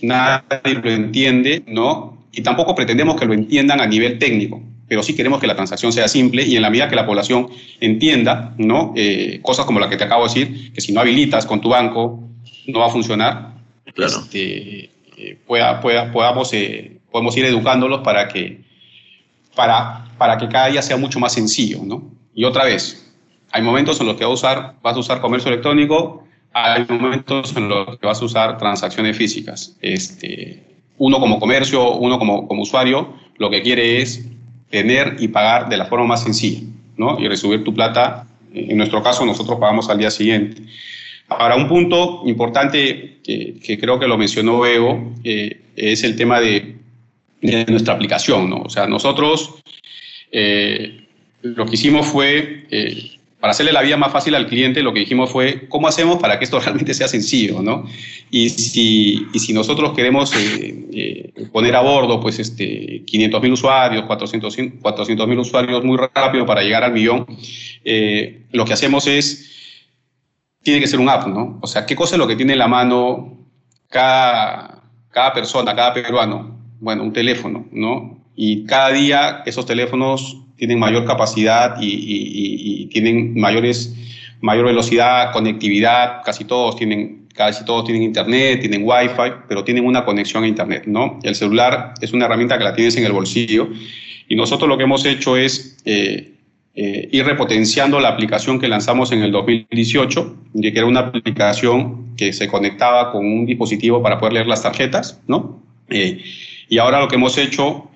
nadie 0.00 0.74
lo 0.80 0.90
entiende, 0.90 1.64
¿no? 1.66 2.18
Y 2.30 2.42
tampoco 2.42 2.74
pretendemos 2.74 3.16
que 3.16 3.26
lo 3.26 3.34
entiendan 3.34 3.80
a 3.80 3.86
nivel 3.86 4.18
técnico 4.18 4.62
pero 4.92 5.02
sí 5.02 5.16
queremos 5.16 5.40
que 5.40 5.46
la 5.46 5.56
transacción 5.56 5.90
sea 5.90 6.06
simple 6.06 6.42
y 6.42 6.54
en 6.54 6.60
la 6.60 6.68
medida 6.68 6.86
que 6.86 6.96
la 6.96 7.06
población 7.06 7.48
entienda, 7.80 8.52
¿no? 8.58 8.92
Eh, 8.94 9.40
cosas 9.40 9.64
como 9.64 9.80
la 9.80 9.88
que 9.88 9.96
te 9.96 10.04
acabo 10.04 10.24
de 10.24 10.28
decir, 10.28 10.70
que 10.74 10.82
si 10.82 10.92
no 10.92 11.00
habilitas 11.00 11.46
con 11.46 11.62
tu 11.62 11.70
banco 11.70 12.22
no 12.66 12.80
va 12.80 12.88
a 12.88 12.90
funcionar, 12.90 13.54
claro. 13.94 14.18
Este, 14.18 14.90
eh, 15.16 15.38
pueda, 15.46 15.80
pueda, 15.80 16.12
podamos, 16.12 16.52
eh, 16.52 16.98
podemos 17.10 17.34
ir 17.38 17.46
educándolos 17.46 18.02
para 18.02 18.28
que, 18.28 18.60
para, 19.56 20.04
para 20.18 20.36
que 20.36 20.46
cada 20.48 20.66
día 20.66 20.82
sea 20.82 20.98
mucho 20.98 21.18
más 21.18 21.32
sencillo, 21.32 21.80
¿no? 21.82 22.10
Y 22.34 22.44
otra 22.44 22.64
vez, 22.64 23.14
hay 23.50 23.62
momentos 23.62 23.98
en 23.98 24.08
los 24.08 24.16
que 24.16 24.26
vas 24.26 24.32
a 24.32 24.34
usar, 24.34 24.74
vas 24.82 24.94
a 24.94 24.98
usar 24.98 25.22
comercio 25.22 25.50
electrónico, 25.50 26.24
hay 26.52 26.84
momentos 26.86 27.56
en 27.56 27.70
los 27.70 27.96
que 27.96 28.06
vas 28.06 28.20
a 28.20 28.24
usar 28.26 28.58
transacciones 28.58 29.16
físicas. 29.16 29.74
Este, 29.80 30.62
uno 30.98 31.18
como 31.18 31.40
comercio, 31.40 31.92
uno 31.94 32.18
como, 32.18 32.46
como 32.46 32.60
usuario, 32.60 33.14
lo 33.38 33.48
que 33.48 33.62
quiere 33.62 34.02
es 34.02 34.26
tener 34.72 35.16
y 35.20 35.28
pagar 35.28 35.68
de 35.68 35.76
la 35.76 35.84
forma 35.84 36.06
más 36.06 36.24
sencilla, 36.24 36.62
¿no? 36.96 37.20
Y 37.20 37.28
recibir 37.28 37.62
tu 37.62 37.74
plata, 37.74 38.26
en 38.54 38.76
nuestro 38.78 39.02
caso 39.02 39.24
nosotros 39.24 39.58
pagamos 39.60 39.88
al 39.90 39.98
día 39.98 40.10
siguiente. 40.10 40.62
Ahora, 41.28 41.56
un 41.56 41.68
punto 41.68 42.22
importante 42.24 43.18
que, 43.22 43.78
creo 43.78 44.00
que 44.00 44.08
lo 44.08 44.16
mencionó 44.16 44.66
Evo 44.66 45.14
eh, 45.22 45.60
es 45.76 46.02
el 46.02 46.16
tema 46.16 46.40
de, 46.40 46.76
nuestra 47.68 47.94
aplicación, 47.94 48.48
¿no? 48.48 48.62
O 48.62 48.70
sea, 48.70 48.86
nosotros 48.86 49.56
eh, 50.30 51.06
lo 51.42 51.66
que 51.66 51.74
hicimos 51.74 52.06
fue 52.06 52.66
eh, 52.70 53.18
para 53.42 53.50
hacerle 53.50 53.72
la 53.72 53.82
vida 53.82 53.96
más 53.96 54.12
fácil 54.12 54.36
al 54.36 54.46
cliente, 54.46 54.84
lo 54.84 54.92
que 54.92 55.00
dijimos 55.00 55.28
fue, 55.28 55.66
¿cómo 55.68 55.88
hacemos 55.88 56.18
para 56.18 56.38
que 56.38 56.44
esto 56.44 56.60
realmente 56.64 56.94
sea 56.94 57.08
sencillo? 57.08 57.60
¿no? 57.60 57.88
Y, 58.30 58.48
si, 58.50 59.52
nosotros 59.52 59.94
queremos 59.94 60.32
eh, 60.36 60.86
eh, 60.92 61.48
poner 61.50 61.74
a 61.74 61.80
bordo 61.80 62.20
pues, 62.20 62.38
este, 62.38 63.02
500 63.04 63.42
mil 63.42 63.52
usuarios, 63.54 64.04
400 64.04 65.26
mil 65.26 65.38
usuarios 65.40 65.82
muy 65.82 65.98
rápido 66.14 66.46
para 66.46 66.62
llegar 66.62 66.84
al 66.84 66.92
millón, 66.92 67.26
eh, 67.84 68.46
lo 68.52 68.64
que 68.64 68.74
hacemos 68.74 69.08
es, 69.08 69.50
tiene 70.62 70.78
que 70.78 70.86
ser 70.86 71.00
un 71.00 71.08
app, 71.08 71.26
¿no? 71.26 71.58
O 71.62 71.66
sea, 71.66 71.84
¿qué 71.84 71.96
cosa 71.96 72.14
es 72.14 72.20
lo 72.20 72.28
que 72.28 72.36
tiene 72.36 72.52
en 72.52 72.60
la 72.60 72.68
mano 72.68 73.38
cada, 73.88 74.84
cada 75.10 75.32
persona, 75.32 75.74
cada 75.74 75.92
peruano? 75.92 76.60
Bueno, 76.78 77.02
un 77.02 77.12
teléfono, 77.12 77.66
¿no? 77.72 78.22
Y 78.36 78.66
cada 78.66 78.90
día 78.90 79.42
esos 79.46 79.66
teléfonos 79.66 80.41
tienen 80.62 80.78
mayor 80.78 81.04
capacidad 81.04 81.74
y, 81.80 82.86
tienen 82.92 83.34
mayores, 83.34 83.92
mayor 84.40 84.66
velocidad, 84.66 85.32
conectividad, 85.32 86.22
casi 86.24 86.44
todos 86.44 86.76
tienen, 86.76 87.26
casi 87.34 87.64
todos 87.64 87.84
tienen 87.84 88.04
internet, 88.04 88.60
tienen 88.60 88.82
wifi, 88.84 89.32
pero 89.48 89.64
tienen 89.64 89.84
una 89.84 90.04
conexión 90.04 90.44
a 90.44 90.46
internet, 90.46 90.84
¿no? 90.86 91.18
El 91.24 91.34
celular 91.34 91.94
es 92.00 92.12
una 92.12 92.26
herramienta 92.26 92.58
que 92.58 92.62
la 92.62 92.74
tienes 92.74 92.96
en 92.96 93.04
el 93.04 93.10
bolsillo 93.10 93.70
y 94.28 94.36
nosotros 94.36 94.68
lo 94.68 94.78
que 94.78 94.84
hemos 94.84 95.04
hecho 95.04 95.36
es 95.36 95.78
eh, 95.84 96.34
eh, 96.76 97.08
ir 97.10 97.24
repotenciando 97.24 97.98
la 97.98 98.10
aplicación 98.10 98.60
que 98.60 98.68
lanzamos 98.68 99.10
en 99.10 99.24
el 99.24 99.32
2018, 99.32 100.36
que 100.62 100.68
era 100.68 100.86
una 100.86 101.00
aplicación 101.00 102.14
que 102.16 102.32
se 102.32 102.46
conectaba 102.46 103.10
con 103.10 103.26
un 103.26 103.46
dispositivo 103.46 104.00
para 104.00 104.20
poder 104.20 104.34
leer 104.34 104.46
las 104.46 104.62
tarjetas, 104.62 105.20
¿no? 105.26 105.60
Eh, 105.90 106.22
y 106.68 106.78
ahora 106.78 107.00
lo 107.00 107.08
que 107.08 107.16
hemos 107.16 107.36
hecho 107.36 107.90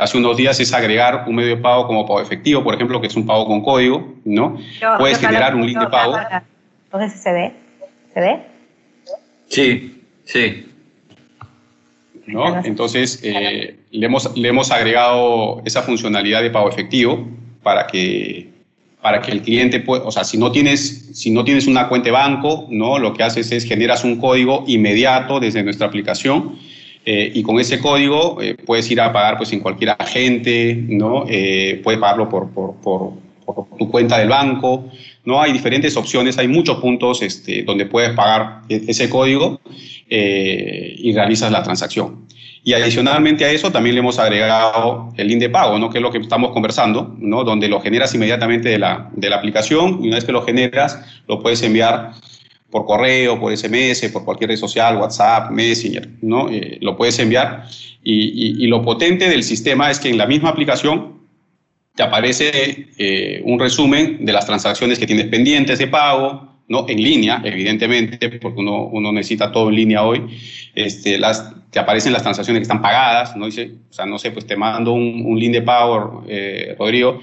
hace 0.00 0.16
unos 0.16 0.36
días 0.36 0.58
es 0.60 0.72
agregar 0.72 1.24
un 1.26 1.34
medio 1.34 1.50
de 1.50 1.62
pago 1.62 1.86
como 1.86 2.06
pago 2.06 2.20
efectivo, 2.20 2.64
por 2.64 2.74
ejemplo, 2.74 3.00
que 3.00 3.06
es 3.06 3.16
un 3.16 3.26
pago 3.26 3.46
con 3.46 3.62
código, 3.62 4.14
¿no? 4.24 4.58
Puedes 4.98 5.18
generar 5.18 5.54
un 5.54 5.66
link 5.66 5.78
de 5.78 5.86
pago. 5.86 6.16
Entonces, 6.84 7.20
¿se 7.20 7.32
ve? 7.32 7.52
¿Se 8.12 8.20
ve? 8.20 8.40
Sí, 9.48 10.02
sí. 10.24 10.66
¿No? 12.26 12.64
Entonces, 12.64 13.20
eh, 13.22 13.76
le, 13.90 14.06
hemos, 14.06 14.36
le 14.36 14.48
hemos 14.48 14.70
agregado 14.70 15.62
esa 15.64 15.82
funcionalidad 15.82 16.42
de 16.42 16.50
pago 16.50 16.68
efectivo 16.68 17.28
para 17.62 17.86
que, 17.86 18.50
para 19.02 19.20
que 19.20 19.32
el 19.32 19.42
cliente 19.42 19.80
pueda, 19.80 20.04
o 20.04 20.12
sea, 20.12 20.24
si 20.24 20.38
no, 20.38 20.52
tienes, 20.52 21.10
si 21.12 21.30
no 21.30 21.44
tienes 21.44 21.66
una 21.66 21.88
cuenta 21.88 22.06
de 22.06 22.12
banco, 22.12 22.66
¿no? 22.70 22.98
Lo 22.98 23.12
que 23.12 23.22
haces 23.22 23.50
es 23.52 23.64
generas 23.64 24.04
un 24.04 24.16
código 24.16 24.64
inmediato 24.66 25.40
desde 25.40 25.62
nuestra 25.62 25.88
aplicación 25.88 26.56
eh, 27.04 27.32
y 27.34 27.42
con 27.42 27.58
ese 27.58 27.78
código 27.78 28.40
eh, 28.42 28.54
puedes 28.54 28.90
ir 28.90 29.00
a 29.00 29.12
pagar 29.12 29.38
pues, 29.38 29.52
en 29.52 29.60
cualquier 29.60 29.96
agente, 29.98 30.74
¿no? 30.74 31.24
Eh, 31.28 31.80
puedes 31.82 31.98
pagarlo 31.98 32.28
por, 32.28 32.50
por, 32.50 32.74
por, 32.74 33.12
tu 33.78 33.90
cuenta 33.90 34.18
del 34.18 34.28
banco. 34.28 34.88
¿no? 35.24 35.40
Hay 35.40 35.52
diferentes 35.52 35.96
opciones, 35.96 36.38
hay 36.38 36.46
muchos 36.46 36.78
puntos 36.78 37.22
este, 37.22 37.62
donde 37.62 37.86
puedes 37.86 38.10
pagar 38.10 38.62
e-, 38.68 38.84
ese 38.88 39.08
código 39.08 39.60
y 40.08 41.12
realizas 41.12 41.52
la 41.52 41.62
transacción. 41.62 42.26
Y 42.62 42.74
adicionalmente 42.74 43.44
a 43.44 43.50
eso 43.50 43.72
también 43.72 43.94
le 43.94 44.00
hemos 44.00 44.18
agregado 44.18 45.12
el 45.16 45.28
link 45.28 45.40
de 45.40 45.48
pago, 45.48 45.78
¿no? 45.78 45.88
que 45.88 45.98
es 45.98 46.02
lo 46.02 46.10
que 46.10 46.18
estamos 46.18 46.50
conversando, 46.52 47.14
¿no? 47.18 47.42
donde 47.42 47.68
lo 47.68 47.80
generas 47.80 48.14
inmediatamente 48.14 48.68
de 48.68 48.78
la, 48.78 49.08
de 49.12 49.30
la 49.30 49.36
aplicación 49.36 50.00
y 50.02 50.08
una 50.08 50.16
vez 50.16 50.24
que 50.24 50.32
lo 50.32 50.42
generas 50.42 51.00
lo 51.26 51.40
puedes 51.40 51.62
enviar 51.62 52.12
por 52.70 52.86
correo, 52.86 53.38
por 53.40 53.56
SMS, 53.56 54.08
por 54.12 54.24
cualquier 54.24 54.50
red 54.50 54.56
social, 54.56 54.96
WhatsApp, 54.96 55.50
Messenger, 55.50 56.08
¿no? 56.22 56.48
Eh, 56.48 56.78
lo 56.80 56.96
puedes 56.96 57.18
enviar. 57.18 57.66
Y, 58.02 58.66
lo 58.66 58.82
potente 58.82 59.28
del 59.28 59.42
sistema 59.42 59.90
es 59.90 59.98
que 59.98 60.08
en 60.08 60.16
la 60.16 60.26
misma 60.26 60.50
aplicación 60.50 61.20
te 61.94 62.02
aparece 62.02 62.88
eh, 62.96 63.42
un 63.44 63.58
resumen 63.58 64.24
de 64.24 64.32
las 64.32 64.46
transacciones 64.46 64.98
que 64.98 65.06
tienes 65.06 65.26
pendientes 65.26 65.78
de 65.78 65.88
pago, 65.88 66.48
¿no? 66.68 66.86
En 66.88 67.02
línea, 67.02 67.42
evidentemente, 67.44 68.38
porque 68.38 68.60
uno, 68.60 68.84
uno 68.86 69.12
necesita 69.12 69.50
todo 69.50 69.68
en 69.68 69.74
línea 69.74 70.04
hoy. 70.04 70.22
Este, 70.74 71.18
las, 71.18 71.52
te 71.70 71.80
aparecen 71.80 72.12
las 72.12 72.22
transacciones 72.22 72.60
que 72.60 72.62
están 72.62 72.80
pagadas, 72.80 73.36
¿no? 73.36 73.46
Dice, 73.46 73.72
o 73.90 73.92
sea, 73.92 74.06
no 74.06 74.18
sé, 74.18 74.30
pues 74.30 74.46
te 74.46 74.56
mando 74.56 74.92
un, 74.92 75.24
un 75.26 75.38
link 75.38 75.52
de 75.52 75.62
pago, 75.62 76.24
eh, 76.28 76.76
Rodrigo, 76.78 77.20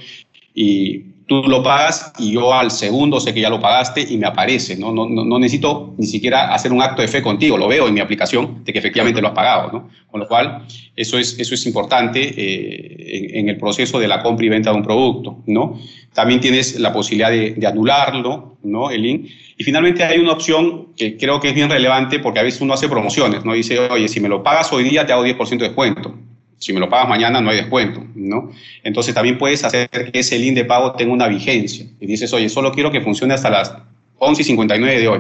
y 0.54 1.06
tú 1.28 1.44
lo 1.44 1.62
pagas 1.62 2.14
y 2.18 2.32
yo 2.32 2.54
al 2.54 2.72
segundo 2.72 3.20
sé 3.20 3.34
que 3.34 3.42
ya 3.42 3.50
lo 3.50 3.60
pagaste 3.60 4.02
y 4.02 4.18
me 4.18 4.26
aparece, 4.26 4.78
¿no? 4.78 4.92
No, 4.94 5.08
no, 5.08 5.40
necesito 5.40 5.94
ni 5.98 6.08
siquiera 6.08 6.54
hacer 6.54 6.72
un 6.72 6.82
acto 6.82 7.02
de 7.02 7.08
fe 7.10 7.22
contigo, 7.22 7.58
lo 7.58 7.68
veo 7.68 7.88
en 7.88 7.94
mi 7.94 8.00
aplicación 8.00 8.64
de 8.64 8.72
que 8.72 8.80
efectivamente 8.80 9.22
lo 9.22 9.28
has 9.28 9.34
pagado, 9.34 9.72
¿no? 9.72 9.90
Con 10.10 10.22
lo 10.22 10.28
cual, 10.28 10.66
eso 10.96 11.18
es, 11.18 11.38
eso 11.38 11.54
es 11.54 11.66
importante 11.66 12.22
eh, 12.22 13.40
en, 13.40 13.50
el 13.50 13.58
proceso 13.58 14.00
de 14.00 14.08
la 14.08 14.24
compra 14.24 14.46
y 14.46 14.50
venta 14.50 14.72
de 14.72 14.78
un 14.78 14.84
producto, 14.84 15.44
¿no? 15.48 15.80
También 16.14 16.40
tienes 16.40 16.80
la 16.80 16.94
posibilidad 16.94 17.30
de, 17.30 17.52
de 17.52 17.68
anularlo, 17.68 18.58
¿no? 18.64 18.90
El 18.90 19.02
link. 19.02 19.30
Y 19.58 19.64
finalmente 19.64 20.06
hay 20.06 20.20
una 20.20 20.32
opción 20.32 20.94
que 20.96 21.18
creo 21.18 21.42
que 21.42 21.50
es 21.50 21.56
bien 21.56 21.70
relevante 21.70 22.20
porque 22.20 22.40
a 22.40 22.44
veces 22.44 22.62
uno 22.62 22.74
hace 22.74 22.88
promociones, 22.88 23.44
¿no? 23.44 23.54
Dice, 23.54 23.78
oye, 23.80 24.08
si 24.08 24.22
me 24.22 24.30
lo 24.30 24.44
pagas 24.44 24.72
hoy 24.72 24.86
día 24.86 25.06
te 25.06 25.12
hago 25.12 25.26
10% 25.26 25.50
de 25.50 25.58
descuento 25.58 26.14
si 26.60 26.74
me 26.74 26.80
lo 26.80 26.90
pagas 26.90 27.08
mañana 27.08 27.40
no 27.40 27.50
hay 27.50 27.58
descuento, 27.58 28.04
¿no? 28.16 28.52
Entonces 28.84 29.14
también 29.14 29.38
puedes 29.38 29.64
hacer 29.64 29.90
que 29.90 30.20
ese 30.20 30.40
link 30.40 30.56
de 30.56 30.66
pago 30.66 30.94
tenga 30.94 31.14
una 31.14 31.28
vigencia. 31.28 31.86
Y 32.00 32.08
dices, 32.08 32.34
oye, 32.34 32.50
solo 32.50 32.72
quiero 32.72 32.92
que 32.92 33.02
funcione 33.02 33.34
hasta 33.34 33.50
las 33.50 33.74
11.59 34.20 35.00
de 35.00 35.08
hoy, 35.08 35.20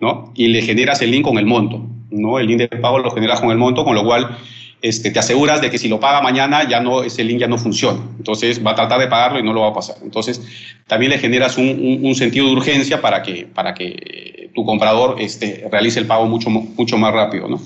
¿no? 0.00 0.32
Y 0.34 0.48
le 0.48 0.62
generas 0.62 1.02
el 1.02 1.10
link 1.10 1.24
con 1.24 1.38
el 1.38 1.46
monto, 1.46 1.84
¿no? 2.10 2.38
El 2.38 2.46
link 2.46 2.58
de 2.58 2.68
pago 2.68 2.98
lo 2.98 3.10
generas 3.10 3.40
con 3.40 3.50
el 3.50 3.58
monto, 3.58 3.84
con 3.84 3.94
lo 3.94 4.04
cual 4.04 4.38
este, 4.82 5.10
te 5.10 5.18
aseguras 5.18 5.60
de 5.60 5.70
que 5.70 5.78
si 5.78 5.88
lo 5.88 5.98
paga 5.98 6.22
mañana, 6.22 6.68
ya 6.68 6.80
no, 6.80 7.02
ese 7.02 7.24
link 7.24 7.40
ya 7.40 7.48
no 7.48 7.58
funciona. 7.58 7.98
Entonces 8.18 8.64
va 8.64 8.70
a 8.70 8.74
tratar 8.76 9.00
de 9.00 9.08
pagarlo 9.08 9.40
y 9.40 9.42
no 9.42 9.52
lo 9.52 9.62
va 9.62 9.68
a 9.68 9.74
pasar. 9.74 9.96
Entonces 10.02 10.40
también 10.86 11.10
le 11.10 11.18
generas 11.18 11.58
un, 11.58 12.14
sentido 12.14 12.46
de 12.46 12.52
urgencia 12.52 13.00
para 13.00 13.22
que, 13.22 13.46
para 13.52 13.74
que 13.74 14.50
tu 14.54 14.64
comprador 14.64 15.16
este, 15.18 15.66
realice 15.70 15.98
el 15.98 16.06
pago 16.06 16.26
mucho, 16.26 16.48
mucho 16.48 16.96
más 16.96 17.12
rápido, 17.12 17.48
¿no? 17.48 17.60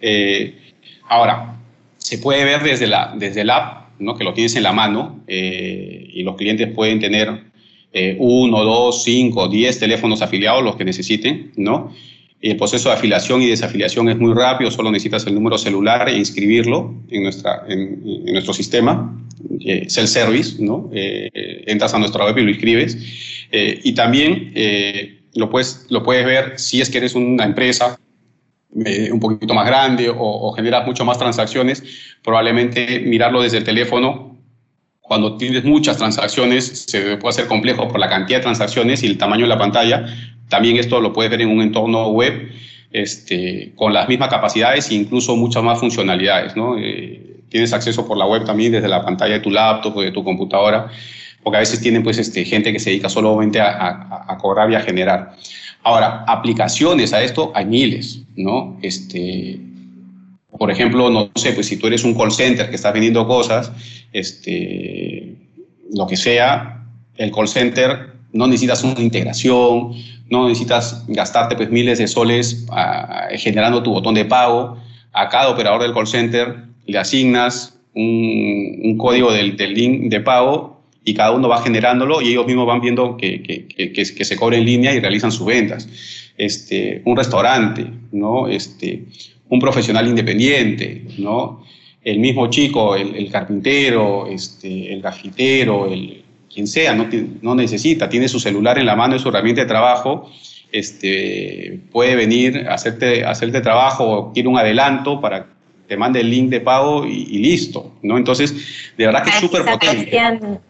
Eh, 0.00 0.58
ahora, 1.08 1.58
se 2.02 2.18
puede 2.18 2.44
ver 2.44 2.62
desde, 2.62 2.86
la, 2.86 3.14
desde 3.16 3.42
el 3.42 3.50
app, 3.50 3.90
¿no? 3.98 4.16
que 4.16 4.24
lo 4.24 4.34
tienes 4.34 4.56
en 4.56 4.64
la 4.64 4.72
mano 4.72 5.22
eh, 5.28 6.10
y 6.12 6.22
los 6.22 6.36
clientes 6.36 6.68
pueden 6.74 6.98
tener 6.98 7.44
eh, 7.92 8.16
uno, 8.18 8.64
dos, 8.64 9.04
cinco, 9.04 9.48
diez 9.48 9.78
teléfonos 9.78 10.20
afiliados, 10.20 10.64
los 10.64 10.76
que 10.76 10.84
necesiten, 10.84 11.52
¿no? 11.56 11.92
El 12.40 12.56
proceso 12.56 12.88
de 12.88 12.96
afiliación 12.96 13.40
y 13.40 13.46
desafiliación 13.46 14.08
es 14.08 14.18
muy 14.18 14.34
rápido, 14.34 14.70
solo 14.72 14.90
necesitas 14.90 15.24
el 15.28 15.34
número 15.34 15.56
celular 15.58 16.08
e 16.08 16.18
inscribirlo 16.18 16.92
en, 17.08 17.22
nuestra, 17.22 17.62
en, 17.68 18.02
nuestro 18.32 18.52
sistema, 18.52 19.16
eh, 19.60 19.84
self-service, 19.88 20.56
¿no? 20.58 20.90
Eh, 20.92 21.30
entras 21.66 21.94
a 21.94 22.00
nuestra 22.00 22.24
web 22.24 22.36
y 22.38 22.42
lo 22.42 22.50
inscribes. 22.50 22.98
y 23.52 23.92
también 23.92 24.52
lo, 25.34 25.50
puedes, 25.50 25.86
lo 25.88 26.02
puedes 26.02 26.24
ver 26.24 26.58
si 26.58 26.80
es 26.80 26.90
que 26.90 26.98
eres 26.98 27.14
una 27.14 27.44
empresa 27.44 27.96
un 28.74 29.20
poquito 29.20 29.54
más 29.54 29.66
grande 29.66 30.08
o, 30.08 30.16
o, 30.18 30.52
generas 30.52 30.86
mucho 30.86 31.04
más 31.04 31.18
transacciones, 31.18 31.82
probablemente 32.22 33.00
mirarlo 33.00 33.42
desde 33.42 33.58
el 33.58 33.64
teléfono, 33.64 34.32
cuando 35.12 35.36
tienes 35.36 35.62
muchas 35.64 35.98
transacciones, 35.98 36.86
se 36.86 37.18
puede 37.18 37.34
hacer 37.34 37.46
complejo 37.46 37.86
por 37.86 38.00
la 38.00 38.08
cantidad 38.08 38.38
de 38.38 38.44
transacciones 38.44 39.02
y 39.02 39.06
el 39.08 39.18
tamaño 39.18 39.42
de 39.42 39.48
la 39.48 39.58
pantalla. 39.58 40.06
También 40.48 40.78
esto 40.78 41.02
lo 41.02 41.12
puedes 41.12 41.30
ver 41.30 41.42
en 41.42 41.50
un 41.50 41.60
entorno 41.60 42.08
web 42.08 42.50
este, 42.92 43.72
con 43.76 43.92
las 43.92 44.08
mismas 44.08 44.30
capacidades 44.30 44.90
e 44.90 44.94
incluso 44.94 45.36
muchas 45.36 45.62
más 45.62 45.78
funcionalidades. 45.78 46.56
¿no? 46.56 46.78
Eh, 46.78 47.42
tienes 47.50 47.74
acceso 47.74 48.06
por 48.06 48.16
la 48.16 48.24
web 48.24 48.44
también 48.44 48.72
desde 48.72 48.88
la 48.88 49.04
pantalla 49.04 49.34
de 49.34 49.40
tu 49.40 49.50
laptop 49.50 49.94
o 49.96 50.00
de 50.00 50.12
tu 50.12 50.24
computadora, 50.24 50.88
porque 51.42 51.58
a 51.58 51.60
veces 51.60 51.80
tienen 51.80 52.02
pues, 52.02 52.16
este, 52.16 52.44
gente 52.46 52.72
que 52.72 52.78
se 52.78 52.88
dedica 52.88 53.10
solamente 53.10 53.60
a, 53.60 53.70
a, 53.70 54.32
a 54.32 54.38
cobrar 54.38 54.70
y 54.70 54.76
a 54.76 54.80
generar. 54.80 55.36
Ahora, 55.82 56.24
aplicaciones 56.26 57.12
a 57.12 57.22
esto 57.22 57.52
hay 57.54 57.66
miles, 57.66 58.21
¿no? 58.36 58.78
Este, 58.82 59.60
por 60.58 60.70
ejemplo, 60.70 61.10
no 61.10 61.30
sé, 61.34 61.52
pues 61.52 61.66
si 61.66 61.76
tú 61.76 61.86
eres 61.86 62.04
un 62.04 62.14
call 62.14 62.32
center 62.32 62.68
que 62.68 62.76
estás 62.76 62.92
vendiendo 62.92 63.26
cosas, 63.26 63.72
este, 64.12 65.36
lo 65.94 66.06
que 66.06 66.16
sea, 66.16 66.84
el 67.16 67.32
call 67.32 67.48
center 67.48 68.12
no 68.32 68.46
necesitas 68.46 68.82
una 68.84 69.00
integración, 69.00 69.92
no 70.30 70.48
necesitas 70.48 71.04
gastarte 71.08 71.56
pues 71.56 71.70
miles 71.70 71.98
de 71.98 72.08
soles 72.08 72.66
ah, 72.70 73.28
generando 73.36 73.82
tu 73.82 73.92
botón 73.92 74.14
de 74.14 74.24
pago. 74.24 74.78
A 75.12 75.28
cada 75.28 75.50
operador 75.50 75.82
del 75.82 75.92
call 75.92 76.06
center 76.06 76.64
le 76.86 76.98
asignas 76.98 77.78
un, 77.94 78.96
código 78.98 79.30
del, 79.32 79.56
del 79.56 79.74
link 79.74 80.10
de 80.10 80.20
pago 80.20 80.81
y 81.04 81.14
cada 81.14 81.32
uno 81.32 81.48
va 81.48 81.62
generándolo 81.62 82.20
y 82.20 82.28
ellos 82.28 82.46
mismos 82.46 82.66
van 82.66 82.80
viendo 82.80 83.16
que, 83.16 83.42
que, 83.42 83.92
que, 83.92 84.24
se 84.24 84.36
cobra 84.36 84.56
en 84.56 84.64
línea 84.64 84.94
y 84.94 85.00
realizan 85.00 85.32
sus 85.32 85.46
ventas. 85.46 85.88
Este, 86.36 87.02
un 87.04 87.16
restaurante, 87.16 87.86
¿no? 88.12 88.48
Este, 88.48 89.04
un 89.48 89.58
profesional 89.58 90.06
independiente, 90.06 91.04
¿no? 91.18 91.64
El 92.02 92.18
mismo 92.18 92.48
chico, 92.48 92.96
el, 92.96 93.14
el 93.14 93.30
carpintero, 93.30 94.26
este, 94.26 94.92
el 94.92 95.02
gafitero, 95.02 95.92
el, 95.92 96.22
quien 96.52 96.66
sea, 96.66 96.94
no, 96.94 97.08
no 97.40 97.54
necesita, 97.54 98.08
tiene 98.08 98.28
su 98.28 98.38
celular 98.38 98.78
en 98.78 98.86
la 98.86 98.96
mano, 98.96 99.16
es 99.16 99.22
su 99.22 99.28
herramienta 99.28 99.62
de 99.62 99.68
trabajo, 99.68 100.30
este, 100.70 101.80
puede 101.90 102.14
venir 102.14 102.66
a 102.68 102.74
hacerte, 102.74 103.24
hacerte 103.24 103.60
trabajo 103.60 104.04
o 104.04 104.32
quiere 104.32 104.48
un 104.48 104.58
adelanto 104.58 105.20
para 105.20 105.46
te 105.92 105.98
mande 105.98 106.20
el 106.20 106.30
link 106.30 106.48
de 106.48 106.58
pago 106.58 107.04
y, 107.04 107.26
listo, 107.36 107.92
¿no? 108.00 108.16
Entonces, 108.16 108.94
de 108.96 109.04
verdad 109.04 109.24
que 109.24 109.28
es 109.28 109.36
súper 109.36 109.62
potente. 109.62 110.18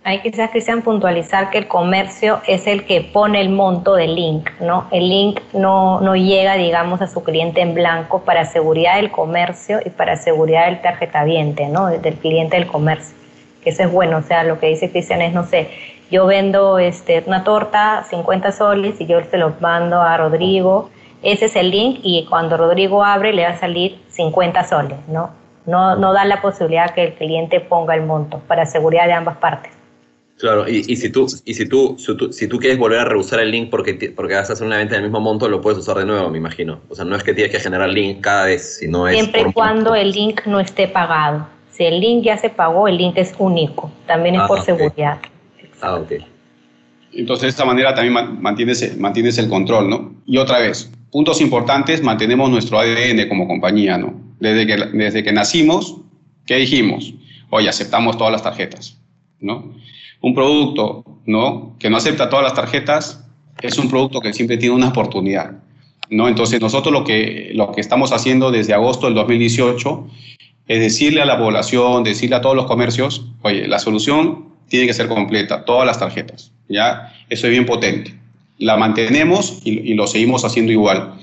hay 0.02 0.18
quizás, 0.18 0.50
Cristian, 0.50 0.82
puntualizar 0.82 1.48
que 1.50 1.58
el 1.58 1.68
comercio 1.68 2.40
es 2.48 2.66
el 2.66 2.82
que 2.86 3.02
pone 3.02 3.40
el 3.40 3.48
monto 3.48 3.94
del 3.94 4.16
link, 4.16 4.50
¿no? 4.60 4.88
El 4.90 5.08
link 5.08 5.38
no, 5.52 6.00
no 6.00 6.16
llega, 6.16 6.56
digamos, 6.56 7.00
a 7.02 7.06
su 7.06 7.22
cliente 7.22 7.60
en 7.60 7.72
blanco 7.72 8.22
para 8.22 8.46
seguridad 8.46 8.96
del 8.96 9.12
comercio 9.12 9.78
y 9.86 9.90
para 9.90 10.16
seguridad 10.16 10.66
del 10.66 10.82
tarjetaviente, 10.82 11.68
¿no? 11.68 11.86
Del 11.86 12.14
cliente 12.14 12.56
del 12.56 12.66
comercio. 12.66 13.16
Que 13.62 13.70
eso 13.70 13.84
es 13.84 13.92
bueno, 13.92 14.16
o 14.16 14.22
sea, 14.22 14.42
lo 14.42 14.58
que 14.58 14.70
dice 14.70 14.90
Cristian 14.90 15.22
es, 15.22 15.32
no 15.32 15.46
sé, 15.46 15.68
yo 16.10 16.26
vendo 16.26 16.80
este, 16.80 17.22
una 17.28 17.44
torta, 17.44 18.04
50 18.10 18.50
soles, 18.50 19.00
y 19.00 19.06
yo 19.06 19.20
se 19.30 19.38
lo 19.38 19.54
mando 19.60 20.02
a 20.02 20.16
Rodrigo, 20.16 20.90
ese 21.22 21.44
es 21.44 21.54
el 21.54 21.70
link 21.70 22.00
y 22.02 22.26
cuando 22.28 22.56
Rodrigo 22.56 23.04
abre 23.04 23.32
le 23.32 23.44
va 23.44 23.50
a 23.50 23.58
salir 23.58 24.01
50 24.12 24.64
soles, 24.64 24.98
¿no? 25.08 25.30
No, 25.66 25.96
no 25.96 26.12
da 26.12 26.24
la 26.24 26.40
posibilidad 26.40 26.92
que 26.94 27.04
el 27.04 27.14
cliente 27.14 27.60
ponga 27.60 27.94
el 27.94 28.02
monto 28.02 28.40
para 28.48 28.66
seguridad 28.66 29.06
de 29.06 29.12
ambas 29.12 29.36
partes. 29.36 29.72
Claro, 30.38 30.68
y, 30.68 30.84
y, 30.88 30.96
si 30.96 31.08
tú, 31.10 31.26
y 31.44 31.54
si 31.54 31.68
tú, 31.68 31.96
si 31.98 32.48
tú, 32.48 32.58
quieres 32.58 32.76
volver 32.76 32.98
a 32.98 33.04
rehusar 33.04 33.38
el 33.38 33.52
link 33.52 33.70
porque, 33.70 34.12
porque 34.16 34.34
vas 34.34 34.50
a 34.50 34.54
hacer 34.54 34.66
una 34.66 34.78
venta 34.78 34.96
del 34.96 35.04
mismo 35.04 35.20
monto, 35.20 35.48
lo 35.48 35.60
puedes 35.60 35.78
usar 35.78 35.98
de 35.98 36.04
nuevo, 36.04 36.28
me 36.30 36.38
imagino. 36.38 36.80
O 36.88 36.96
sea, 36.96 37.04
no 37.04 37.14
es 37.14 37.22
que 37.22 37.32
tienes 37.32 37.52
que 37.52 37.60
generar 37.60 37.88
link 37.90 38.20
cada 38.20 38.46
vez, 38.46 38.78
sino 38.78 39.06
es... 39.06 39.14
Siempre 39.14 39.42
y 39.42 39.52
cuando 39.52 39.94
el 39.94 40.10
link 40.10 40.40
no 40.46 40.58
esté 40.58 40.88
pagado. 40.88 41.46
Si 41.70 41.84
el 41.84 42.00
link 42.00 42.24
ya 42.24 42.36
se 42.38 42.50
pagó, 42.50 42.88
el 42.88 42.96
link 42.96 43.14
es 43.18 43.32
único. 43.38 43.92
También 44.06 44.34
es 44.34 44.40
ah, 44.40 44.48
por 44.48 44.62
seguridad. 44.62 45.18
Ah, 45.80 45.94
ok. 45.94 46.12
Entonces, 47.12 47.42
de 47.42 47.48
esta 47.48 47.64
manera 47.64 47.94
también 47.94 48.42
mantienes, 48.42 48.96
mantienes 48.98 49.38
el 49.38 49.48
control, 49.48 49.88
¿no? 49.88 50.14
Y 50.26 50.38
otra 50.38 50.58
vez, 50.58 50.90
puntos 51.12 51.42
importantes, 51.42 52.02
mantenemos 52.02 52.50
nuestro 52.50 52.80
ADN 52.80 53.28
como 53.28 53.46
compañía, 53.46 53.98
¿no? 53.98 54.14
Desde 54.40 54.66
que, 54.66 54.76
desde 54.96 55.22
que 55.22 55.32
nacimos, 55.32 55.98
¿qué 56.46 56.56
dijimos? 56.56 57.14
Oye, 57.50 57.68
aceptamos 57.68 58.16
todas 58.16 58.32
las 58.32 58.42
tarjetas, 58.42 58.98
¿no? 59.38 59.74
Un 60.22 60.34
producto, 60.34 61.04
¿no? 61.26 61.76
Que 61.78 61.90
no 61.90 61.98
acepta 61.98 62.30
todas 62.30 62.44
las 62.44 62.54
tarjetas 62.54 63.24
es 63.60 63.78
un 63.78 63.88
producto 63.88 64.20
que 64.20 64.32
siempre 64.32 64.56
tiene 64.56 64.74
una 64.74 64.88
oportunidad, 64.88 65.52
¿no? 66.08 66.28
Entonces, 66.28 66.60
nosotros 66.60 66.92
lo 66.92 67.04
que, 67.04 67.50
lo 67.54 67.70
que 67.72 67.82
estamos 67.82 68.12
haciendo 68.12 68.50
desde 68.50 68.72
agosto 68.72 69.06
del 69.06 69.14
2018 69.14 70.08
es 70.66 70.80
decirle 70.80 71.20
a 71.20 71.26
la 71.26 71.38
población, 71.38 72.02
decirle 72.04 72.36
a 72.36 72.40
todos 72.40 72.56
los 72.56 72.64
comercios, 72.64 73.26
oye, 73.42 73.68
la 73.68 73.78
solución 73.78 74.46
tiene 74.68 74.86
que 74.86 74.94
ser 74.94 75.08
completa, 75.08 75.66
todas 75.66 75.86
las 75.86 75.98
tarjetas, 75.98 76.52
¿ya? 76.68 77.12
Eso 77.28 77.46
es 77.46 77.50
bien 77.50 77.66
potente 77.66 78.21
la 78.58 78.76
mantenemos 78.76 79.58
y, 79.64 79.94
lo 79.94 80.06
seguimos 80.06 80.44
haciendo 80.44 80.72
igual. 80.72 81.14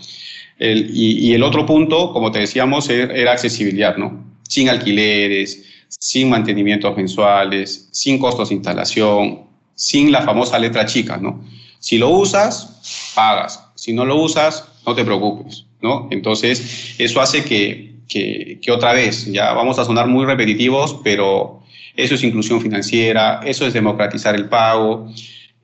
y, 0.60 1.34
el 1.34 1.44
otro 1.44 1.66
punto, 1.66 2.12
como 2.12 2.32
te 2.32 2.40
decíamos, 2.40 2.90
er, 2.90 3.12
era, 3.12 3.32
accesibilidad, 3.32 3.98
¿no? 3.98 4.26
Sin 4.48 4.70
alquileres, 4.70 5.64
sin 5.88 6.30
mantenimientos 6.30 6.96
mensuales, 6.96 7.90
sin 7.92 8.20
costos 8.20 8.50
de 8.50 8.56
instalación, 8.56 9.42
sin 9.76 10.12
la 10.12 10.22
famosa 10.24 10.60
letra 10.60 10.86
chica, 10.86 11.18
¿no? 11.18 11.44
Si 11.80 11.98
lo 11.98 12.10
usas, 12.10 13.12
pagas. 13.16 13.64
Si 13.76 13.94
no 13.94 14.04
lo 14.04 14.18
usas, 14.18 14.66
no 14.86 14.94
te 14.94 15.06
preocupes, 15.06 15.66
¿no? 15.82 16.10
Entonces, 16.12 16.96
eso 16.98 17.22
hace 17.22 17.46
que, 17.46 17.96
que, 18.10 18.60
que 18.62 18.72
otra 18.72 18.92
vez, 18.92 19.32
ya 19.32 19.54
vamos 19.54 19.80
a 19.80 19.86
sonar 19.86 20.08
muy 20.08 20.26
repetitivos, 20.26 21.00
pero 21.02 21.64
eso 21.96 22.16
es 22.16 22.24
inclusión 22.24 22.62
financiera, 22.62 23.42
eso 23.46 23.66
es 23.66 23.74
democratizar 23.74 24.36
el 24.36 24.50
pago, 24.50 25.10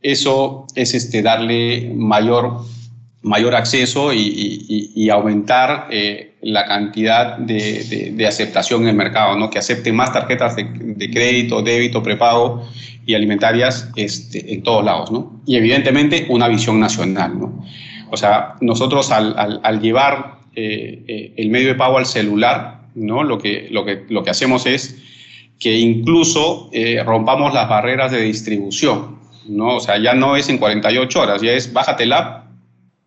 eso 0.06 0.68
es 0.76 0.94
este, 0.94 1.24
darle 1.24 1.92
mayor, 1.96 2.62
mayor 3.24 3.56
acceso 3.56 4.14
y, 4.14 5.10
aumentar 5.10 5.88
eh, 5.90 6.36
la 6.42 6.66
cantidad 6.66 7.38
de, 7.38 8.26
aceptación 8.28 8.84
en 8.84 8.90
el 8.90 8.96
mercado, 8.96 9.36
¿no? 9.36 9.50
que 9.50 9.58
acepten 9.58 9.96
más 9.96 10.14
tarjetas 10.14 10.56
de, 10.56 11.10
crédito, 11.12 11.64
débito, 11.64 12.04
prepago 12.04 12.68
y 13.08 13.16
alimentarias 13.16 13.90
este, 13.96 14.54
en 14.54 14.62
todos 14.62 14.86
lados. 14.86 15.12
¿no? 15.12 15.42
Y 15.48 15.56
evidentemente 15.56 16.28
una 16.30 16.48
visión 16.48 16.80
nacional. 16.80 17.40
¿no? 17.40 17.66
O 18.12 18.18
sea, 18.18 18.56
nosotros 18.62 19.12
al, 19.12 19.80
llevar 19.82 20.40
eh, 20.56 21.04
eh, 21.08 21.34
el 21.38 21.50
medio 21.50 21.70
de 21.70 21.76
pago 21.76 21.98
al 21.98 22.06
celular, 22.06 22.82
¿no? 22.94 23.24
lo, 23.24 23.40
que, 23.40 23.70
lo, 23.72 23.86
que, 23.86 24.06
lo 24.10 24.24
que 24.24 24.30
hacemos 24.30 24.68
es 24.68 25.02
que 25.60 25.80
incluso 25.80 26.70
rompamos 27.06 27.56
las 27.56 27.68
barreras 27.70 28.12
de 28.12 28.22
distribución. 28.22 29.16
¿No? 29.48 29.78
O 29.78 29.80
sea, 29.80 29.98
ya 29.98 30.14
no 30.14 30.36
es 30.36 30.50
en 30.50 30.58
48 30.58 31.20
horas, 31.20 31.42
ya 31.42 31.52
es 31.54 31.72
bájate 31.72 32.04
el 32.04 32.14
app 32.14 32.46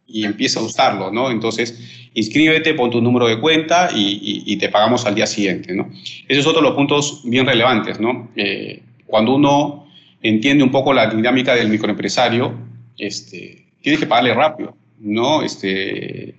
y 0.06 0.24
empieza 0.24 0.60
a 0.60 0.62
usarlo, 0.62 1.10
¿no? 1.10 1.30
Entonces, 1.30 1.78
inscríbete, 2.14 2.74
pon 2.74 2.90
tu 2.90 3.00
número 3.00 3.26
de 3.26 3.38
cuenta 3.38 3.90
y, 3.94 4.56
te 4.56 4.68
pagamos 4.68 5.04
al 5.06 5.14
día 5.14 5.26
siguiente, 5.26 5.74
¿no? 5.74 5.90
Esos 6.26 6.44
son 6.44 6.50
otros 6.50 6.64
los 6.64 6.74
puntos 6.74 7.20
bien 7.24 7.46
relevantes, 7.46 8.00
¿no? 8.00 8.30
Eh, 8.34 8.82
cuando 9.06 9.34
uno 9.34 9.86
entiende 10.22 10.64
un 10.64 10.70
poco 10.70 10.92
la 10.92 11.06
dinámica 11.06 11.54
del 11.54 11.68
microempresario, 11.68 12.54
este, 12.96 13.66
tienes 13.82 14.00
que 14.00 14.06
pagarle 14.06 14.34
rápido, 14.34 14.76
¿no? 14.98 15.42
Este, 15.42 16.34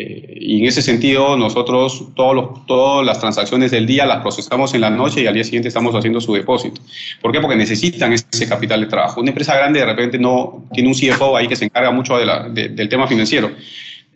eh, 0.00 0.38
y 0.40 0.60
en 0.60 0.66
ese 0.66 0.80
sentido, 0.80 1.36
nosotros 1.36 2.14
todos 2.14 2.64
todas 2.66 3.04
las 3.04 3.18
transacciones 3.18 3.72
del 3.72 3.84
día 3.84 4.06
las 4.06 4.22
procesamos 4.22 4.72
en 4.74 4.82
la 4.82 4.90
noche 4.90 5.22
y 5.22 5.26
al 5.26 5.34
día 5.34 5.42
siguiente 5.42 5.66
estamos 5.66 5.92
haciendo 5.92 6.20
su 6.20 6.32
depósito. 6.34 6.80
¿Por 7.20 7.32
qué? 7.32 7.40
Porque 7.40 7.56
necesitan 7.56 8.12
ese 8.12 8.48
capital 8.48 8.80
de 8.80 8.86
trabajo. 8.86 9.20
Una 9.20 9.30
empresa 9.30 9.56
grande 9.56 9.80
de 9.80 9.86
repente 9.86 10.16
no 10.16 10.68
tiene 10.72 10.88
un 10.88 10.94
CFO 10.94 11.36
ahí 11.36 11.48
que 11.48 11.56
se 11.56 11.64
encarga 11.64 11.90
mucho 11.90 12.16
del 12.16 12.88
tema 12.88 13.08
financiero, 13.08 13.50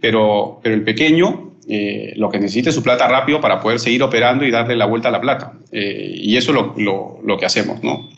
pero, 0.01 0.61
pero 0.63 0.77
el 0.77 0.85
pequeño 0.85 1.51
eh, 1.69 2.13
lo 2.15 2.31
que 2.31 2.39
necesita 2.39 2.69
es 2.69 2.77
su 2.77 2.83
plata 2.85 3.09
rápido 3.09 3.41
para 3.41 3.61
poder 3.61 3.81
seguir 3.81 4.05
operando 4.05 4.45
y 4.45 4.53
darle 4.53 4.77
la 4.77 4.87
vuelta 4.87 5.09
a 5.09 5.11
la 5.11 5.21
plata. 5.21 5.55
Eh, 5.73 6.13
y 6.15 6.37
eso 6.37 6.53
es 6.53 6.55
lo, 6.55 6.75
lo, 6.77 7.19
lo, 7.25 7.37
que 7.37 7.47
hacemos, 7.47 7.83
¿no? 7.83 8.09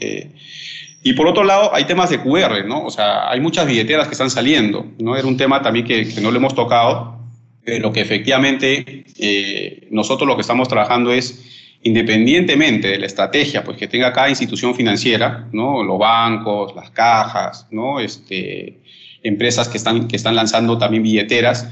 Y 1.03 1.15
por 1.15 1.27
otro 1.27 1.45
lado, 1.45 1.75
hay 1.75 1.85
temas 1.85 2.11
de 2.11 2.21
QR, 2.21 2.67
¿no? 2.67 2.85
O 2.85 2.91
sea, 2.91 3.31
hay 3.31 3.41
muchas 3.41 3.67
billeteras 3.67 4.07
que 4.07 4.13
están 4.13 4.29
saliendo, 4.29 4.87
¿no? 4.99 5.17
Era 5.17 5.27
un 5.27 5.39
tema 5.39 5.63
también 5.63 5.87
que, 5.87 6.07
que 6.07 6.21
no 6.21 6.31
lo 6.31 6.37
hemos 6.37 6.55
tocado, 6.55 7.24
pero 7.65 7.93
que 7.93 8.01
efectivamente 8.01 9.05
eh, 9.19 9.89
nosotros 9.91 10.29
lo 10.29 10.37
que 10.37 10.43
estamos 10.43 10.69
trabajando 10.69 11.13
es, 11.13 11.79
independientemente 11.83 12.89
de 12.89 12.99
la 12.99 13.07
estrategia 13.07 13.63
pues, 13.65 13.77
que 13.77 13.87
tenga 13.87 14.13
cada 14.13 14.29
institución 14.29 14.75
financiera, 14.75 15.49
¿no? 15.53 15.83
los 15.83 15.99
bancos, 15.99 16.75
las 16.75 16.91
cajas, 16.91 17.67
¿no? 17.71 18.01
este, 18.01 18.79
empresas 19.23 19.69
que 19.69 19.77
están, 19.77 20.09
que 20.09 20.17
están 20.17 20.35
lanzando 20.35 20.79
también 20.79 21.03
billeteras, 21.03 21.69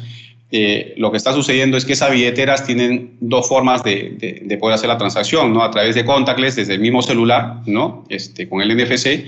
eh, 0.54 0.92
lo 0.98 1.10
que 1.10 1.16
está 1.16 1.32
sucediendo 1.32 1.78
es 1.78 1.86
que 1.86 1.94
esas 1.94 2.10
billeteras 2.10 2.66
tienen 2.66 3.16
dos 3.20 3.48
formas 3.48 3.82
de, 3.82 4.42
de, 4.44 4.58
poder 4.58 4.74
hacer 4.74 4.88
la 4.88 4.98
transacción, 4.98 5.54
¿no? 5.54 5.62
A 5.62 5.70
través 5.70 5.94
de 5.94 6.04
contactless 6.04 6.56
desde 6.56 6.74
el 6.74 6.80
mismo 6.80 7.00
celular, 7.00 7.62
¿no? 7.64 8.04
Este, 8.10 8.46
con 8.50 8.60
el 8.60 8.76
NFC, 8.76 9.24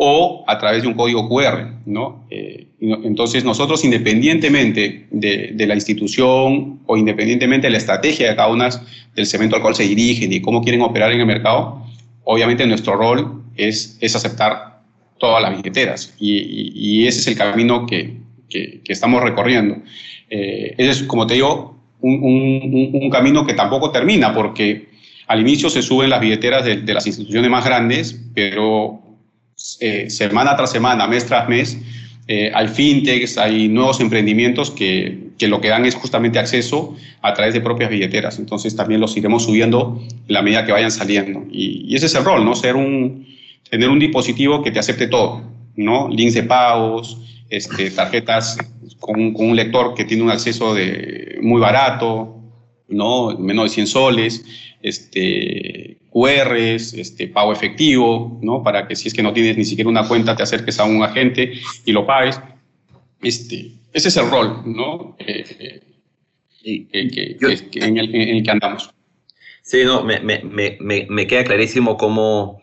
o 0.00 0.44
a 0.46 0.56
través 0.58 0.82
de 0.82 0.88
un 0.88 0.94
código 0.94 1.28
QR, 1.28 1.72
¿no? 1.84 2.24
Eh, 2.30 2.68
entonces 2.80 3.44
nosotros 3.44 3.84
independientemente 3.84 5.08
de, 5.10 5.66
la 5.66 5.74
institución 5.74 6.78
o 6.86 6.96
independientemente 6.96 7.66
de 7.66 7.72
la 7.72 7.78
estrategia 7.78 8.30
de 8.30 8.36
cada 8.36 8.48
una 8.48 8.68
del 9.16 9.26
cemento 9.26 9.56
al 9.56 9.62
cual 9.62 9.74
se 9.74 9.82
dirigen 9.82 10.32
y 10.32 10.40
cómo 10.40 10.62
quieren 10.62 10.82
operar 10.82 11.10
en 11.10 11.20
el 11.20 11.26
mercado, 11.26 11.84
obviamente 12.22 12.64
nuestro 12.64 12.94
rol 12.94 13.42
es, 13.56 13.98
es 14.00 14.14
aceptar 14.14 14.82
todas 15.18 15.42
las 15.42 15.56
billeteras 15.56 16.14
y, 16.20 17.04
ese 17.08 17.18
es 17.18 17.26
el 17.26 17.36
camino 17.36 17.84
que, 17.84 18.18
que, 18.48 18.80
estamos 18.86 19.20
recorriendo. 19.20 19.78
Eh, 20.30 20.76
ese 20.78 20.90
es, 20.90 21.02
como 21.02 21.26
te 21.26 21.34
digo, 21.34 21.76
un, 22.00 22.22
un, 22.22 23.02
un, 23.02 23.10
camino 23.10 23.44
que 23.44 23.54
tampoco 23.54 23.90
termina 23.90 24.32
porque 24.32 24.90
al 25.26 25.40
inicio 25.40 25.68
se 25.68 25.82
suben 25.82 26.10
las 26.10 26.20
billeteras 26.20 26.64
de, 26.64 26.82
de 26.82 26.94
las 26.94 27.04
instituciones 27.08 27.50
más 27.50 27.64
grandes, 27.64 28.20
pero 28.32 29.07
eh, 29.80 30.08
semana 30.08 30.56
tras 30.56 30.70
semana, 30.70 31.06
mes 31.06 31.26
tras 31.26 31.48
mes, 31.48 31.78
eh, 32.28 32.52
hay 32.54 32.68
fintechs, 32.68 33.38
hay 33.38 33.68
nuevos 33.68 34.00
emprendimientos 34.00 34.70
que, 34.70 35.30
que, 35.38 35.48
lo 35.48 35.60
que 35.60 35.68
dan 35.68 35.86
es 35.86 35.94
justamente 35.94 36.38
acceso 36.38 36.94
a 37.22 37.32
través 37.32 37.54
de 37.54 37.62
propias 37.62 37.88
billeteras. 37.88 38.38
Entonces 38.38 38.76
también 38.76 39.00
los 39.00 39.16
iremos 39.16 39.44
subiendo 39.44 40.02
en 40.10 40.34
la 40.34 40.42
medida 40.42 40.66
que 40.66 40.72
vayan 40.72 40.90
saliendo. 40.90 41.44
Y, 41.50 41.94
ese 41.96 42.06
es 42.06 42.14
el 42.14 42.24
rol, 42.24 42.44
¿no? 42.44 42.54
Ser 42.54 42.76
un, 42.76 43.26
tener 43.70 43.88
un 43.88 43.98
dispositivo 43.98 44.62
que 44.62 44.70
te 44.70 44.78
acepte 44.78 45.08
todo, 45.08 45.42
¿no? 45.74 46.08
Links 46.08 46.34
de 46.34 46.42
pagos, 46.42 47.18
este, 47.48 47.90
tarjetas 47.90 48.58
con, 49.00 49.34
un 49.34 49.56
lector 49.56 49.94
que 49.94 50.04
tiene 50.04 50.22
un 50.22 50.30
acceso 50.30 50.74
de, 50.74 51.38
muy 51.40 51.60
barato, 51.60 52.36
¿no? 52.88 53.38
Menos 53.38 53.64
de 53.64 53.70
100 53.70 53.86
soles. 53.86 54.44
Este, 54.82 55.98
QRs, 56.10 56.94
este, 56.94 57.28
pago 57.28 57.52
efectivo, 57.52 58.38
¿no? 58.42 58.62
Para 58.62 58.86
que 58.86 58.96
si 58.96 59.08
es 59.08 59.14
que 59.14 59.22
no 59.22 59.32
tienes 59.32 59.56
ni 59.56 59.64
siquiera 59.64 59.90
una 59.90 60.06
cuenta, 60.06 60.36
te 60.36 60.42
acerques 60.42 60.78
a 60.78 60.84
un 60.84 61.02
agente 61.02 61.52
y 61.84 61.92
lo 61.92 62.06
pagues. 62.06 62.40
Este, 63.22 63.72
ese 63.92 64.08
es 64.08 64.16
el 64.16 64.30
rol, 64.30 64.62
¿no? 64.64 65.16
Eh, 65.18 65.80
eh, 66.64 66.86
en, 66.92 67.98
el, 67.98 68.42
que 68.42 68.50
andamos. 68.50 68.90
Sí, 69.62 69.84
no, 69.84 70.02
me, 70.02 70.20
me, 70.20 70.42
me, 70.42 71.06
me 71.08 71.26
queda 71.26 71.44
clarísimo 71.44 71.96
cómo 71.96 72.60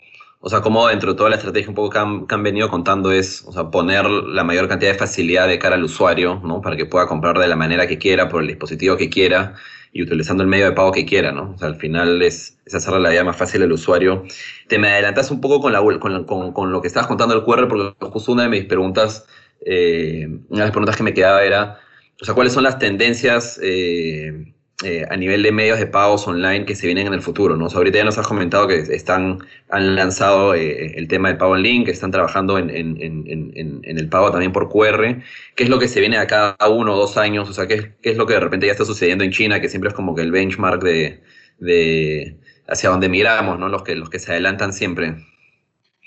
o 0.48 0.50
sea, 0.50 0.62
como 0.62 0.88
dentro 0.88 1.14
de 1.14 1.18
toda 1.18 1.32
la 1.32 1.38
estrategia 1.38 1.70
un 1.70 1.74
poco 1.74 1.90
que 1.90 1.98
han, 1.98 2.44
venido 2.44 2.70
contando 2.70 3.12
es, 3.12 3.44
o 3.48 3.52
sea, 3.52 3.72
poner 3.72 4.06
la 4.06 4.44
mayor 4.44 4.68
cantidad 4.68 4.92
de 4.92 4.98
facilidad 5.00 5.48
de 5.48 5.58
cara 5.58 5.74
al 5.74 5.84
usuario, 5.84 6.40
¿no? 6.44 6.62
Para 6.62 6.76
que 6.76 6.86
pueda 6.86 7.08
comprar 7.08 7.40
de 7.40 7.48
la 7.48 7.56
manera 7.56 7.88
que 7.88 7.98
quiera, 7.98 8.30
por 8.30 8.44
el 8.44 8.50
dispositivo 8.50 8.96
que 8.96 9.10
quiera 9.10 9.56
y 9.96 10.04
utilizando 10.04 10.44
el 10.44 10.50
medio 10.50 10.66
de 10.66 10.74
pago 10.74 10.92
que 10.92 11.06
quiera, 11.06 11.32
¿no? 11.32 11.54
O 11.56 11.58
sea, 11.58 11.70
al 11.70 11.78
final 11.78 12.22
es, 12.22 12.58
es 12.66 12.76
hacerle 12.76 13.00
la 13.00 13.12
vida 13.12 13.24
más 13.24 13.38
fácil 13.38 13.64
al 13.64 13.72
usuario. 13.72 14.26
Te 14.68 14.78
me 14.78 14.90
adelantas 14.90 15.32
un 15.32 15.40
poco 15.40 15.62
con, 15.62 15.72
la, 15.72 15.82
con, 15.82 16.72
lo 16.74 16.82
que 16.82 16.88
estabas 16.90 17.08
contando 17.08 17.34
del 17.34 17.46
QR, 17.46 17.70
porque 17.70 17.96
justo 18.02 18.34
una 18.34 18.44
de 18.44 18.50
mis 18.50 18.66
preguntas, 18.66 19.26
eh, 19.66 20.28
una 20.50 20.60
de 20.60 20.66
las 20.66 20.72
preguntas 20.72 20.98
que 20.98 21.04
me 21.04 21.14
quedaba 21.14 21.46
era, 21.46 21.80
o 22.22 22.26
sea, 22.26 22.34
¿cuáles 22.34 22.52
son 22.52 22.64
las 22.64 22.78
tendencias 22.78 23.58
eh, 23.64 24.54
eh, 24.84 25.06
a 25.10 25.16
nivel 25.16 25.42
de 25.42 25.54
medios 25.54 25.80
de 25.80 25.88
pagos 25.88 26.28
online 26.28 26.66
que 26.66 26.76
se 26.76 26.86
vienen 26.86 27.08
en 27.08 27.14
el 27.14 27.22
futuro, 27.22 27.56
¿no? 27.56 27.68
ahorita 27.68 27.98
ya 27.98 28.04
nos 28.04 28.18
has 28.18 28.28
comentado 28.28 28.68
que 28.68 28.76
están, 28.76 29.40
han 29.70 29.96
lanzado 29.96 30.54
eh, 30.54 30.98
el 30.98 31.08
tema 31.08 31.30
del 31.30 31.38
pago 31.38 31.56
en 31.56 31.64
link, 31.64 31.86
que 31.86 31.92
están 31.92 32.12
trabajando 32.12 32.60
en, 32.60 32.70
el 32.70 34.10
pago 34.10 34.32
también 34.32 34.52
por 34.52 34.70
QR. 34.70 35.22
¿Qué 35.56 35.64
es 35.64 35.70
lo 35.70 35.80
que 35.80 35.88
se 35.88 36.02
viene 36.02 36.18
a 36.18 36.28
cada 36.28 36.58
uno 36.70 36.94
o 36.94 36.98
dos 36.98 37.16
años? 37.16 37.50
O 37.50 37.54
sea, 37.54 37.68
¿qué, 37.68 37.94
es 38.02 38.18
lo 38.18 38.26
que 38.26 38.34
de 38.34 38.42
repente 38.42 38.66
ya 38.66 38.74
está 38.74 38.84
sucediendo 38.84 39.24
en 39.24 39.32
China, 39.32 39.62
que 39.62 39.70
siempre 39.70 39.90
es 39.90 39.94
como 39.96 40.14
que 40.14 40.24
el 40.24 40.32
benchmark 40.32 40.84
de, 40.84 41.22
de 41.60 42.36
hacia 42.68 42.90
donde 42.90 43.08
miramos, 43.08 43.58
¿no? 43.58 43.70
Los 43.70 43.84
que, 43.84 43.96
los 43.96 44.10
que 44.10 44.20
se 44.20 44.34
adelantan 44.34 44.74
siempre. 44.74 45.16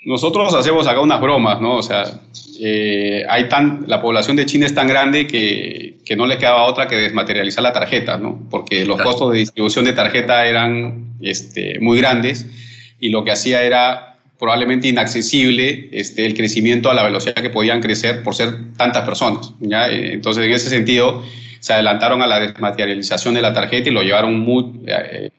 Nosotros 0.05 0.53
hacemos 0.55 0.87
acá 0.87 1.01
unas 1.01 1.19
bromas, 1.19 1.59
¿no? 1.59 1.75
O 1.75 1.83
sea, 1.83 2.03
eh, 2.61 3.25
hay 3.29 3.49
tan, 3.49 3.83
la 3.87 4.01
población 4.01 4.37
de 4.37 4.45
China 4.45 4.65
es 4.65 4.73
tan 4.73 4.87
grande 4.87 5.27
que, 5.27 5.97
que, 6.05 6.15
no 6.15 6.25
le 6.25 6.37
quedaba 6.37 6.63
otra 6.63 6.87
que 6.87 6.95
desmaterializar 6.95 7.61
la 7.61 7.73
tarjeta, 7.73 8.17
¿no? 8.17 8.47
Porque 8.49 8.85
los 8.85 9.01
costos 9.01 9.33
de 9.33 9.39
distribución 9.39 9.85
de 9.85 9.93
tarjeta 9.93 10.45
eran 10.45 11.15
este, 11.21 11.79
muy 11.79 11.97
grandes 11.97 12.45
y 12.99 13.09
lo 13.09 13.23
que 13.23 13.31
hacía 13.31 13.63
era 13.63 14.17
probablemente 14.39 14.87
inaccesible 14.87 15.89
este, 15.91 16.25
el 16.25 16.33
crecimiento 16.33 16.89
a 16.89 16.93
la 16.93 17.03
velocidad 17.03 17.35
que 17.35 17.49
podían 17.49 17.81
crecer 17.81 18.23
por 18.23 18.35
ser 18.35 18.73
tantas 18.77 19.03
personas, 19.03 19.53
¿ya? 19.59 19.89
Entonces, 19.89 20.45
en 20.45 20.51
ese 20.51 20.69
sentido, 20.69 21.23
se 21.59 21.73
adelantaron 21.73 22.21
a 22.21 22.27
la 22.27 22.39
desmaterialización 22.39 23.33
de 23.33 23.41
la 23.41 23.53
tarjeta 23.53 23.89
y 23.89 23.91
lo 23.91 24.01
llevaron 24.01 24.39
muy, 24.39 24.81
eh, 24.87 25.29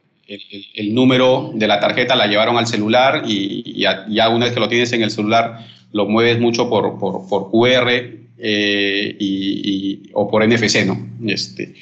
el, 0.75 0.95
número 0.95 1.51
de 1.55 1.67
la 1.67 1.81
tarjeta 1.81 2.15
la 2.15 2.27
llevaron 2.27 2.57
al 2.57 2.67
celular 2.67 3.25
y, 3.27 3.81
ya, 3.81 4.29
una 4.29 4.47
vez 4.47 4.55
que 4.55 4.61
lo 4.61 4.69
tienes 4.69 4.93
en 4.93 5.03
el 5.03 5.11
celular 5.11 5.67
lo 5.93 6.07
mueves 6.07 6.39
mucho 6.39 6.71
por, 6.71 6.99
por, 6.99 7.29
por 7.29 7.51
QR 7.51 7.91
eh, 8.39 9.17
y, 9.19 10.03
o 10.13 10.31
por 10.31 10.47
NFC, 10.47 10.87
¿no? 10.87 11.09
Este, 11.27 11.75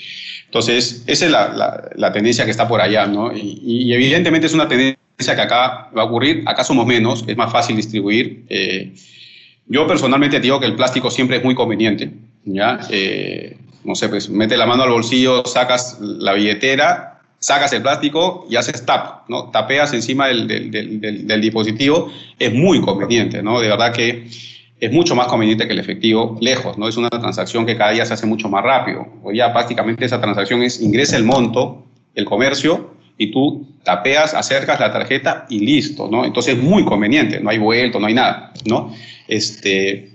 entonces, 0.46 1.05
esa 1.07 1.26
es 1.26 1.30
la, 1.30 1.90
la, 1.94 2.12
tendencia 2.12 2.46
que 2.46 2.51
está 2.51 2.66
por 2.66 2.80
allá, 2.80 3.07
¿no? 3.07 3.30
Y, 3.36 3.92
evidentemente 3.92 4.46
es 4.46 4.55
una 4.55 4.66
tendencia 4.66 4.96
que 5.18 5.40
acá 5.40 5.90
va 5.96 6.03
a 6.03 6.05
ocurrir, 6.05 6.42
acá 6.46 6.64
somos 6.64 6.86
menos, 6.86 7.24
es 7.26 7.36
más 7.36 7.53
fácil 7.53 7.76
distribuir. 7.76 8.46
Eh, 8.49 8.94
yo 9.66 9.86
personalmente 9.86 10.40
digo 10.40 10.59
que 10.59 10.66
el 10.66 10.74
plástico 10.74 11.11
siempre 11.11 11.36
es 11.36 11.44
muy 11.44 11.55
conveniente, 11.55 12.11
¿ya? 12.46 12.80
Eh, 12.90 13.59
no 13.84 13.94
sé, 13.94 14.09
pues 14.09 14.30
mete 14.30 14.57
la 14.57 14.64
mano 14.64 14.84
al 14.84 14.90
bolsillo, 14.90 15.44
sacas 15.44 15.99
la 16.01 16.32
billetera 16.32 17.17
sacas 17.39 17.72
el 17.72 17.82
plástico 17.82 18.47
y 18.51 18.57
haces 18.57 18.84
tap, 18.84 19.28
¿no? 19.28 19.51
Tapeas 19.51 19.93
encima 19.95 20.28
del, 20.28 20.49
del, 20.49 21.41
dispositivo, 21.41 22.11
es 22.39 22.53
muy 22.53 22.80
conveniente, 22.80 23.43
¿no? 23.43 23.61
De 23.61 23.68
verdad 23.68 23.93
que 23.93 24.28
es 24.80 24.93
mucho 24.93 25.14
más 25.14 25.26
conveniente 25.26 25.66
que 25.66 25.72
el 25.72 25.78
efectivo 25.78 26.36
lejos, 26.41 26.78
¿no? 26.78 26.89
Es 26.89 26.97
una 26.97 27.11
transacción 27.11 27.66
que 27.66 27.76
cada 27.76 27.93
día 27.93 28.07
se 28.07 28.14
hace 28.14 28.26
mucho 28.26 28.49
más 28.49 28.64
rápido. 28.64 29.07
Hoy 29.22 29.36
ya 29.39 29.53
prácticamente 29.53 30.05
esa 30.05 30.20
transacción 30.20 30.62
es 30.62 30.80
ingresa 30.80 31.16
el 31.16 31.24
monto, 31.24 31.84
el 32.14 32.24
comercio, 32.24 32.97
y 33.18 33.32
tú 33.32 33.66
tapeas, 33.82 34.32
acercas 34.34 34.78
la 34.78 34.93
tarjeta 34.93 35.47
y 35.49 35.61
listo, 35.61 36.09
¿no? 36.09 36.24
Entonces 36.24 36.57
es 36.57 36.62
muy 36.62 36.84
conveniente, 36.84 37.41
no 37.41 37.51
hay 37.51 37.59
vuelto, 37.59 37.99
no 37.99 38.07
hay 38.07 38.14
nada, 38.14 38.53
¿no? 38.64 38.95
Este, 39.26 40.11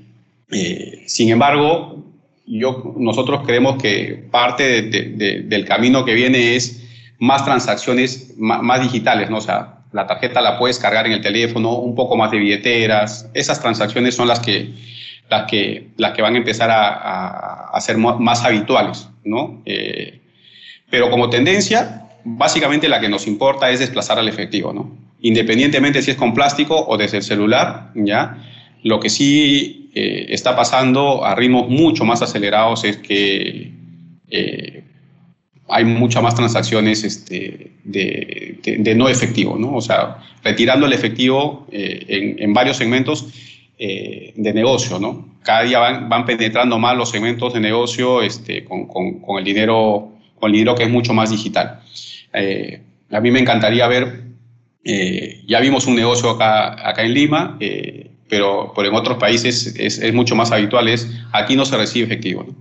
eh, 0.51 1.03
sin 1.05 1.29
embargo, 1.29 2.03
yo, 2.45 2.93
nosotros 2.97 3.41
creemos 3.45 3.81
que 3.81 4.25
parte 4.31 4.81
del 4.83 5.65
camino 5.65 6.05
que 6.05 6.13
viene 6.13 6.55
es 6.55 6.82
más 7.19 7.45
transacciones 7.45 8.33
más, 8.37 8.81
digitales, 8.81 9.29
¿no? 9.29 9.37
O 9.37 9.41
sea, 9.41 9.79
la 9.91 10.07
tarjeta 10.07 10.41
la 10.41 10.57
puedes 10.57 10.79
cargar 10.79 11.05
en 11.05 11.13
el 11.13 11.21
teléfono, 11.21 11.77
un 11.77 11.95
poco 11.95 12.17
más 12.17 12.31
de 12.31 12.39
billeteras. 12.39 13.29
Esas 13.33 13.61
transacciones 13.61 14.15
son 14.15 14.27
las 14.27 14.39
que, 14.39 14.73
las 15.29 15.49
que, 15.49 15.89
las 15.97 16.13
que 16.13 16.21
van 16.21 16.35
a 16.35 16.37
empezar 16.37 16.69
a, 16.71 17.69
a, 17.69 17.81
ser 17.81 17.97
más 17.97 18.43
habituales, 18.43 19.07
¿no? 19.23 19.61
Eh, 19.65 20.19
pero 20.89 21.09
como 21.09 21.29
tendencia, 21.29 22.09
básicamente 22.23 22.87
la 22.87 22.99
que 22.99 23.09
nos 23.09 23.27
importa 23.27 23.69
es 23.69 23.79
desplazar 23.79 24.19
al 24.19 24.27
efectivo, 24.27 24.73
¿no? 24.73 24.91
Independientemente 25.21 26.01
si 26.01 26.11
es 26.11 26.17
con 26.17 26.33
plástico 26.33 26.75
o 26.87 26.97
desde 26.97 27.17
el 27.17 27.23
celular, 27.23 27.91
¿ya? 27.95 28.37
Lo 28.83 28.99
que 28.99 29.09
sí 29.09 29.91
eh, 29.95 30.25
está 30.29 30.55
pasando 30.55 31.23
a 31.23 31.35
ritmos 31.35 31.69
mucho 31.69 32.03
más 32.03 32.21
acelerados 32.21 32.83
es 32.83 32.97
que 32.97 33.71
eh, 34.29 34.82
hay 35.73 35.85
muchas 35.85 36.21
más 36.21 36.35
transacciones 36.35 37.03
este, 37.03 37.71
de, 37.83 38.93
no 38.95 39.09
efectivo, 39.09 39.57
¿no? 39.57 39.75
O 39.75 39.81
sea, 39.81 40.17
retirando 40.43 40.85
el 40.85 40.93
efectivo 40.93 41.67
eh, 41.71 42.35
en, 42.37 42.53
varios 42.53 42.77
segmentos 42.77 43.27
eh, 43.79 44.33
de 44.35 44.53
negocio, 44.53 44.99
¿no? 44.99 45.33
Cada 45.41 45.63
día 45.63 45.79
van, 45.79 46.25
penetrando 46.25 46.77
más 46.77 46.95
los 46.95 47.09
segmentos 47.09 47.53
de 47.53 47.59
negocio 47.59 48.21
este, 48.21 48.63
con, 48.63 48.85
con, 48.85 49.39
el 49.39 49.43
dinero, 49.43 50.11
con 50.39 50.51
el 50.51 50.53
dinero 50.53 50.75
que 50.75 50.83
es 50.83 50.89
mucho 50.89 51.11
más 51.11 51.31
digital. 51.31 51.81
Eh, 52.33 52.81
a 53.11 53.19
mí 53.19 53.31
me 53.31 53.39
encantaría 53.39 53.87
ver, 53.87 54.25
ya 55.47 55.59
vimos 55.59 55.87
un 55.87 55.95
negocio 55.95 56.29
acá, 56.29 56.87
acá 56.87 57.03
en 57.03 57.13
Lima, 57.13 57.57
pero, 58.29 58.73
pero 58.75 58.89
en 58.89 58.95
otros 58.95 59.17
países 59.17 59.75
es, 59.75 59.97
es, 59.97 60.13
mucho 60.13 60.35
más 60.35 60.51
habitual, 60.51 60.87
es 60.87 61.09
aquí 61.31 61.55
no 61.55 61.65
se 61.65 61.77
recibe 61.77 62.05
efectivo, 62.05 62.43
¿no? 62.47 62.55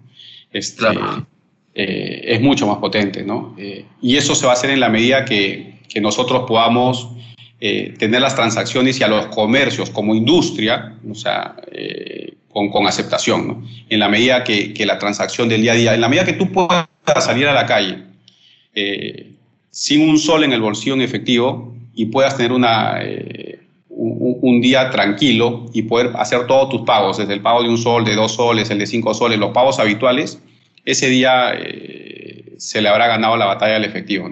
Este, 0.52 0.78
claro 0.78 1.26
eh, 1.74 2.22
es 2.26 2.40
mucho 2.40 2.66
más 2.66 2.78
potente, 2.78 3.22
¿no? 3.22 3.54
Eh, 3.58 3.86
y 4.00 4.16
eso 4.16 4.34
se 4.34 4.44
va 4.44 4.52
a 4.52 4.54
hacer 4.54 4.70
en 4.70 4.80
la 4.80 4.88
medida 4.88 5.24
que, 5.24 5.80
que 5.88 6.00
nosotros 6.00 6.44
podamos 6.46 7.08
eh, 7.60 7.94
tener 7.98 8.20
las 8.20 8.34
transacciones 8.34 9.00
y 9.00 9.04
a 9.04 9.08
los 9.08 9.26
comercios 9.26 9.88
como 9.88 10.14
industria, 10.14 10.96
o 11.08 11.14
sea, 11.14 11.56
con, 12.48 12.70
con, 12.70 12.86
aceptación, 12.86 13.48
¿no? 13.48 13.62
En 13.88 14.00
la 14.00 14.08
medida 14.08 14.44
que, 14.44 14.74
que, 14.74 14.84
la 14.84 14.98
transacción 14.98 15.48
del 15.48 15.62
día 15.62 15.72
a 15.72 15.76
día, 15.76 15.94
en 15.94 16.00
la 16.00 16.08
medida 16.08 16.24
que 16.24 16.34
tú 16.34 16.52
puedas 16.52 16.86
salir 17.20 17.46
a 17.46 17.54
la 17.54 17.66
calle 17.66 17.98
sin 19.70 20.08
un 20.08 20.18
sol 20.18 20.44
en 20.44 20.52
el 20.52 20.60
bolsillo 20.60 20.94
en 20.94 21.02
efectivo 21.02 21.74
y 21.94 22.06
puedas 22.06 22.36
tener 22.36 22.52
una, 22.52 23.00
un, 23.88 24.60
día 24.60 24.90
tranquilo 24.90 25.66
y 25.72 25.82
poder 25.82 26.10
hacer 26.16 26.46
todos 26.46 26.68
tus 26.68 26.82
pagos, 26.82 27.18
desde 27.18 27.34
el 27.34 27.40
pago 27.40 27.62
de 27.62 27.68
un 27.68 27.78
sol, 27.78 28.04
de 28.04 28.14
dos 28.14 28.32
soles, 28.32 28.70
el 28.70 28.78
de 28.78 28.86
cinco 28.86 29.14
soles, 29.14 29.38
los 29.38 29.52
pagos 29.52 29.78
habituales, 29.78 30.38
ese 30.84 31.08
día 31.08 31.52
eh, 31.54 32.54
se 32.58 32.80
le 32.80 32.88
habrá 32.88 33.06
ganado 33.06 33.36
la 33.36 33.46
batalla 33.46 33.76
al 33.76 33.84
efectivo, 33.84 34.30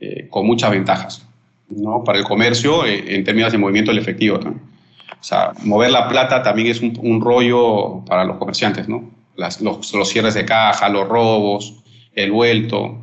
eh, 0.00 0.26
con 0.30 0.46
muchas 0.46 0.70
ventajas 0.70 1.26
¿no? 1.68 2.04
para 2.04 2.18
el 2.18 2.24
comercio 2.24 2.84
eh, 2.84 3.14
en 3.14 3.24
términos 3.24 3.52
de 3.52 3.58
movimiento 3.58 3.90
del 3.90 3.98
efectivo. 3.98 4.38
O 4.38 5.24
sea, 5.24 5.52
mover 5.64 5.90
la 5.90 6.08
plata 6.08 6.42
también 6.42 6.68
es 6.68 6.80
un, 6.80 7.20
rollo 7.20 8.04
para 8.06 8.24
los 8.24 8.36
comerciantes, 8.36 8.88
¿no? 8.88 9.10
Las, 9.36 9.60
los, 9.60 9.92
los, 9.94 10.08
cierres 10.08 10.34
de 10.34 10.44
caja, 10.44 10.88
los 10.88 11.08
robos, 11.08 11.82
el 12.14 12.30
vuelto. 12.30 12.98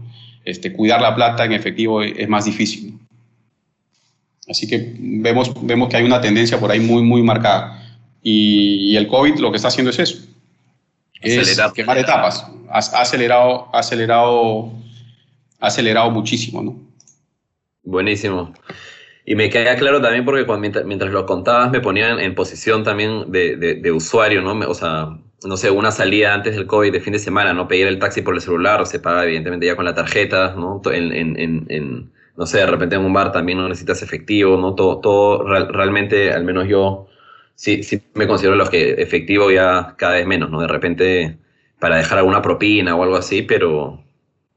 Este, 0.46 0.72
cuidar 0.72 1.02
la 1.02 1.16
plata 1.16 1.44
en 1.44 1.54
efectivo 1.54 2.02
es, 2.02 2.28
más 2.30 2.46
difícil. 2.46 3.00
Así 4.48 4.68
que 4.68 4.94
vemos, 4.98 5.52
vemos 5.66 5.90
que 5.90 5.98
hay 5.98 6.04
una 6.04 6.22
tendencia 6.22 6.60
por 6.60 6.72
ahí 6.72 6.80
muy, 6.80 7.02
muy 7.02 7.22
marcada. 7.24 7.82
Y, 8.22 8.92
y 8.92 8.98
el 8.98 9.08
COVID 9.08 9.40
lo 9.40 9.52
que 9.52 9.58
está 9.58 9.70
haciendo 9.70 9.90
es 9.90 10.00
eso. 10.00 10.26
Es 11.26 11.62
quemar 11.74 11.98
etapas 11.98 12.46
ha, 12.70 13.02
acelerado, 13.02 13.70
acelerado, 13.74 14.72
acelerado 15.60 16.12
muchísimo, 16.12 16.62
¿no? 16.62 16.76
Buenísimo. 17.84 18.54
Y 19.26 19.36
me 19.36 19.50
queda 19.50 19.76
claro 19.76 20.02
también 20.02 20.26
porque 20.26 20.46
mientras, 20.86 21.12
lo 21.12 21.26
contabas 21.26 21.72
me 21.72 21.80
ponían 21.80 22.20
en 22.20 22.36
posición 22.36 22.84
también 22.84 23.32
de, 23.32 23.92
usuario, 23.92 24.42
¿no? 24.42 24.54
O 24.70 24.74
sea, 24.74 25.18
no 25.44 25.58
sé, 25.58 25.72
una 25.72 25.92
salida 25.92 26.34
antes 26.34 26.56
del 26.56 26.68
COVID 26.68 26.92
de 26.92 27.00
fin 27.00 27.14
de 27.14 27.20
semana, 27.20 27.54
¿no? 27.54 27.68
Pedir 27.68 27.88
el 27.88 28.00
taxi 28.00 28.22
por 28.22 28.36
el 28.36 28.42
celular, 28.42 28.86
se 28.86 29.00
paga 29.00 29.24
evidentemente 29.24 29.66
ya 29.66 29.76
con 29.76 29.86
la 29.86 29.96
tarjeta, 29.96 30.54
¿no? 30.56 30.82
En, 30.92 32.12
no 32.38 32.46
sé, 32.46 32.58
de 32.58 32.66
repente 32.66 32.96
en 32.96 33.06
un 33.06 33.14
bar 33.14 33.32
también 33.32 33.58
no 33.58 33.70
necesitas 33.70 34.02
efectivo, 34.02 34.58
¿no? 34.58 34.76
Todo, 34.76 35.00
todo 35.00 35.44
realmente, 35.44 36.34
al 36.34 36.44
menos 36.44 36.68
yo, 36.68 37.08
sí, 37.56 37.84
sí 37.84 38.02
me 38.14 38.28
considero 38.28 38.56
los 38.56 38.70
que 38.70 38.94
efectivo 39.02 39.52
ya 39.52 39.96
cada 39.98 40.16
vez 40.16 40.28
menos, 40.28 40.50
¿no? 40.52 40.62
De 40.62 40.68
repente 40.68 41.38
para 41.80 41.98
dejar 41.98 42.20
alguna 42.20 42.42
propina 42.42 42.96
o 42.96 43.04
algo 43.04 43.16
así, 43.16 43.42
pero, 43.42 44.06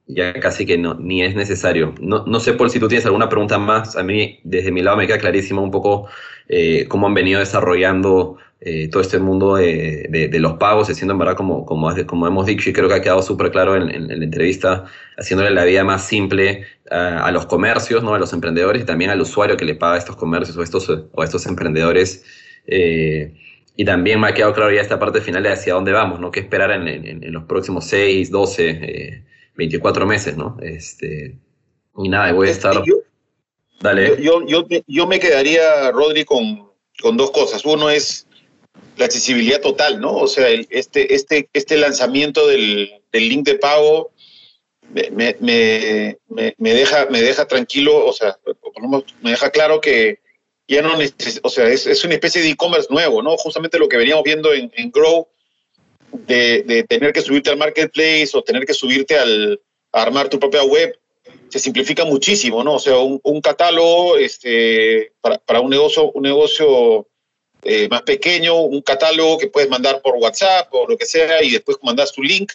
ya 0.09 0.33
casi 0.41 0.67
que 0.67 0.79
no, 0.79 0.95
ni 0.95 1.23
es 1.23 1.35
necesario. 1.37 1.95
No, 2.01 2.25
no 2.27 2.41
sé, 2.41 2.55
Paul, 2.55 2.71
si 2.71 2.81
tú 2.81 2.89
tienes 2.89 3.05
alguna 3.07 3.29
pregunta 3.29 3.59
más. 3.59 3.97
A 3.97 4.03
mí, 4.03 4.41
desde 4.43 4.73
mi 4.73 4.83
lado, 4.83 4.97
me 4.97 5.07
queda 5.07 5.19
clarísimo 5.19 5.63
un 5.63 5.71
poco 5.71 6.09
eh, 6.49 6.87
cómo 6.89 7.07
han 7.07 7.15
venido 7.15 7.41
desarrollando 7.41 8.39
eh, 8.61 8.89
todo 8.89 9.03
este 9.03 9.19
mundo 9.19 9.57
de, 9.57 10.31
los 10.41 10.55
pagos, 10.55 10.89
haciendo 10.91 11.13
en 11.13 11.19
verdad, 11.19 11.37
como, 11.37 11.67
como, 11.67 11.95
como 12.07 12.27
hemos 12.27 12.47
dicho, 12.47 12.71
y 12.71 12.73
creo 12.73 12.89
que 12.89 12.95
ha 12.95 13.03
quedado 13.03 13.23
súper 13.23 13.51
claro 13.51 13.77
en, 13.77 14.09
la 14.09 14.25
entrevista, 14.25 14.87
haciéndole 15.19 15.51
la 15.51 15.65
vida 15.65 15.85
más 15.85 16.07
simple 16.07 16.65
a, 16.91 17.31
los 17.31 17.47
comercios, 17.47 18.03
¿no? 18.03 18.15
a 18.15 18.19
los 18.19 18.33
emprendedores 18.33 18.83
y 18.83 18.87
también 18.87 19.11
al 19.11 19.21
usuario 19.21 19.57
que 19.57 19.67
le 19.67 19.75
paga 19.75 19.95
a 19.95 19.99
estos 19.99 20.17
comercios 20.17 20.57
o, 20.57 20.63
estos, 20.63 20.89
o 20.89 21.23
a 21.23 21.25
estos 21.25 21.47
emprendedores. 21.47 22.25
Eh, 22.69 23.35
y 23.77 23.85
también 23.85 24.21
me 24.21 24.29
ha 24.29 24.35
quedado 24.35 24.53
claro 24.53 24.73
ya 24.73 24.81
esta 24.81 24.99
parte 24.99 25.21
final 25.21 25.43
de 25.43 25.51
hacia 25.51 25.75
dónde 25.75 25.93
vamos, 25.93 26.21
¿no? 26.21 26.31
¿Qué 26.31 26.41
esperar 26.41 26.71
en, 26.71 27.33
los 27.33 27.45
próximos 27.45 27.87
6, 27.87 28.31
12, 28.31 29.25
24 29.57 30.07
meses, 30.07 30.37
¿no? 30.37 30.57
Este, 30.61 31.39
y 31.97 32.09
nada, 32.09 32.33
voy 32.33 32.49
a 32.49 32.53
estar... 32.53 32.83
Yo, 32.85 32.97
Dale. 33.81 34.21
Yo, 34.21 34.45
yo, 34.45 34.67
yo, 34.89 35.07
me 35.07 35.21
quedaría, 35.21 35.93
Rodri, 35.93 36.25
con, 36.25 36.69
con 37.01 37.17
dos 37.17 37.31
cosas. 37.31 37.65
Uno 37.65 37.89
es 37.89 38.27
la 38.97 39.05
accesibilidad 39.05 39.61
total, 39.61 40.01
¿no? 40.01 40.17
O 40.17 40.27
sea, 40.27 40.49
este, 40.49 41.15
este, 41.15 41.49
este 41.53 41.77
lanzamiento 41.77 42.49
del, 42.49 42.91
del 43.13 43.29
link 43.29 43.47
de 43.47 43.55
pago 43.55 44.11
me, 44.93 45.37
me, 45.41 46.17
me, 46.29 46.75
deja, 46.75 47.07
me 47.07 47.23
deja 47.23 47.47
tranquilo, 47.47 48.07
o 48.07 48.13
sea, 48.13 48.37
me 49.21 49.31
deja 49.31 49.51
claro 49.51 49.81
que 49.81 50.21
ya 50.69 50.83
no 50.83 50.93
o 51.43 51.49
sea, 51.49 51.67
es, 51.69 51.87
es, 51.87 52.05
una 52.05 52.15
especie 52.15 52.43
de 52.43 52.51
e-commerce 52.51 52.89
nuevo, 52.91 53.23
¿no? 53.23 53.37
Justamente 53.39 53.79
lo 53.79 53.89
que 53.89 53.97
veníamos 53.97 54.23
viendo 54.23 54.53
en, 54.53 54.71
en 54.77 54.91
Grow, 54.91 55.27
de, 56.13 56.63
de, 56.63 56.85
tener 56.85 57.13
que 57.13 57.23
subirte 57.23 57.51
al 57.51 57.57
marketplace 57.57 58.31
o 58.35 58.43
tener 58.43 58.67
que 58.67 58.75
subirte 58.75 59.19
al, 59.19 59.61
a 59.93 60.03
armar 60.03 60.29
tu 60.29 60.39
propia 60.39 60.63
web, 60.63 60.99
se 61.49 61.59
simplifica 61.59 62.05
muchísimo, 62.05 62.63
¿no? 62.63 62.75
O 62.75 62.79
sea, 62.79 62.99
un, 62.99 63.19
un 63.23 63.41
catálogo 63.41 64.19
este, 64.19 65.13
para, 65.23 65.39
para, 65.39 65.61
un 65.61 65.71
negocio, 65.71 66.13
un 66.13 66.23
negocio 66.23 67.09
eh, 67.63 67.89
más 67.89 68.03
pequeño, 68.03 68.55
un 68.57 68.83
catálogo 68.83 69.39
que 69.39 69.49
puedes 69.49 69.71
mandar 69.71 70.03
por 70.03 70.17
WhatsApp 70.17 70.69
o 70.73 70.87
lo 70.87 70.97
que 70.97 71.07
sea 71.07 71.43
y 71.43 71.51
después 71.51 71.79
mandas 71.83 72.13
tu 72.13 72.23
link. 72.23 72.53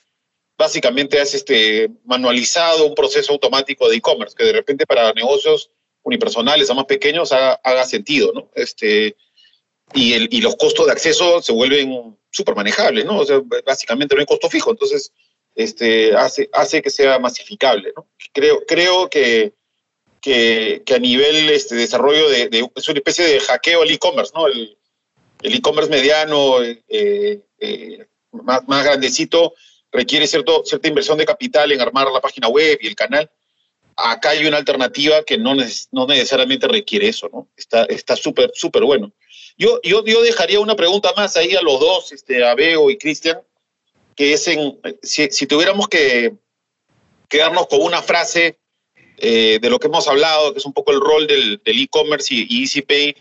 Básicamente 0.55 1.20
es 1.20 1.34
este, 1.34 1.89
manualizado 2.05 2.86
un 2.86 2.93
proceso 2.93 3.34
automático 3.34 3.89
de 3.89 3.97
e-commerce 3.97 4.36
que 4.38 4.45
de 4.45 4.53
repente 4.53 4.86
para 4.86 5.11
negocios 5.14 5.72
unipersonales 6.04 6.70
o 6.70 6.76
más 6.76 6.86
pequeños 6.86 7.32
haga, 7.32 7.86
sentido, 7.86 8.32
¿no? 8.34 8.49
Este, 8.56 9.16
y, 9.93 10.14
el, 10.14 10.28
y 10.32 10.41
los 10.41 10.56
costos 10.56 10.86
de 10.86 10.91
acceso 10.91 11.41
se 11.41 11.54
vuelven 11.54 12.18
súper 12.30 12.56
manejables, 12.56 13.06
¿no? 13.06 13.20
O 13.20 13.26
sea, 13.26 13.41
básicamente 13.66 14.16
no 14.16 14.22
hay 14.22 14.26
costo 14.26 14.49
fijo, 14.49 14.72
entonces 14.72 15.12
este, 15.56 16.16
hace, 16.16 16.49
hace 16.54 16.82
que 16.82 16.89
sea 16.89 17.20
masificable, 17.20 17.93
¿no? 17.95 18.08
Creo, 18.34 18.66
creo 18.66 19.10
que, 19.10 19.54
que, 20.22 20.84
a 20.93 20.99
nivel 20.99 21.49
este, 21.49 21.76
desarrollo 21.76 22.30
de, 22.30 22.70
es 22.76 22.89
una 22.89 22.97
especie 22.97 23.26
de 23.26 23.39
hackeo 23.39 23.82
al 23.82 23.91
e-commerce, 23.91 24.32
¿no? 24.36 24.47
El, 24.47 24.78
el 25.41 25.54
e-commerce 25.54 25.91
mediano, 25.91 26.64
eh, 26.64 27.41
eh, 27.60 28.08
más, 28.32 28.68
más, 28.68 28.84
grandecito, 28.84 29.54
requiere 29.91 30.26
cierto, 30.26 30.64
cierta 30.66 30.88
inversión 30.88 31.18
de 31.18 31.26
capital 31.26 31.72
en 31.72 31.82
armar 31.82 32.08
la 32.12 32.22
página 32.22 32.47
web 32.47 32.80
y 32.82 32.88
el 32.88 32.95
canal. 32.95 33.30
Acá 33.95 34.31
hay 34.31 34.45
una 34.45 34.57
alternativa 34.57 35.23
que 35.23 35.37
no, 35.37 35.55
no 35.91 36.07
necesariamente 36.07 36.67
requiere 36.67 37.09
eso, 37.09 37.29
¿no? 37.31 37.47
Está 37.55 38.15
súper, 38.15 38.51
súper 38.53 38.83
bueno. 38.83 39.11
Yo, 39.57 39.79
yo, 39.83 40.03
yo 40.05 40.21
dejaría 40.21 40.59
una 40.59 40.75
pregunta 40.75 41.13
más 41.15 41.37
ahí 41.37 41.55
a 41.55 41.61
los 41.61 41.79
dos, 41.79 42.11
este, 42.11 42.43
a 42.43 42.55
Beo 42.55 42.89
y 42.89 42.97
Cristian, 42.97 43.39
que 44.15 44.33
es 44.33 44.47
en, 44.47 44.79
si, 45.01 45.29
si, 45.29 45.45
tuviéramos 45.45 45.87
que 45.87 46.33
quedarnos 47.29 47.67
con 47.67 47.81
una 47.81 48.01
frase 48.01 48.57
eh, 49.17 49.59
de 49.61 49.69
lo 49.69 49.79
que 49.79 49.87
hemos 49.87 50.07
hablado, 50.07 50.53
que 50.53 50.59
es 50.59 50.65
un 50.65 50.73
poco 50.73 50.91
el 50.91 50.99
rol 50.99 51.27
del 51.27 51.61
e-commerce 51.65 52.33
y, 52.33 52.47
y 52.49 52.63
EasyPay, 52.63 53.15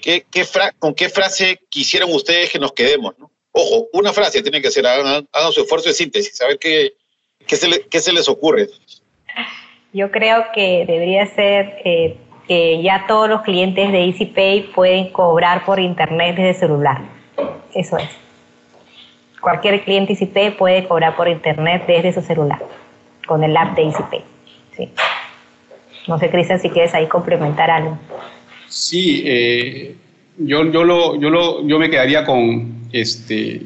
¿Qué, 0.00 0.24
qué 0.30 0.46
¿Con 0.78 0.94
qué 0.94 1.08
frase 1.08 1.60
quisieran 1.68 2.12
ustedes 2.12 2.50
que 2.50 2.58
nos 2.58 2.72
quedemos? 2.72 3.18
¿no? 3.18 3.32
Ojo, 3.50 3.88
una 3.92 4.12
frase 4.12 4.42
tiene 4.42 4.62
que 4.62 4.70
ser, 4.70 4.86
hagan, 4.86 5.26
su 5.52 5.62
esfuerzo 5.62 5.88
de 5.88 5.94
síntesis, 5.94 6.40
a 6.40 6.46
ver 6.46 6.58
qué, 6.58 6.94
qué, 7.46 7.56
se, 7.56 7.86
qué 7.90 8.00
se 8.00 8.12
les 8.12 8.28
ocurre. 8.28 8.70
Yo 9.92 10.10
creo 10.10 10.46
que 10.54 10.84
debería 10.86 11.26
ser 11.26 11.74
eh, 11.84 12.16
que 12.48 12.82
ya 12.82 13.04
todos 13.06 13.28
los 13.28 13.42
clientes 13.42 13.92
de 13.92 14.04
EasyPay 14.06 14.72
pueden 14.74 15.10
cobrar 15.10 15.64
por 15.64 15.78
internet 15.78 16.36
desde 16.36 16.54
celular. 16.60 17.02
Eso 17.74 17.98
es. 17.98 18.08
Cualquier 19.40 19.82
cliente 19.84 20.12
EasyPay 20.12 20.56
puede 20.56 20.86
cobrar 20.86 21.14
por 21.14 21.28
internet 21.28 21.84
desde 21.86 22.12
su 22.12 22.22
celular, 22.22 22.60
con 23.26 23.44
el 23.44 23.56
app 23.56 23.76
de 23.76 23.82
EasyPay. 23.82 24.24
Sí. 24.76 24.88
No 26.08 26.18
sé, 26.18 26.30
Cristian, 26.30 26.60
si 26.60 26.70
quieres 26.70 26.94
ahí 26.94 27.06
complementar 27.06 27.70
algo. 27.70 27.98
Sí, 28.68 29.22
eh, 29.26 29.94
yo, 30.38 30.70
yo, 30.70 30.84
lo, 30.84 31.20
yo, 31.20 31.28
lo, 31.28 31.66
yo 31.66 31.78
me 31.78 31.90
quedaría 31.90 32.24
con 32.24 32.88
este, 32.92 33.62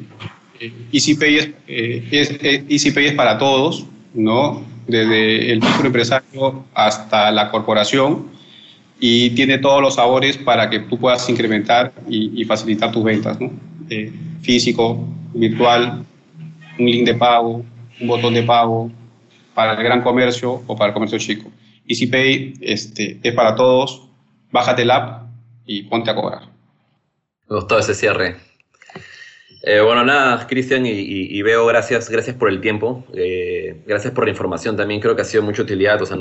eh, 0.59 0.73
EasyPay, 0.91 1.37
es, 1.37 1.49
eh, 1.67 2.07
es, 2.11 2.37
EasyPay 2.69 3.07
es 3.07 3.13
para 3.13 3.37
todos, 3.37 3.85
¿no? 4.13 4.61
Desde 4.87 5.51
el 5.51 5.59
micro 5.59 5.87
empresario 5.87 6.65
hasta 6.73 7.31
la 7.31 7.51
corporación 7.51 8.29
y 8.99 9.31
tiene 9.31 9.57
todos 9.57 9.81
los 9.81 9.95
sabores 9.95 10.37
para 10.37 10.69
que 10.69 10.79
tú 10.79 10.97
puedas 10.97 11.29
incrementar 11.29 11.93
y, 12.09 12.43
facilitar 12.45 12.91
tus 12.91 13.03
ventas, 13.03 13.39
¿no? 13.39 13.51
físico, 14.41 15.07
virtual, 15.33 16.05
un 16.79 16.85
link 16.85 17.05
de 17.05 17.13
pago, 17.13 17.65
un 17.99 18.07
botón 18.07 18.33
de 18.33 18.43
pago 18.43 18.91
para 19.53 19.73
el 19.73 19.83
gran 19.83 20.01
comercio 20.01 20.63
o 20.67 20.75
para 20.75 20.89
el 20.89 20.93
comercio 20.93 21.17
chico. 21.17 21.51
EasyPay 21.87 22.53
este, 22.61 23.19
es 23.23 23.33
para 23.33 23.55
todos, 23.55 24.07
bájate 24.51 24.83
el 24.83 24.91
app 24.91 25.27
y 25.65 25.83
ponte 25.83 26.11
a 26.11 26.15
cobrar. 26.15 26.41
Me 27.49 27.55
gustó 27.55 27.79
ese 27.79 27.93
cierre. 27.93 28.46
Eh, 29.63 29.81
bueno, 29.81 30.03
nada, 30.05 30.45
Cristian 30.47 30.85
y, 30.85 31.41
Veo, 31.41 31.65
gracias, 31.65 32.09
gracias 32.09 32.35
por 32.35 32.49
el 32.49 32.61
tiempo, 32.61 33.03
eh, 33.13 33.81
gracias 33.87 34.13
por 34.13 34.25
la 34.25 34.29
información 34.29 34.77
también, 34.77 35.01
creo 35.01 35.15
que 35.15 35.23
ha 35.23 35.25
sido 35.25 35.41
mucha 35.41 35.63
utilidad, 35.63 36.01
o 36.01 36.05
sea, 36.05 36.15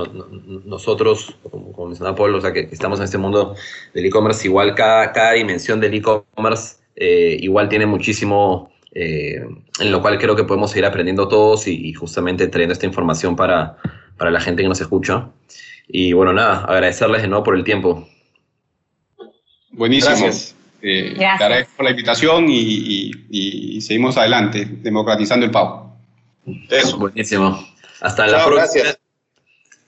nosotros, 0.64 1.36
como, 1.50 1.70
como 1.72 1.88
mencionaba 1.88 2.16
Paul, 2.16 2.34
o 2.34 2.40
sea, 2.40 2.52
que, 2.52 2.60
estamos 2.72 2.98
en 2.98 3.04
este 3.04 3.18
mundo 3.18 3.54
del 3.92 4.06
e-commerce, 4.06 4.46
igual 4.46 4.74
cada, 4.74 5.12
cada 5.12 5.32
dimensión 5.32 5.80
del 5.80 5.94
e-commerce 5.94 6.76
eh, 6.96 7.36
igual 7.40 7.68
tiene 7.68 7.84
muchísimo, 7.84 8.72
en 8.92 9.92
lo 9.92 10.00
cual 10.00 10.18
creo 10.18 10.34
que 10.34 10.44
podemos 10.44 10.70
seguir 10.70 10.86
aprendiendo 10.86 11.28
todos 11.28 11.68
y, 11.68 11.92
justamente 11.92 12.48
trayendo 12.48 12.72
esta 12.72 12.86
información 12.86 13.36
para, 13.36 13.76
para 14.16 14.30
la 14.30 14.40
gente 14.40 14.62
que 14.62 14.68
nos 14.68 14.80
escucha. 14.80 15.28
Y 15.86 16.14
bueno, 16.14 16.32
nada, 16.32 16.64
agradecerles 16.64 17.20
de 17.20 17.28
nuevo 17.28 17.44
por 17.44 17.56
el 17.56 17.64
tiempo. 17.64 18.08
Buenísimo. 19.72 20.16
Gracias. 20.16 20.55
Eh, 20.82 21.14
Gracias. 21.16 21.38
Te 21.38 21.44
agradezco 21.44 21.72
por 21.76 21.84
la 21.84 21.90
invitación 21.90 22.46
y, 22.48 23.80
seguimos 23.80 24.16
adelante, 24.16 24.66
democratizando 24.66 25.46
el 25.46 25.52
pago. 25.52 25.96
Eso. 26.70 26.98
Buenísimo. 26.98 27.66
Hasta 28.00 28.26
la 28.26 28.44
próxima. 28.44 28.84
Gracias. 28.84 29.00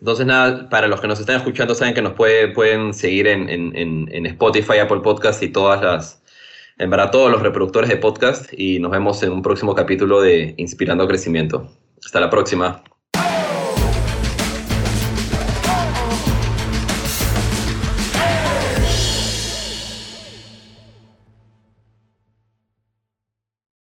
Entonces, 0.01 0.27
nada, 0.27 0.69
para 0.69 0.87
los 0.87 1.01
que 1.01 1.09
nos 1.09 1.19
están 1.19 1.37
escuchando, 1.37 1.75
saben 1.75 1.95
que 1.95 2.03
nos 2.03 2.13
pueden 2.15 2.95
seguir 2.95 3.27
en, 3.27 3.49
en, 3.49 4.27
Spotify, 4.27 4.79
Apple 4.79 5.01
Podcast 5.01 5.43
y 5.43 5.49
todas 5.49 5.83
las, 5.83 6.23
en 6.79 6.91
verdad, 6.91 7.11
todos 7.11 7.31
los 7.31 7.43
reproductores 7.43 7.91
de 7.91 7.97
podcast. 7.97 8.53
Y 8.57 8.79
nos 8.79 8.93
vemos 8.93 9.23
en 9.23 9.33
un 9.33 9.43
próximo 9.43 9.75
capítulo 9.75 10.21
de 10.21 10.55
Inspirando 10.57 11.09
Crecimiento. 11.09 11.69
Hasta 12.05 12.21
la 12.21 12.31
próxima. 12.31 12.83